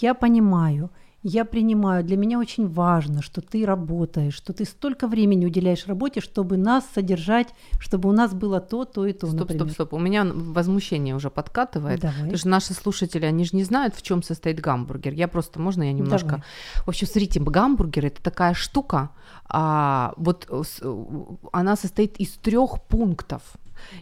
Я 0.00 0.14
понимаю, 0.14 0.90
я 1.24 1.44
принимаю, 1.44 2.04
для 2.04 2.16
меня 2.16 2.38
очень 2.38 2.68
важно, 2.68 3.22
что 3.22 3.40
ты 3.40 3.66
работаешь, 3.66 4.34
что 4.34 4.52
ты 4.52 4.64
столько 4.64 5.08
времени 5.08 5.46
уделяешь 5.46 5.86
работе, 5.86 6.20
чтобы 6.20 6.56
нас 6.56 6.84
содержать, 6.94 7.48
чтобы 7.80 8.08
у 8.08 8.12
нас 8.12 8.32
было 8.34 8.60
то, 8.60 8.84
то 8.84 9.04
и 9.04 9.12
то, 9.12 9.26
Стоп, 9.26 9.40
например. 9.40 9.64
стоп, 9.64 9.74
стоп. 9.74 9.92
У 9.94 9.98
меня 9.98 10.24
возмущение 10.24 11.14
уже 11.16 11.28
подкатывает. 11.30 12.00
Давай. 12.00 12.16
Потому 12.18 12.36
что 12.38 12.48
наши 12.48 12.72
слушатели, 12.74 13.24
они 13.24 13.44
же 13.44 13.56
не 13.56 13.64
знают, 13.64 13.94
в 13.96 14.02
чем 14.02 14.22
состоит 14.22 14.60
гамбургер. 14.60 15.12
Я 15.12 15.26
просто, 15.28 15.60
можно 15.60 15.82
я 15.82 15.92
немножко... 15.92 16.28
Давай. 16.28 16.42
В 16.84 16.88
общем, 16.88 17.06
смотрите, 17.06 17.40
гамбургер 17.40 18.06
это 18.06 18.22
такая 18.22 18.54
штука, 18.54 19.10
а, 19.48 20.14
вот 20.16 20.46
э, 20.48 20.62
с- 20.64 20.80
э, 20.82 21.04
она 21.52 21.74
состоит 21.76 22.16
из 22.18 22.30
трех 22.32 22.82
пунктов. 22.84 23.42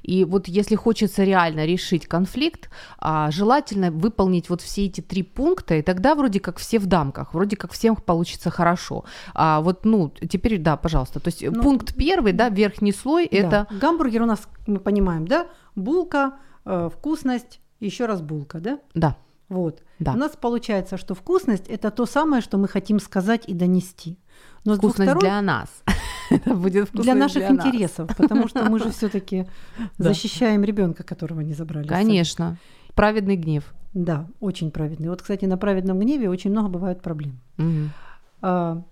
И 0.03 0.25
вот 0.25 0.49
если 0.49 0.75
хочется 0.77 1.25
реально 1.25 1.65
решить 1.67 2.07
конфликт, 2.07 2.71
а, 2.99 3.31
желательно 3.31 3.91
выполнить 3.91 4.49
вот 4.51 4.61
все 4.63 4.87
эти 4.87 5.01
три 5.01 5.23
пункта, 5.23 5.75
и 5.77 5.83
тогда 5.83 6.15
вроде 6.15 6.41
как 6.41 6.59
все 6.59 6.79
в 6.79 6.87
дамках, 6.87 7.35
вроде 7.35 7.57
как 7.57 7.73
всем 7.73 7.97
получится 7.97 8.51
хорошо. 8.51 9.05
А 9.35 9.61
вот, 9.61 9.85
ну, 9.85 10.11
теперь, 10.11 10.59
да, 10.59 10.77
пожалуйста. 10.77 11.21
То 11.21 11.29
есть 11.29 11.43
э, 11.43 11.51
Ну, 11.51 11.63
пункт 11.63 11.95
первый, 11.95 12.33
да, 12.33 12.49
верхний 12.49 12.93
слой, 12.93 13.29
Да. 13.31 13.37
это... 13.39 13.67
Гамбургер 13.81 14.23
у 14.23 14.27
нас, 14.27 14.41
мы 14.67 14.79
понимаем, 14.79 15.27
да, 15.27 15.47
булка, 15.75 16.33
э, 16.65 16.89
вкусность, 16.93 17.61
еще 17.81 18.07
раз 18.07 18.21
булка, 18.21 18.59
да? 18.61 18.79
Да, 18.95 19.17
Вот. 19.49 19.83
да. 19.99 20.13
У 20.13 20.17
нас 20.17 20.33
получается, 20.41 20.97
что 20.97 21.15
вкусность 21.15 21.69
это 21.69 21.91
то 21.91 22.07
самое, 22.07 22.43
что 22.43 22.59
мы 22.59 22.69
хотим 22.69 23.01
сказать 23.01 23.45
и 23.49 23.55
донести. 23.55 24.19
Но 24.65 24.75
Вкусность 24.75 25.11
сторон- 25.11 25.21
для 25.21 25.41
нас. 25.43 25.69
Это 26.31 26.55
будет 26.55 26.89
вкусность 26.89 27.05
для 27.05 27.15
наших 27.15 27.39
для 27.39 27.53
нас. 27.53 27.67
интересов, 27.67 28.17
потому 28.17 28.49
что 28.49 28.65
мы 28.71 28.79
же 28.79 28.91
все-таки 28.97 29.47
защищаем 29.99 30.65
ребенка, 30.65 31.03
которого 31.03 31.41
не 31.41 31.55
забрали. 31.55 31.87
Конечно. 31.87 32.59
Праведный 32.95 33.37
гнев. 33.37 33.75
Да, 33.95 34.27
очень 34.41 34.71
праведный. 34.71 35.09
Вот, 35.09 35.23
кстати, 35.23 35.45
на 35.47 35.57
праведном 35.57 35.99
гневе 35.99 36.29
очень 36.29 36.51
много 36.51 36.69
бывает 36.69 37.01
проблем. 37.03 37.41
А, 38.43 38.83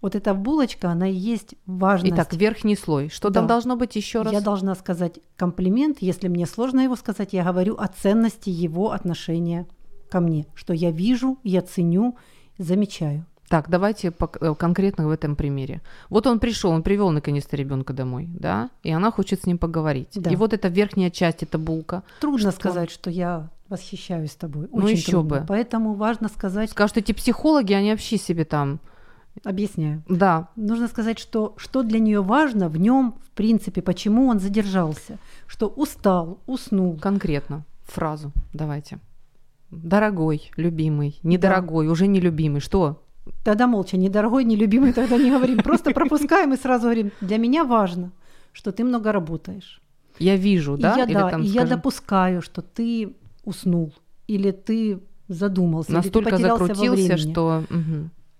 вот 0.00 0.16
эта 0.16 0.34
булочка, 0.34 0.90
она 0.90 1.08
и 1.08 1.14
есть 1.14 1.54
важность. 1.66 2.12
Итак, 2.14 2.32
верхний 2.34 2.74
слой. 2.76 3.08
Что 3.08 3.30
там 3.30 3.44
Да. 3.44 3.54
должно 3.54 3.76
быть 3.76 3.94
еще 3.94 4.22
раз? 4.22 4.32
Я 4.32 4.40
должна 4.40 4.74
сказать 4.74 5.20
комплимент, 5.36 5.98
если 6.00 6.28
мне 6.28 6.46
сложно 6.46 6.80
его 6.80 6.96
сказать, 6.96 7.32
я 7.32 7.44
говорю 7.44 7.76
о 7.76 7.86
ценности 7.86 8.50
его 8.50 8.90
отношения 8.90 9.66
ко 10.10 10.20
мне, 10.20 10.46
что 10.54 10.72
я 10.72 10.90
вижу, 10.90 11.38
я 11.44 11.62
ценю, 11.62 12.16
замечаю. 12.58 13.24
Так, 13.52 13.68
давайте 13.68 14.10
по- 14.10 14.30
э, 14.40 14.54
конкретно 14.54 15.06
в 15.06 15.10
этом 15.10 15.36
примере. 15.36 15.82
Вот 16.08 16.26
он 16.26 16.38
пришел, 16.40 16.70
он 16.70 16.82
привел 16.82 17.10
наконец-то 17.10 17.54
ребенка 17.54 17.92
домой, 17.92 18.26
да, 18.32 18.70
и 18.82 18.90
она 18.90 19.10
хочет 19.10 19.42
с 19.42 19.46
ним 19.46 19.58
поговорить. 19.58 20.08
Да. 20.14 20.30
И 20.30 20.36
вот 20.36 20.54
эта 20.54 20.68
верхняя 20.68 21.10
часть, 21.10 21.42
эта 21.42 21.58
булка, 21.58 22.02
Трудно 22.20 22.50
Что? 22.50 22.60
сказать, 22.60 22.90
что 22.90 23.10
я 23.10 23.50
восхищаюсь 23.68 24.30
тобой. 24.36 24.68
Ну, 24.72 24.84
Очень 24.86 24.96
ещё 24.96 25.10
трудно. 25.20 25.40
бы. 25.40 25.44
Поэтому 25.46 25.92
важно 25.92 26.28
сказать, 26.28 26.70
скажут, 26.70 26.96
эти 26.96 27.12
психологи, 27.12 27.74
они 27.74 27.90
вообще 27.90 28.16
себе 28.16 28.46
там, 28.46 28.80
объясняю. 29.44 30.02
да, 30.08 30.48
Нужно 30.56 30.88
сказать, 30.88 31.18
что 31.18 31.52
что 31.58 31.82
для 31.82 31.98
нее 31.98 32.22
важно 32.22 32.70
в 32.70 32.78
нем, 32.78 33.16
в 33.22 33.30
принципе, 33.32 33.82
почему 33.82 34.28
он 34.28 34.40
задержался, 34.40 35.18
что 35.46 35.66
устал, 35.68 36.38
уснул. 36.46 36.96
конкретно 36.98 37.64
фразу 37.84 38.32
давайте. 38.54 38.98
Дорогой, 39.70 40.50
любимый, 40.56 41.18
недорогой, 41.22 41.88
уже 41.88 42.06
не 42.06 42.20
любимый, 42.20 42.60
что? 42.60 43.01
Тогда 43.44 43.66
молча, 43.66 43.96
недорогой, 43.96 44.44
нелюбимый, 44.44 44.92
тогда 44.92 45.16
не 45.16 45.30
говорим. 45.30 45.58
Просто 45.58 45.92
пропускаем 45.92 46.52
и 46.52 46.56
сразу 46.56 46.84
говорим, 46.84 47.12
для 47.20 47.38
меня 47.38 47.64
важно, 47.64 48.12
что 48.52 48.72
ты 48.72 48.84
много 48.84 49.12
работаешь. 49.12 49.80
Я 50.18 50.36
вижу, 50.36 50.76
да? 50.76 50.94
и 50.94 50.98
я, 50.98 51.04
Или 51.04 51.14
да, 51.14 51.30
там, 51.30 51.42
и 51.42 51.46
я 51.46 51.52
скажем, 51.52 51.76
допускаю, 51.76 52.42
что 52.42 52.62
ты 52.62 53.14
уснул, 53.44 53.92
или 54.26 54.50
ты 54.50 55.00
задумался, 55.28 55.92
настолько 55.92 56.30
или 56.30 56.36
ты 56.36 56.42
закрутился, 56.42 57.16
что... 57.16 57.64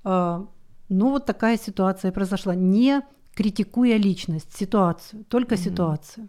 А, 0.05 0.47
ну, 0.89 1.11
вот 1.11 1.26
такая 1.26 1.57
ситуация 1.57 2.12
произошла. 2.12 2.55
Не 2.55 3.03
критикуя 3.35 3.97
личность, 3.97 4.55
ситуацию, 4.57 5.24
только 5.28 5.55
Мгм. 5.55 5.64
ситуацию. 5.64 6.28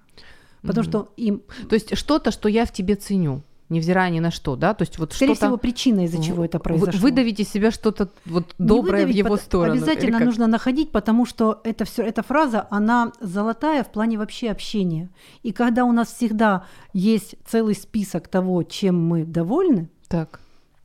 Потому 0.61 0.83
Мгм. 0.83 0.89
что 0.89 1.13
им, 1.17 1.41
То 1.67 1.75
есть 1.75 1.97
что-то, 1.97 2.31
что 2.31 2.47
я 2.49 2.65
в 2.65 2.71
тебе 2.71 2.95
ценю, 2.95 3.41
невзирая 3.73 4.09
ни 4.09 4.19
на 4.19 4.31
что, 4.31 4.55
да? 4.55 4.73
То 4.73 4.83
есть 4.83 4.97
вот 4.97 5.13
скорее 5.13 5.35
что-то... 5.35 5.47
всего, 5.47 5.57
причина, 5.57 6.05
из-за 6.05 6.23
чего 6.23 6.45
это 6.45 6.59
произошло. 6.59 6.99
Выдавить 6.99 7.39
из 7.39 7.49
себя 7.49 7.71
что-то 7.71 8.09
вот 8.25 8.55
доброе 8.57 9.05
в 9.05 9.09
его 9.09 9.37
сторону. 9.37 9.73
Обязательно 9.73 10.19
нужно 10.19 10.47
находить, 10.47 10.91
потому 10.91 11.25
что 11.25 11.59
это 11.63 11.85
все, 11.85 12.03
эта 12.03 12.23
фраза, 12.23 12.67
она 12.69 13.11
золотая 13.19 13.83
в 13.83 13.91
плане 13.91 14.17
вообще 14.17 14.49
общения. 14.49 15.09
И 15.41 15.51
когда 15.51 15.83
у 15.85 15.91
нас 15.91 16.13
всегда 16.13 16.65
есть 16.93 17.35
целый 17.45 17.75
список 17.75 18.27
того, 18.27 18.63
чем 18.63 19.05
мы 19.05 19.25
довольны, 19.25 19.89
Так. 20.07 20.39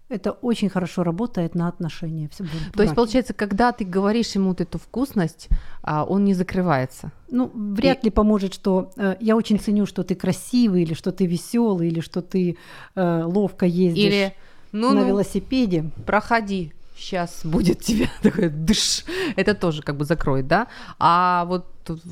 Это 0.08 0.32
очень 0.32 0.70
хорошо 0.70 1.02
работает 1.02 1.54
на 1.54 1.68
отношения. 1.68 2.28
Всё 2.28 2.44
будет 2.44 2.72
То 2.72 2.82
есть, 2.82 2.94
получается, 2.94 3.34
когда 3.34 3.72
ты 3.72 3.84
говоришь 3.84 4.34
ему 4.34 4.48
вот 4.48 4.60
эту 4.60 4.78
вкусность, 4.78 5.48
а 5.82 6.04
он 6.04 6.24
не 6.24 6.34
закрывается. 6.34 7.12
Ну, 7.30 7.50
вряд 7.54 8.04
ли 8.04 8.10
поможет, 8.10 8.54
что 8.54 8.90
э, 8.96 9.16
я 9.20 9.36
очень 9.36 9.58
ценю, 9.58 9.86
что 9.86 10.02
ты 10.02 10.14
красивый, 10.14 10.82
или 10.82 10.94
что 10.94 11.12
ты 11.12 11.26
веселый, 11.26 11.88
или 11.88 12.00
что 12.00 12.22
ты 12.22 12.56
э, 12.94 13.22
ловко 13.24 13.66
ездишь 13.66 14.04
Или, 14.04 14.34
ну, 14.72 14.92
на 14.92 15.00
ну 15.00 15.08
велосипеде. 15.08 15.90
проходи, 16.06 16.72
сейчас 16.96 17.40
будет 17.44 17.80
тебе 17.80 18.08
такой 18.22 18.48
дыш. 18.48 19.04
Это 19.36 19.54
тоже 19.54 19.82
как 19.82 19.96
бы 19.96 20.04
закроет, 20.04 20.46
да? 20.46 20.68
А 20.98 21.44
вот 21.46 21.66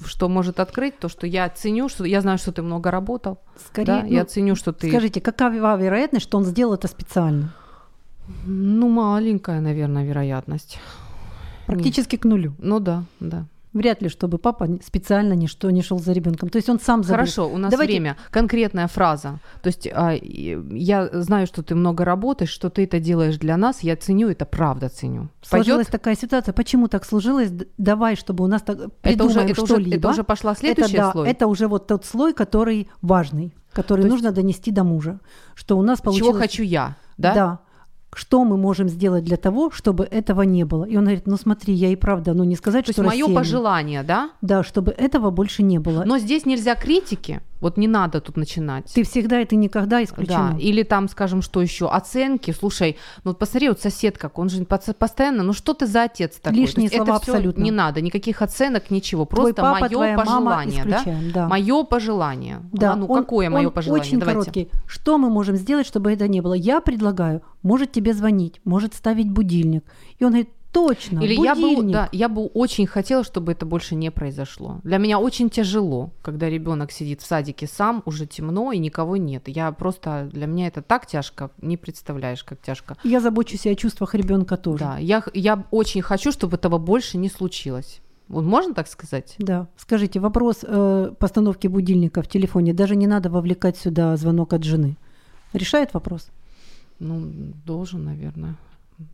что 0.06 0.28
может 0.28 0.60
открыть, 0.60 0.98
то, 0.98 1.08
что 1.08 1.26
я 1.26 1.48
ценю, 1.48 1.88
что 1.88 2.04
я 2.04 2.20
знаю, 2.20 2.38
что 2.38 2.52
ты 2.52 2.62
много 2.62 2.90
работал, 2.90 3.38
Скорее, 3.66 3.86
да? 3.86 4.02
ну, 4.02 4.08
я 4.08 4.24
ценю, 4.24 4.54
что 4.54 4.72
ты... 4.72 4.88
скажите, 4.88 5.20
какова 5.20 5.76
вероятность, 5.76 6.24
что 6.24 6.38
он 6.38 6.44
сделал 6.44 6.74
это 6.74 6.88
специально? 6.88 7.54
Ну, 8.46 8.88
маленькая, 8.88 9.60
наверное, 9.60 10.04
вероятность. 10.04 10.78
Практически 11.66 12.16
к 12.16 12.24
нулю. 12.24 12.54
Ну 12.58 12.80
да, 12.80 13.04
да. 13.20 13.46
Вряд 13.72 14.00
ли, 14.00 14.08
чтобы 14.08 14.38
папа 14.38 14.66
специально 14.82 15.34
ничто 15.34 15.70
не 15.70 15.82
шел 15.82 15.98
за 15.98 16.12
ребенком. 16.12 16.48
То 16.48 16.56
есть 16.56 16.70
он 16.70 16.80
сам 16.80 17.02
забыл. 17.02 17.16
Хорошо, 17.18 17.46
у 17.50 17.58
нас 17.58 17.70
Давайте- 17.70 17.92
время. 17.92 18.16
Конкретная 18.30 18.86
фраза. 18.86 19.38
То 19.62 19.66
есть 19.66 19.86
а, 19.92 20.14
я 20.22 21.10
знаю, 21.12 21.46
что 21.46 21.62
ты 21.62 21.74
много 21.74 22.04
работаешь, 22.04 22.48
что 22.48 22.70
ты 22.70 22.84
это 22.84 23.00
делаешь 23.00 23.36
для 23.36 23.58
нас. 23.58 23.82
Я 23.82 23.96
ценю 23.96 24.28
это, 24.30 24.46
правда 24.46 24.88
ценю. 24.88 25.28
Сложилась 25.42 25.86
Пойдёт? 25.88 25.92
такая 25.92 26.16
ситуация. 26.16 26.54
Почему 26.54 26.88
так 26.88 27.04
сложилось? 27.04 27.50
Давай, 27.76 28.16
чтобы 28.16 28.44
у 28.44 28.46
нас 28.46 28.62
так 28.62 28.78
Это 29.02 29.24
уже, 29.24 29.40
это, 29.40 29.52
уже, 29.62 29.66
что-либо. 29.74 29.96
это 29.96 30.08
уже 30.08 30.24
пошла 30.24 30.52
это, 30.52 30.60
следующий 30.60 30.96
да, 30.96 31.12
слой. 31.12 31.28
это 31.28 31.46
уже 31.46 31.68
вот 31.68 31.86
тот 31.86 32.06
слой, 32.06 32.32
который 32.32 32.88
важный, 33.02 33.52
который 33.72 34.02
То 34.02 34.06
есть- 34.06 34.12
нужно 34.14 34.32
донести 34.32 34.70
до 34.70 34.84
мужа, 34.84 35.20
что 35.54 35.76
у 35.76 35.82
нас 35.82 36.00
получилось. 36.00 36.30
Чего 36.32 36.40
хочу 36.40 36.62
я, 36.62 36.96
да? 37.18 37.34
Да. 37.34 37.58
Что 38.14 38.44
мы 38.44 38.56
можем 38.56 38.88
сделать 38.88 39.24
для 39.24 39.36
того, 39.36 39.70
чтобы 39.70 40.04
этого 40.04 40.42
не 40.42 40.64
было? 40.64 40.84
И 40.84 40.96
он 40.96 41.04
говорит, 41.04 41.26
ну 41.26 41.36
смотри, 41.36 41.74
я 41.74 41.88
и 41.88 41.96
правда, 41.96 42.32
ну 42.32 42.44
не 42.44 42.56
сказать, 42.56 42.86
То 42.86 42.90
есть 42.90 42.96
что 42.96 43.02
мое 43.02 43.12
рассеянный. 43.12 43.34
пожелание, 43.34 44.02
да? 44.02 44.30
Да, 44.40 44.62
чтобы 44.62 44.92
этого 44.92 45.30
больше 45.30 45.62
не 45.62 45.78
было. 45.78 46.04
Но 46.06 46.18
здесь 46.18 46.46
нельзя 46.46 46.74
критики. 46.76 47.42
Вот 47.60 47.76
не 47.76 47.88
надо 47.88 48.20
тут 48.20 48.36
начинать. 48.36 48.92
Ты 48.92 49.02
всегда 49.04 49.44
ты 49.44 49.56
никогда 49.56 50.02
исключено. 50.02 50.52
Да, 50.52 50.58
или 50.58 50.82
там, 50.82 51.08
скажем, 51.08 51.42
что 51.42 51.62
еще, 51.62 51.88
оценки. 51.88 52.50
Слушай, 52.50 52.96
ну 53.24 53.30
вот 53.30 53.38
посмотри, 53.38 53.68
вот 53.68 53.80
сосед 53.80 54.18
как, 54.18 54.38
он 54.38 54.48
же 54.48 54.64
постоянно, 54.64 55.42
ну 55.42 55.52
что 55.52 55.72
ты 55.74 55.86
за 55.86 56.04
отец 56.04 56.36
такой? 56.36 56.58
Лишние 56.60 56.88
слова 56.88 57.04
это 57.04 57.16
абсолютно. 57.16 57.62
не 57.62 57.70
надо, 57.70 58.00
никаких 58.00 58.42
оценок, 58.42 58.90
ничего. 58.90 59.24
Твой 59.24 59.52
Просто 59.54 59.62
папа, 59.62 59.80
мое 59.80 59.88
твоя 59.90 60.16
мама 60.16 60.56
пожелание, 60.56 60.84
да? 60.84 61.04
да. 61.34 61.48
Мое 61.48 61.84
пожелание. 61.84 62.60
Да, 62.72 62.92
А 62.92 62.96
ну 62.96 63.06
он- 63.06 63.22
какое 63.22 63.50
мое 63.50 63.70
пожелание? 63.70 64.06
Очень 64.06 64.20
Давайте. 64.20 64.40
короткий. 64.40 64.68
Что 64.86 65.18
мы 65.18 65.30
можем 65.30 65.56
сделать, 65.56 65.86
чтобы 65.86 66.12
это 66.12 66.28
не 66.28 66.40
было? 66.40 66.54
Я 66.54 66.80
предлагаю, 66.80 67.42
может 67.62 67.92
тебе 67.92 68.12
звонить, 68.12 68.60
может 68.64 68.94
ставить 68.94 69.30
будильник. 69.30 69.84
И 70.18 70.24
он 70.24 70.30
говорит, 70.32 70.50
точно, 70.76 71.20
Или 71.20 71.34
я 71.34 71.54
бы, 71.54 71.60
будильник. 71.62 71.92
да, 71.92 72.08
я 72.12 72.28
бы 72.28 72.46
очень 72.46 72.86
хотела, 72.86 73.24
чтобы 73.24 73.52
это 73.52 73.64
больше 73.64 73.94
не 73.94 74.10
произошло. 74.10 74.80
Для 74.84 74.98
меня 74.98 75.18
очень 75.18 75.48
тяжело, 75.48 76.10
когда 76.22 76.50
ребенок 76.50 76.92
сидит 76.92 77.22
в 77.22 77.26
садике 77.26 77.66
сам, 77.66 78.02
уже 78.04 78.26
темно 78.26 78.72
и 78.72 78.78
никого 78.78 79.16
нет. 79.16 79.48
Я 79.48 79.72
просто 79.72 80.28
для 80.32 80.46
меня 80.46 80.66
это 80.66 80.82
так 80.82 81.06
тяжко, 81.06 81.50
не 81.62 81.76
представляешь, 81.76 82.44
как 82.44 82.60
тяжко. 82.60 82.96
Я 83.04 83.20
забочусь 83.20 83.66
и 83.66 83.70
о 83.70 83.74
чувствах 83.74 84.14
ребенка 84.14 84.56
тоже. 84.56 84.78
Да, 84.78 84.98
я, 84.98 85.22
я 85.34 85.64
очень 85.70 86.02
хочу, 86.02 86.30
чтобы 86.30 86.56
этого 86.56 86.78
больше 86.78 87.16
не 87.18 87.28
случилось. 87.30 88.00
Вот 88.28 88.44
можно 88.44 88.74
так 88.74 88.88
сказать? 88.88 89.34
Да. 89.38 89.68
Скажите, 89.76 90.20
вопрос 90.20 90.58
э, 90.62 91.12
постановки 91.18 91.68
будильника 91.68 92.20
в 92.22 92.28
телефоне, 92.28 92.74
даже 92.74 92.96
не 92.96 93.06
надо 93.06 93.30
вовлекать 93.30 93.76
сюда 93.78 94.16
звонок 94.16 94.52
от 94.52 94.64
жены. 94.64 94.96
Решает 95.52 95.94
вопрос? 95.94 96.28
Ну, 96.98 97.22
должен, 97.64 98.04
наверное, 98.04 98.56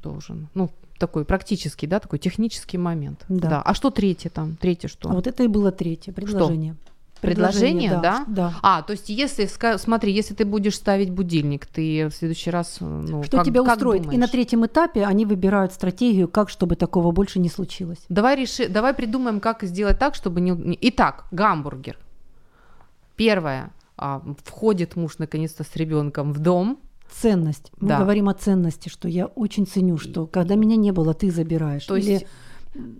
должен. 0.02 0.48
Ну, 0.54 0.70
такой 1.02 1.24
практический, 1.24 1.88
да, 1.88 1.98
такой 1.98 2.20
технический 2.20 2.78
момент. 2.78 3.24
Да. 3.28 3.60
А 3.60 3.74
что 3.74 3.90
третье 3.90 4.30
там? 4.30 4.56
Третье 4.60 4.86
что? 4.86 5.10
А 5.10 5.14
вот 5.14 5.26
это 5.26 5.42
и 5.42 5.48
было 5.48 5.72
третье 5.72 6.12
предложение. 6.12 6.76
Предложение, 7.20 7.90
да? 7.90 8.00
да? 8.00 8.24
Да. 8.28 8.54
А, 8.62 8.82
то 8.82 8.92
есть 8.92 9.08
если, 9.08 9.48
смотри, 9.78 10.12
если 10.12 10.34
ты 10.34 10.44
будешь 10.44 10.76
ставить 10.76 11.10
будильник, 11.10 11.66
ты 11.66 12.08
в 12.08 12.12
следующий 12.14 12.50
раз, 12.50 12.76
э, 12.80 12.84
ну, 12.84 13.24
Что 13.24 13.38
как, 13.38 13.46
тебя 13.46 13.62
как 13.64 13.74
устроит? 13.74 14.02
И 14.02 14.04
думаешь? 14.04 14.20
на 14.20 14.28
третьем 14.28 14.64
этапе 14.64 15.04
они 15.04 15.26
выбирают 15.26 15.72
стратегию, 15.72 16.28
как, 16.28 16.48
чтобы 16.48 16.76
такого 16.76 17.10
больше 17.10 17.40
не 17.40 17.48
случилось. 17.48 17.98
Давай 18.08 18.36
реши, 18.36 18.68
давай 18.68 18.94
придумаем, 18.94 19.40
как 19.40 19.64
сделать 19.64 19.98
так, 19.98 20.14
чтобы 20.14 20.40
не... 20.40 20.50
не- 20.50 20.78
Итак, 20.82 21.24
гамбургер. 21.32 21.98
Первое. 23.16 23.70
А, 23.96 24.22
входит 24.44 24.96
муж 24.96 25.18
наконец-то 25.18 25.64
с 25.64 25.76
ребенком 25.76 26.32
в 26.32 26.38
дом. 26.38 26.78
Ценность. 27.20 27.70
Мы 27.80 27.88
Да. 27.88 27.98
говорим 27.98 28.28
о 28.28 28.34
ценности, 28.34 28.88
что 28.88 29.08
я 29.08 29.26
очень 29.26 29.66
ценю, 29.66 29.98
что 29.98 30.26
когда 30.26 30.54
меня 30.54 30.76
не 30.76 30.92
было, 30.92 31.14
ты 31.14 31.30
забираешь. 31.30 31.84
То 31.86 31.96
Или 31.96 32.10
есть 32.12 32.26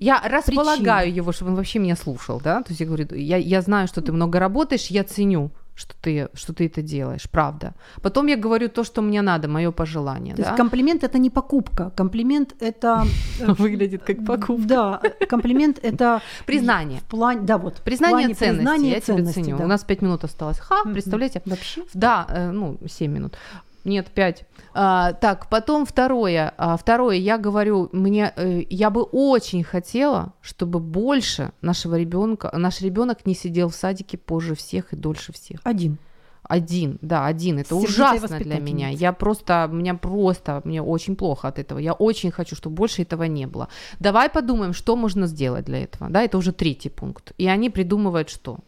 я 0.00 0.20
располагаю 0.24 1.12
его, 1.14 1.32
чтобы 1.32 1.50
он 1.52 1.56
вообще 1.56 1.78
меня 1.78 1.96
слушал, 1.96 2.40
да? 2.44 2.62
То 2.62 2.70
есть 2.70 2.80
я 2.80 2.86
говорю, 2.86 3.06
я, 3.14 3.36
я 3.38 3.62
знаю, 3.62 3.88
что 3.88 4.02
ты 4.02 4.12
много 4.12 4.38
работаешь, 4.38 4.88
я 4.88 5.02
ценю, 5.02 5.50
что 5.74 5.94
ты, 6.02 6.28
что 6.34 6.52
ты 6.52 6.66
это 6.66 6.82
делаешь, 6.82 7.26
правда. 7.30 7.72
Потом 8.02 8.26
я 8.26 8.36
говорю 8.36 8.68
то, 8.68 8.84
что 8.84 9.00
мне 9.00 9.22
надо, 9.22 9.48
мое 9.48 9.70
пожелание, 9.70 10.34
То 10.34 10.42
да? 10.42 10.48
есть 10.48 10.56
комплимент 10.58 11.02
это 11.04 11.18
не 11.18 11.30
покупка, 11.30 11.90
комплимент 11.96 12.54
это 12.60 13.06
э, 13.40 13.46
Выглядит 13.58 14.02
как 14.02 14.22
покупка. 14.26 14.66
Да, 14.66 15.02
комплимент 15.26 15.78
это 15.82 16.20
Признание. 16.46 17.00
В 17.00 17.04
плане, 17.04 17.40
да, 17.40 17.56
вот. 17.56 17.76
Признание 17.82 18.34
ценности, 18.34 18.44
признания 18.58 18.90
я 18.90 19.00
тебя 19.00 19.16
ценности, 19.16 19.40
ценю. 19.42 19.56
да. 19.56 19.64
У 19.64 19.68
нас 19.68 19.82
пять 19.84 20.02
минут 20.02 20.22
осталось. 20.24 20.58
Ха, 20.58 20.82
Мгм. 20.84 20.92
представляете? 20.92 21.40
Вообще. 21.46 21.82
Да, 21.94 22.26
э, 22.28 22.50
ну, 22.50 22.76
7 22.86 23.10
минут. 23.10 23.36
Нет, 23.84 24.10
5. 24.10 24.46
так, 24.74 25.48
потом 25.50 25.84
второе. 25.84 26.54
А, 26.56 26.76
второе, 26.76 27.16
я 27.16 27.36
говорю, 27.36 27.88
мне, 27.92 28.32
э, 28.36 28.62
я 28.70 28.90
бы 28.90 29.02
очень 29.02 29.64
хотела, 29.64 30.34
чтобы 30.40 30.78
больше 30.78 31.52
нашего 31.60 31.98
ребенка, 31.98 32.50
наш 32.56 32.80
ребенок 32.80 33.26
не 33.26 33.34
сидел 33.34 33.68
в 33.68 33.74
садике 33.74 34.18
позже 34.18 34.54
всех 34.54 34.92
и 34.92 34.96
дольше 34.96 35.32
всех. 35.32 35.60
Один. 35.64 35.98
Один, 36.42 36.98
да, 37.02 37.26
один. 37.26 37.58
Это 37.58 37.76
Сердитой 37.80 38.18
ужасно 38.18 38.38
для 38.38 38.58
меня. 38.58 38.88
Я 38.88 39.12
просто, 39.12 39.68
меня 39.72 39.94
просто, 39.94 40.60
мне 40.64 40.82
очень 40.82 41.16
плохо 41.16 41.48
от 41.48 41.58
этого. 41.58 41.78
Я 41.78 41.92
очень 41.92 42.30
хочу, 42.30 42.56
чтобы 42.56 42.76
больше 42.76 43.02
этого 43.02 43.22
не 43.24 43.46
было. 43.46 43.68
Давай 44.00 44.28
подумаем, 44.28 44.72
что 44.72 44.96
можно 44.96 45.26
сделать 45.26 45.64
для 45.64 45.84
этого. 45.84 46.10
Да, 46.10 46.22
это 46.22 46.36
уже 46.38 46.52
третий 46.52 46.90
пункт. 46.90 47.32
И 47.38 47.46
они 47.46 47.70
придумывают 47.70 48.28
что. 48.28 48.58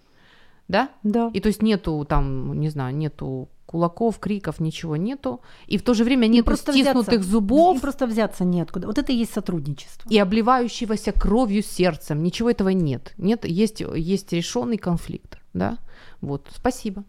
Да? 0.69 0.89
Да. 1.03 1.31
И 1.35 1.41
то 1.41 1.49
есть 1.49 1.62
нету 1.62 2.07
там, 2.09 2.59
не 2.59 2.69
знаю, 2.69 2.97
нету 2.97 3.49
кулаков, 3.75 4.20
криков, 4.20 4.61
ничего 4.61 4.97
нету. 4.97 5.41
И 5.66 5.79
в 5.79 5.83
то 5.83 5.95
же 5.95 6.05
время 6.05 6.29
просто 6.45 6.72
стиснутых 6.72 7.09
взяться- 7.09 7.29
зубов 7.29 7.75
Им 7.75 7.81
просто 7.81 8.07
взяться 8.07 8.45
неоткуда. 8.45 8.87
Вот 8.87 8.99
это 8.99 9.11
и 9.11 9.16
есть 9.16 9.33
сотрудничество. 9.35 10.09
и 10.09 10.16
обливающегося 10.16 11.11
кровью 11.11 11.61
сердцем. 11.64 12.22
Ничего 12.22 12.51
этого 12.51 12.68
нет. 12.68 13.12
Нет, 13.18 13.45
есть, 13.45 13.81
есть 13.81 14.33
решенный 14.33 14.79
конфликт. 14.79 15.39
Да? 15.55 15.79
Вот, 16.20 16.47
спасибо. 16.55 17.03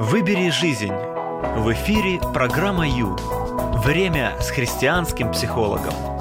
Выбери 0.00 0.50
жизнь. 0.50 0.92
В 0.92 1.72
эфире 1.72 2.20
программа 2.34 2.86
Ю. 2.88 3.16
Время 3.84 4.36
с 4.40 4.50
христианским 4.50 5.30
психологом. 5.32 6.15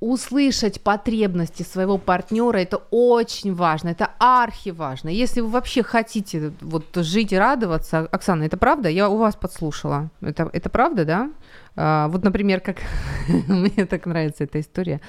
Услышать 0.00 0.80
потребности 0.82 1.62
своего 1.62 1.98
партнера 1.98 2.58
это 2.58 2.82
очень 2.90 3.54
важно, 3.54 3.90
это 3.90 4.10
архи 4.18 4.70
важно. 4.70 5.08
Если 5.08 5.40
вы 5.40 5.48
вообще 5.48 5.82
хотите 5.82 6.52
вот 6.60 6.84
жить 6.96 7.32
и 7.32 7.38
радоваться, 7.38 8.00
Оксана, 8.00 8.44
это 8.44 8.56
правда? 8.56 8.88
Я 8.88 9.08
у 9.08 9.16
вас 9.16 9.36
подслушала. 9.36 10.10
Это, 10.20 10.50
это 10.52 10.68
правда, 10.68 11.04
да? 11.04 11.30
А, 11.76 12.08
вот, 12.08 12.24
например, 12.24 12.60
как 12.60 12.78
мне 13.48 13.86
так 13.86 14.06
нравится 14.06 14.44
эта 14.44 14.60
история. 14.60 15.00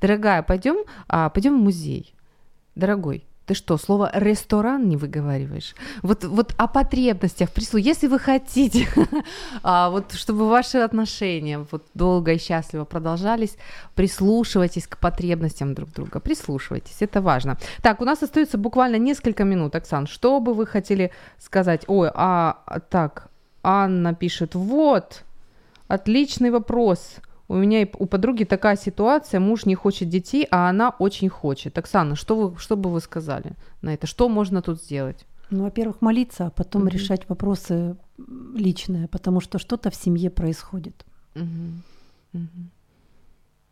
Дорогая, 0.00 0.42
пойдем, 0.42 0.84
а, 1.08 1.30
пойдем 1.30 1.58
в 1.58 1.62
музей. 1.62 2.14
Дорогой, 2.74 3.24
ты 3.48 3.54
что, 3.54 3.78
слово 3.78 4.10
ресторан 4.14 4.88
не 4.88 4.96
выговариваешь? 4.96 5.74
Вот, 6.02 6.24
вот 6.24 6.54
о 6.58 6.66
потребностях, 6.66 7.50
прислу. 7.50 7.78
Если 7.78 8.08
вы 8.08 8.18
хотите, 8.18 8.86
а, 9.62 9.88
вот, 9.88 10.12
чтобы 10.12 10.48
ваши 10.48 10.78
отношения 10.78 11.66
вот 11.72 11.82
долго 11.94 12.32
и 12.32 12.38
счастливо 12.38 12.84
продолжались, 12.84 13.56
прислушивайтесь 13.94 14.86
к 14.86 14.98
потребностям 14.98 15.74
друг 15.74 15.90
друга. 15.92 16.20
Прислушивайтесь, 16.20 16.96
это 17.00 17.22
важно. 17.22 17.56
Так, 17.82 18.02
у 18.02 18.04
нас 18.04 18.22
остается 18.22 18.58
буквально 18.58 18.98
несколько 18.98 19.44
минут, 19.44 19.74
Оксан. 19.74 20.06
Что 20.06 20.40
бы 20.40 20.52
вы 20.52 20.66
хотели 20.66 21.10
сказать? 21.38 21.84
Ой, 21.86 22.10
а 22.14 22.80
так, 22.90 23.28
Анна 23.62 24.14
пишет, 24.14 24.54
вот, 24.54 25.24
отличный 25.88 26.50
вопрос 26.50 27.20
у 27.48 27.54
меня 27.54 27.82
и 27.82 27.90
у 27.98 28.06
подруги 28.06 28.44
такая 28.44 28.76
ситуация, 28.76 29.40
муж 29.40 29.64
не 29.64 29.74
хочет 29.74 30.08
детей, 30.08 30.46
а 30.50 30.68
она 30.68 30.90
очень 30.98 31.30
хочет. 31.30 31.78
Оксана, 31.78 32.14
что, 32.14 32.36
вы, 32.36 32.58
что 32.58 32.76
бы 32.76 32.90
вы 32.90 33.00
сказали 33.00 33.52
на 33.80 33.94
это? 33.94 34.06
Что 34.06 34.28
можно 34.28 34.60
тут 34.60 34.82
сделать? 34.82 35.26
Ну, 35.50 35.64
во-первых, 35.64 36.02
молиться, 36.02 36.46
а 36.46 36.50
потом 36.50 36.82
угу. 36.82 36.90
решать 36.90 37.26
вопросы 37.28 37.96
личные, 38.54 39.08
потому 39.08 39.40
что 39.40 39.58
что-то 39.58 39.90
в 39.90 39.94
семье 39.94 40.28
происходит. 40.28 41.06
Угу. 41.34 41.44
Угу. 42.34 42.68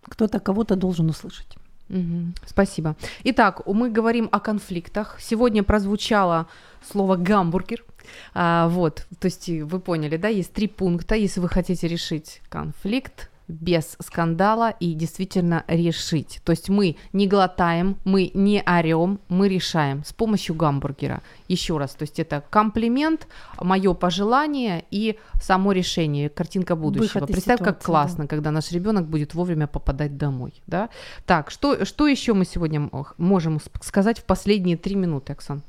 Кто-то 0.05 0.41
кого-то 0.41 0.77
должен 0.77 1.11
услышать. 1.11 1.59
Угу. 1.91 2.33
Спасибо. 2.47 2.97
Итак, 3.25 3.67
мы 3.67 3.91
говорим 3.91 4.31
о 4.33 4.41
конфликтах. 4.41 5.19
Сегодня 5.21 5.63
прозвучало 5.63 6.47
слово 6.91 7.17
гамбургер. 7.17 7.85
А, 8.33 8.69
вот, 8.69 9.07
то 9.19 9.27
есть 9.27 9.49
вы 9.49 9.81
поняли, 9.81 10.17
да, 10.17 10.29
есть 10.29 10.53
три 10.55 10.69
пункта. 10.69 11.15
Если 11.15 11.41
вы 11.41 11.49
хотите 11.49 11.89
решить 11.89 12.41
конфликт, 12.49 13.31
без 13.49 13.97
скандала 14.01 14.71
и 14.71 14.95
действительно 14.95 15.65
решить. 15.69 16.41
То 16.45 16.51
есть 16.51 16.69
мы 16.69 16.97
не 17.13 17.29
глотаем, 17.29 17.97
мы 18.05 18.31
не 18.35 18.63
орем, 18.67 19.21
мы 19.29 19.49
решаем 19.49 20.05
с 20.05 20.13
помощью 20.13 20.55
гамбургера. 20.55 21.23
Еще 21.49 21.79
раз, 21.79 21.95
то 21.95 22.03
есть 22.03 22.19
это 22.19 22.43
комплимент, 22.51 23.29
мое 23.61 23.95
пожелание 23.95 24.85
и 24.91 25.19
само 25.41 25.73
решение, 25.73 26.29
картинка 26.29 26.75
будущего. 26.77 27.27
Представь, 27.27 27.61
как 27.61 27.83
классно, 27.83 28.25
да. 28.25 28.29
когда 28.29 28.51
наш 28.51 28.73
ребенок 28.73 29.07
будет 29.07 29.35
вовремя 29.35 29.67
попадать 29.67 30.17
домой. 30.17 30.55
Да? 30.67 30.89
Так, 31.25 31.51
что, 31.51 31.85
что 31.85 32.09
еще 32.09 32.35
мы 32.35 32.45
сегодня 32.45 32.91
можем 33.17 33.61
сказать 33.81 34.19
в 34.19 34.25
последние 34.25 34.77
три 34.77 34.97
минуты, 34.97 35.33
Оксан? 35.33 35.63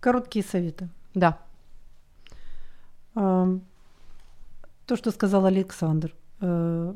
Короткие 0.00 0.44
советы. 0.44 0.88
Да. 1.14 1.38
То, 3.14 3.56
что 4.96 5.10
сказал 5.10 5.46
Александр 5.46 6.14
э, 6.40 6.94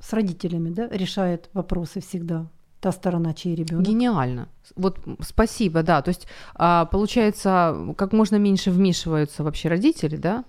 с 0.00 0.12
родителями, 0.12 0.70
да, 0.70 0.88
решает 0.88 1.50
вопросы 1.52 2.00
всегда 2.00 2.46
та 2.80 2.92
сторона, 2.92 3.34
чей 3.34 3.54
ребенок. 3.54 3.84
Гениально. 3.84 4.48
Вот 4.76 4.98
спасибо, 5.20 5.82
да. 5.82 6.02
То 6.02 6.10
есть 6.10 6.26
а, 6.54 6.84
получается, 6.84 7.94
как 7.96 8.12
можно 8.12 8.36
меньше 8.36 8.70
вмешиваются 8.70 9.42
вообще 9.42 9.68
родители, 9.68 10.16
да? 10.16 10.44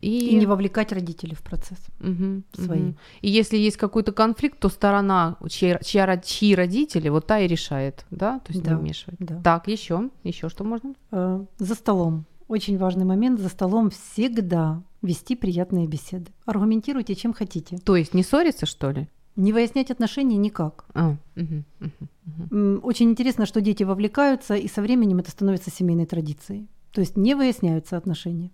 И, 0.00 0.30
и 0.30 0.36
не 0.36 0.46
вовлекать 0.46 0.92
родителей 0.92 1.34
в 1.34 1.42
процесс 1.42 1.78
угу, 2.00 2.42
свои. 2.52 2.90
Угу. 2.90 2.94
И 3.22 3.30
если 3.30 3.56
есть 3.56 3.76
какой-то 3.76 4.12
конфликт, 4.12 4.58
то 4.60 4.68
сторона, 4.68 5.36
чьи, 5.48 5.76
чья, 5.82 6.16
чьи 6.18 6.54
родители, 6.54 7.08
вот 7.08 7.26
та 7.26 7.40
и 7.40 7.48
решает, 7.48 8.04
да, 8.10 8.38
то 8.40 8.52
есть 8.52 8.62
да, 8.62 8.72
не 8.74 8.76
вмешивать. 8.76 9.18
Да. 9.18 9.40
Так, 9.42 9.66
еще, 9.66 10.10
еще 10.22 10.48
что 10.48 10.62
можно? 10.62 10.94
Э, 11.10 11.44
за 11.58 11.74
столом. 11.74 12.26
Очень 12.46 12.78
важный 12.78 13.04
момент. 13.04 13.40
За 13.40 13.48
столом 13.48 13.90
всегда 13.90 14.82
вести 15.02 15.36
приятные 15.36 15.86
беседы. 15.86 16.32
Аргументируйте, 16.44 17.14
чем 17.14 17.32
хотите. 17.32 17.78
То 17.78 17.96
есть 17.96 18.14
не 18.14 18.22
ссориться, 18.22 18.66
что 18.66 18.90
ли? 18.90 19.08
Не 19.36 19.52
выяснять 19.52 19.90
отношения 19.90 20.36
никак. 20.36 20.84
А, 20.94 21.16
угу, 21.36 21.62
угу, 21.80 22.50
угу. 22.50 22.80
Очень 22.82 23.10
интересно, 23.10 23.46
что 23.46 23.60
дети 23.60 23.84
вовлекаются, 23.84 24.54
и 24.54 24.66
со 24.66 24.82
временем 24.82 25.18
это 25.18 25.30
становится 25.30 25.70
семейной 25.70 26.06
традицией. 26.06 26.68
То 26.92 27.00
есть 27.00 27.16
не 27.16 27.34
выясняются 27.36 27.96
отношения. 27.96 28.50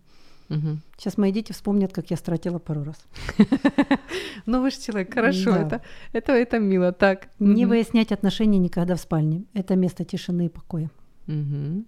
Угу. 0.51 0.79
Сейчас 0.99 1.17
мои 1.17 1.33
дети 1.33 1.53
вспомнят, 1.53 1.93
как 1.93 2.11
я 2.11 2.17
стратила 2.17 2.59
пару 2.59 2.85
раз. 2.85 2.99
Ну 4.47 4.61
вы 4.61 4.71
же 4.71 4.79
человек, 4.79 5.15
хорошо, 5.15 5.53
это, 5.53 5.81
это, 6.13 6.33
это 6.33 6.59
мило. 6.59 6.93
Так. 6.93 7.29
Не 7.39 7.65
выяснять 7.65 8.13
отношения 8.13 8.59
никогда 8.59 8.95
в 8.95 9.01
спальне. 9.01 9.45
Это 9.55 9.75
место 9.75 10.05
тишины 10.05 10.47
и 10.47 10.49
покоя. 10.51 10.91
Угу. 11.27 11.85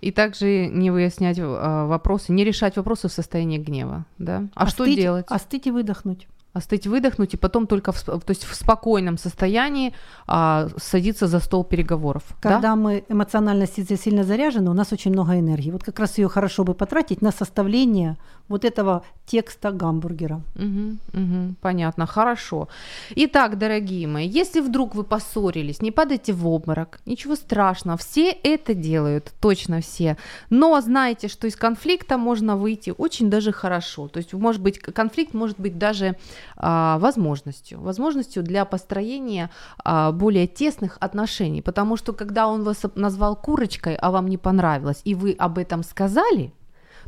И 0.00 0.10
также 0.10 0.66
не 0.66 0.90
выяснять 0.90 1.38
э, 1.38 1.44
вопросы, 1.44 2.32
не 2.32 2.44
решать 2.44 2.76
вопросы 2.76 3.08
в 3.08 3.12
состоянии 3.12 3.58
гнева, 3.58 4.06
да? 4.18 4.48
А 4.54 4.64
остыть, 4.64 4.92
что 4.92 5.02
делать? 5.02 5.26
Остыть 5.28 5.66
и 5.66 5.70
выдохнуть 5.70 6.26
остыть, 6.52 6.86
выдохнуть, 6.86 7.34
и 7.34 7.36
потом 7.36 7.66
только 7.66 7.92
в, 7.92 8.02
то 8.02 8.22
есть 8.28 8.44
в 8.44 8.54
спокойном 8.54 9.18
состоянии 9.18 9.92
а, 10.26 10.68
садиться 10.76 11.26
за 11.26 11.40
стол 11.40 11.64
переговоров. 11.64 12.22
Когда 12.40 12.60
да? 12.60 12.76
мы 12.76 13.04
эмоционально 13.08 13.66
сильно 13.66 14.24
заряжены, 14.24 14.70
у 14.70 14.74
нас 14.74 14.92
очень 14.92 15.12
много 15.12 15.38
энергии. 15.38 15.70
Вот 15.70 15.84
как 15.84 16.00
раз 16.00 16.18
ее 16.18 16.28
хорошо 16.28 16.64
бы 16.64 16.74
потратить 16.74 17.22
на 17.22 17.30
составление 17.30 18.16
вот 18.48 18.64
этого 18.64 19.02
текста 19.26 19.70
гамбургера. 19.70 20.42
Угу, 20.56 21.22
угу, 21.22 21.54
понятно, 21.60 22.06
хорошо. 22.06 22.68
Итак, 23.14 23.58
дорогие 23.58 24.08
мои, 24.08 24.26
если 24.26 24.60
вдруг 24.60 24.96
вы 24.96 25.04
поссорились, 25.04 25.80
не 25.80 25.92
падайте 25.92 26.32
в 26.32 26.48
обморок, 26.48 27.00
ничего 27.06 27.36
страшного, 27.36 27.96
все 27.96 28.30
это 28.30 28.74
делают, 28.74 29.32
точно 29.40 29.80
все. 29.80 30.16
Но 30.50 30.80
знайте, 30.80 31.28
что 31.28 31.46
из 31.46 31.54
конфликта 31.54 32.18
можно 32.18 32.56
выйти 32.56 32.92
очень 32.98 33.30
даже 33.30 33.52
хорошо. 33.52 34.08
То 34.08 34.18
есть, 34.18 34.32
может 34.32 34.60
быть, 34.60 34.80
конфликт 34.80 35.32
может 35.32 35.60
быть 35.60 35.78
даже 35.78 36.06
а, 36.08 36.16
возможностью, 36.56 37.80
возможностью 37.80 38.42
для 38.42 38.64
построения 38.64 39.50
а, 39.84 40.12
более 40.12 40.46
тесных 40.46 40.96
отношений, 41.00 41.62
потому 41.62 41.96
что 41.96 42.12
когда 42.12 42.46
он 42.46 42.62
вас 42.62 42.82
назвал 42.94 43.36
курочкой, 43.36 43.96
а 43.96 44.10
вам 44.10 44.28
не 44.28 44.38
понравилось, 44.38 45.00
и 45.04 45.14
вы 45.14 45.32
об 45.38 45.58
этом 45.58 45.82
сказали, 45.82 46.52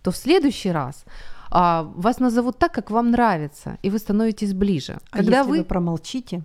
то 0.03 0.11
в 0.11 0.16
следующий 0.16 0.72
раз 0.72 1.05
а, 1.51 1.83
вас 1.95 2.18
назовут 2.18 2.59
так, 2.59 2.72
как 2.72 2.91
вам 2.91 3.11
нравится, 3.11 3.78
и 3.83 3.91
вы 3.91 3.99
становитесь 3.99 4.55
ближе. 4.55 4.99
А 5.11 5.18
когда 5.18 5.39
если 5.39 5.51
вы... 5.51 5.59
вы 5.59 5.64
промолчите, 5.64 6.43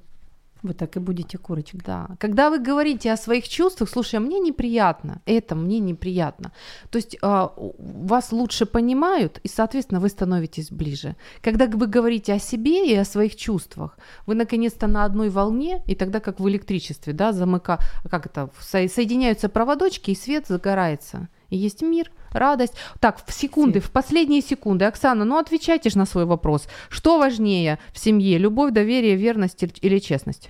вы 0.68 0.74
так 0.74 0.96
и 0.98 1.00
будете 1.00 1.38
курочкой. 1.38 1.82
Да. 1.86 2.08
Когда 2.20 2.50
вы 2.50 2.60
говорите 2.60 3.12
о 3.12 3.18
своих 3.18 3.48
чувствах, 3.48 3.90
слушай, 3.90 4.16
а 4.16 4.20
мне 4.20 4.40
неприятно, 4.40 5.22
это 5.26 5.56
мне 5.56 5.80
неприятно. 5.80 6.52
То 6.90 6.98
есть 6.98 7.18
э, 7.22 7.48
вас 7.58 8.32
лучше 8.32 8.66
понимают, 8.66 9.40
и, 9.44 9.48
соответственно, 9.48 10.00
вы 10.00 10.10
становитесь 10.10 10.72
ближе. 10.72 11.16
Когда 11.42 11.66
вы 11.66 11.88
говорите 11.88 12.34
о 12.34 12.40
себе 12.40 12.92
и 12.92 12.96
о 12.96 13.06
своих 13.06 13.36
чувствах, 13.36 13.98
вы 14.26 14.36
наконец-то 14.36 14.88
на 14.88 15.06
одной 15.06 15.30
волне, 15.30 15.82
и 15.88 15.96
тогда 15.96 16.20
как 16.20 16.40
в 16.40 16.48
электричестве, 16.48 17.14
да, 17.14 17.34
замыка, 17.34 17.80
как 18.10 18.26
это, 18.26 18.50
соединяются 18.62 19.50
проводочки, 19.50 20.12
и 20.12 20.16
свет 20.16 20.48
загорается. 20.48 21.30
И 21.50 21.58
есть 21.58 21.82
мир, 21.82 22.12
радость. 22.32 22.74
Так, 23.00 23.24
в 23.26 23.34
секунды, 23.34 23.80
в 23.80 23.92
последние 23.92 24.42
секунды. 24.42 24.86
Оксана, 24.86 25.26
ну 25.26 25.38
отвечайте 25.38 25.90
же 25.90 25.98
на 25.98 26.06
свой 26.06 26.26
вопрос. 26.26 26.68
Что 26.90 27.18
важнее 27.18 27.80
в 27.94 28.00
семье, 28.00 28.38
любовь, 28.38 28.74
доверие, 28.74 29.16
верность 29.16 29.64
или 29.82 30.00
честность? 30.00 30.50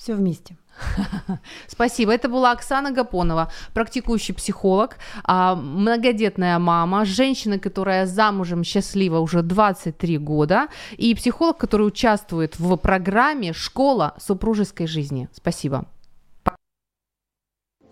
Все 0.00 0.14
вместе. 0.14 0.56
Спасибо. 1.68 2.14
Это 2.14 2.30
была 2.30 2.52
Оксана 2.52 2.90
Гапонова, 2.90 3.52
практикующий 3.74 4.32
психолог, 4.32 4.96
а, 5.24 5.54
многодетная 5.54 6.58
мама, 6.58 7.04
женщина, 7.04 7.58
которая 7.58 8.06
замужем 8.06 8.64
счастлива 8.64 9.18
уже 9.18 9.42
23 9.42 10.16
года, 10.16 10.68
и 10.96 11.14
психолог, 11.14 11.58
который 11.58 11.86
участвует 11.86 12.58
в 12.58 12.76
программе 12.76 13.52
«Школа 13.52 14.14
супружеской 14.18 14.86
жизни». 14.86 15.28
Спасибо. 15.32 15.84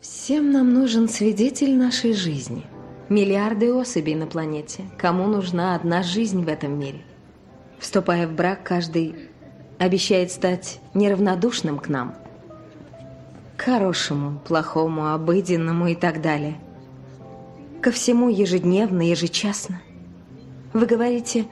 Всем 0.00 0.50
нам 0.50 0.72
нужен 0.72 1.10
свидетель 1.10 1.76
нашей 1.76 2.14
жизни. 2.14 2.64
Миллиарды 3.10 3.70
особей 3.70 4.14
на 4.14 4.26
планете. 4.26 4.84
Кому 4.96 5.26
нужна 5.26 5.74
одна 5.74 6.02
жизнь 6.02 6.42
в 6.42 6.48
этом 6.48 6.78
мире? 6.78 7.02
Вступая 7.78 8.26
в 8.26 8.32
брак, 8.32 8.62
каждый 8.64 9.27
обещает 9.78 10.30
стать 10.30 10.80
неравнодушным 10.94 11.78
к 11.78 11.88
нам. 11.88 12.14
К 13.56 13.62
хорошему, 13.62 14.40
плохому, 14.46 15.12
обыденному 15.12 15.88
и 15.88 15.94
так 15.94 16.20
далее. 16.20 16.56
Ко 17.80 17.90
всему 17.90 18.28
ежедневно, 18.28 19.02
ежечасно. 19.02 19.80
Вы 20.72 20.86
говорите, 20.86 21.46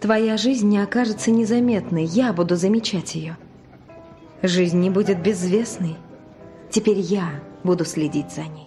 твоя 0.00 0.36
жизнь 0.36 0.68
не 0.68 0.78
окажется 0.78 1.30
незаметной, 1.30 2.04
я 2.04 2.32
буду 2.32 2.56
замечать 2.56 3.14
ее. 3.14 3.36
Жизнь 4.42 4.78
не 4.78 4.90
будет 4.90 5.22
безвестной, 5.22 5.96
Теперь 6.70 6.98
я 6.98 7.40
буду 7.64 7.84
следить 7.84 8.32
за 8.32 8.42
ней. 8.42 8.65